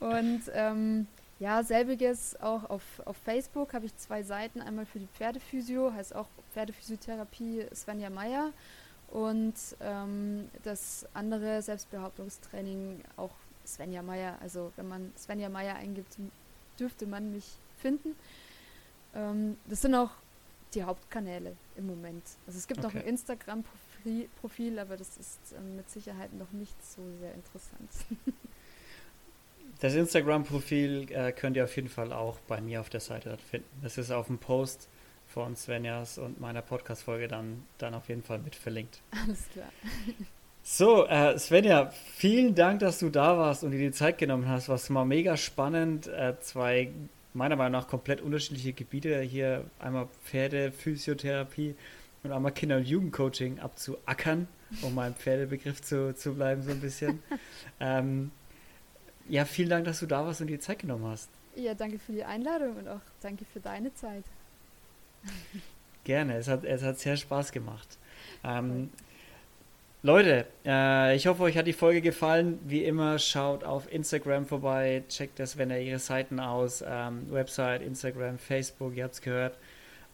Und 0.00 0.42
ähm, 0.52 1.06
ja, 1.38 1.62
selbiges 1.62 2.40
auch 2.40 2.68
auf, 2.70 2.82
auf 3.04 3.16
Facebook 3.16 3.74
habe 3.74 3.86
ich 3.86 3.96
zwei 3.96 4.22
Seiten. 4.22 4.60
Einmal 4.60 4.86
für 4.86 4.98
die 4.98 5.08
Pferdephysio, 5.08 5.92
heißt 5.92 6.14
auch 6.14 6.28
Pferdephysiotherapie 6.52 7.66
Svenja 7.74 8.10
Meier. 8.10 8.52
Und 9.10 9.54
ähm, 9.80 10.48
das 10.62 11.06
andere 11.14 11.60
Selbstbehauptungstraining 11.60 13.02
auch 13.16 13.34
Svenja 13.66 14.02
Meier. 14.02 14.38
Also 14.40 14.72
wenn 14.76 14.88
man 14.88 15.12
Svenja 15.16 15.48
Meier 15.48 15.76
eingibt, 15.76 16.16
dürfte 16.78 17.06
man 17.06 17.32
mich 17.32 17.44
finden. 17.76 18.14
Ähm, 19.14 19.56
das 19.66 19.82
sind 19.82 19.94
auch 19.94 20.10
die 20.74 20.82
Hauptkanäle 20.84 21.56
im 21.76 21.86
Moment. 21.86 22.22
Also 22.46 22.58
es 22.58 22.66
gibt 22.66 22.84
okay. 22.84 22.96
noch 22.96 23.02
ein 23.02 23.08
Instagram-Profil, 23.08 24.78
aber 24.78 24.96
das 24.96 25.16
ist 25.16 25.54
ähm, 25.56 25.76
mit 25.76 25.90
Sicherheit 25.90 26.32
noch 26.32 26.52
nicht 26.52 26.84
so 26.84 27.02
sehr 27.20 27.34
interessant. 27.34 27.90
Das 29.80 29.96
Instagram-Profil 29.96 31.08
äh, 31.10 31.32
könnt 31.32 31.56
ihr 31.56 31.64
auf 31.64 31.74
jeden 31.74 31.88
Fall 31.88 32.12
auch 32.12 32.38
bei 32.46 32.60
mir 32.60 32.80
auf 32.80 32.88
der 32.88 33.00
Seite 33.00 33.36
finden. 33.50 33.68
Das 33.82 33.98
ist 33.98 34.12
auf 34.12 34.28
dem 34.28 34.38
Post 34.38 34.88
von 35.26 35.56
Svenjas 35.56 36.18
und 36.18 36.40
meiner 36.40 36.62
Podcast-Folge 36.62 37.26
dann, 37.26 37.64
dann 37.78 37.92
auf 37.94 38.08
jeden 38.08 38.22
Fall 38.22 38.38
mit 38.38 38.54
verlinkt. 38.54 39.00
Alles 39.10 39.48
klar. 39.52 39.70
So, 40.62 41.08
äh, 41.08 41.36
Svenja, 41.36 41.90
vielen 41.90 42.54
Dank, 42.54 42.78
dass 42.78 43.00
du 43.00 43.10
da 43.10 43.36
warst 43.36 43.64
und 43.64 43.72
dir 43.72 43.80
die 43.80 43.90
Zeit 43.90 44.18
genommen 44.18 44.48
hast. 44.48 44.68
Was 44.68 44.88
mal 44.88 45.04
mega 45.04 45.36
spannend. 45.36 46.06
Äh, 46.06 46.38
zwei 46.38 46.92
meiner 47.34 47.56
Meinung 47.56 47.72
nach 47.72 47.88
komplett 47.88 48.20
unterschiedliche 48.20 48.72
Gebiete 48.72 49.20
hier. 49.20 49.64
Einmal 49.78 50.08
Pferde, 50.24 50.72
Physiotherapie 50.72 51.74
und 52.22 52.32
einmal 52.32 52.52
Kinder- 52.52 52.76
und 52.76 52.86
Jugendcoaching 52.86 53.58
abzuackern, 53.58 54.48
um 54.82 54.94
meinem 54.94 55.14
Pferdebegriff 55.14 55.82
zu, 55.82 56.14
zu 56.14 56.34
bleiben, 56.34 56.62
so 56.62 56.70
ein 56.70 56.80
bisschen. 56.80 57.22
ähm, 57.80 58.30
ja, 59.28 59.44
vielen 59.44 59.70
Dank, 59.70 59.84
dass 59.84 60.00
du 60.00 60.06
da 60.06 60.24
warst 60.26 60.40
und 60.40 60.48
dir 60.48 60.60
Zeit 60.60 60.80
genommen 60.80 61.06
hast. 61.06 61.30
Ja, 61.54 61.74
danke 61.74 61.98
für 61.98 62.12
die 62.12 62.24
Einladung 62.24 62.76
und 62.76 62.88
auch 62.88 63.00
danke 63.20 63.44
für 63.44 63.60
deine 63.60 63.94
Zeit. 63.94 64.24
Gerne, 66.04 66.36
es 66.36 66.48
hat, 66.48 66.64
es 66.64 66.82
hat 66.82 66.98
sehr 66.98 67.16
Spaß 67.16 67.52
gemacht. 67.52 67.98
Ähm, 68.42 68.90
Leute, 70.04 70.46
äh, 70.66 71.14
ich 71.14 71.28
hoffe, 71.28 71.44
euch 71.44 71.56
hat 71.56 71.68
die 71.68 71.72
Folge 71.72 72.00
gefallen. 72.00 72.58
Wie 72.64 72.84
immer, 72.84 73.20
schaut 73.20 73.62
auf 73.62 73.86
Instagram 73.92 74.46
vorbei, 74.46 75.04
checkt 75.08 75.38
das, 75.38 75.58
wenn 75.58 75.70
ihr 75.70 75.78
ihre 75.78 76.00
Seiten 76.00 76.40
aus, 76.40 76.82
ähm, 76.84 77.30
Website, 77.30 77.82
Instagram, 77.82 78.38
Facebook, 78.38 78.96
ihr 78.96 79.04
habt 79.04 79.14
es 79.14 79.20
gehört. 79.20 79.56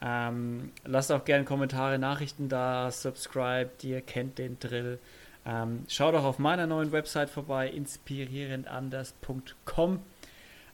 Ähm, 0.02 0.72
lasst 0.84 1.10
auch 1.10 1.24
gerne 1.24 1.44
Kommentare, 1.44 1.98
Nachrichten 1.98 2.50
da, 2.50 2.90
subscribe, 2.90 3.70
ihr 3.82 4.02
kennt 4.02 4.36
den 4.36 4.58
Drill. 4.58 4.98
Ähm, 5.46 5.84
schaut 5.88 6.14
auch 6.14 6.24
auf 6.24 6.38
meiner 6.38 6.66
neuen 6.66 6.92
Website 6.92 7.30
vorbei, 7.30 7.70
inspirierendanders.com. 7.70 10.00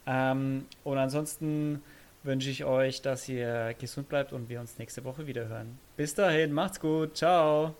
Ähm, 0.07 0.65
und 0.83 0.97
ansonsten 0.97 1.81
wünsche 2.23 2.49
ich 2.49 2.65
euch, 2.65 3.01
dass 3.01 3.29
ihr 3.29 3.75
gesund 3.79 4.09
bleibt 4.09 4.33
und 4.33 4.49
wir 4.49 4.59
uns 4.59 4.77
nächste 4.77 5.05
Woche 5.05 5.25
wieder 5.25 5.47
hören. 5.47 5.79
Bis 5.95 6.15
dahin, 6.15 6.51
macht's 6.51 6.81
gut, 6.81 7.15
ciao. 7.15 7.75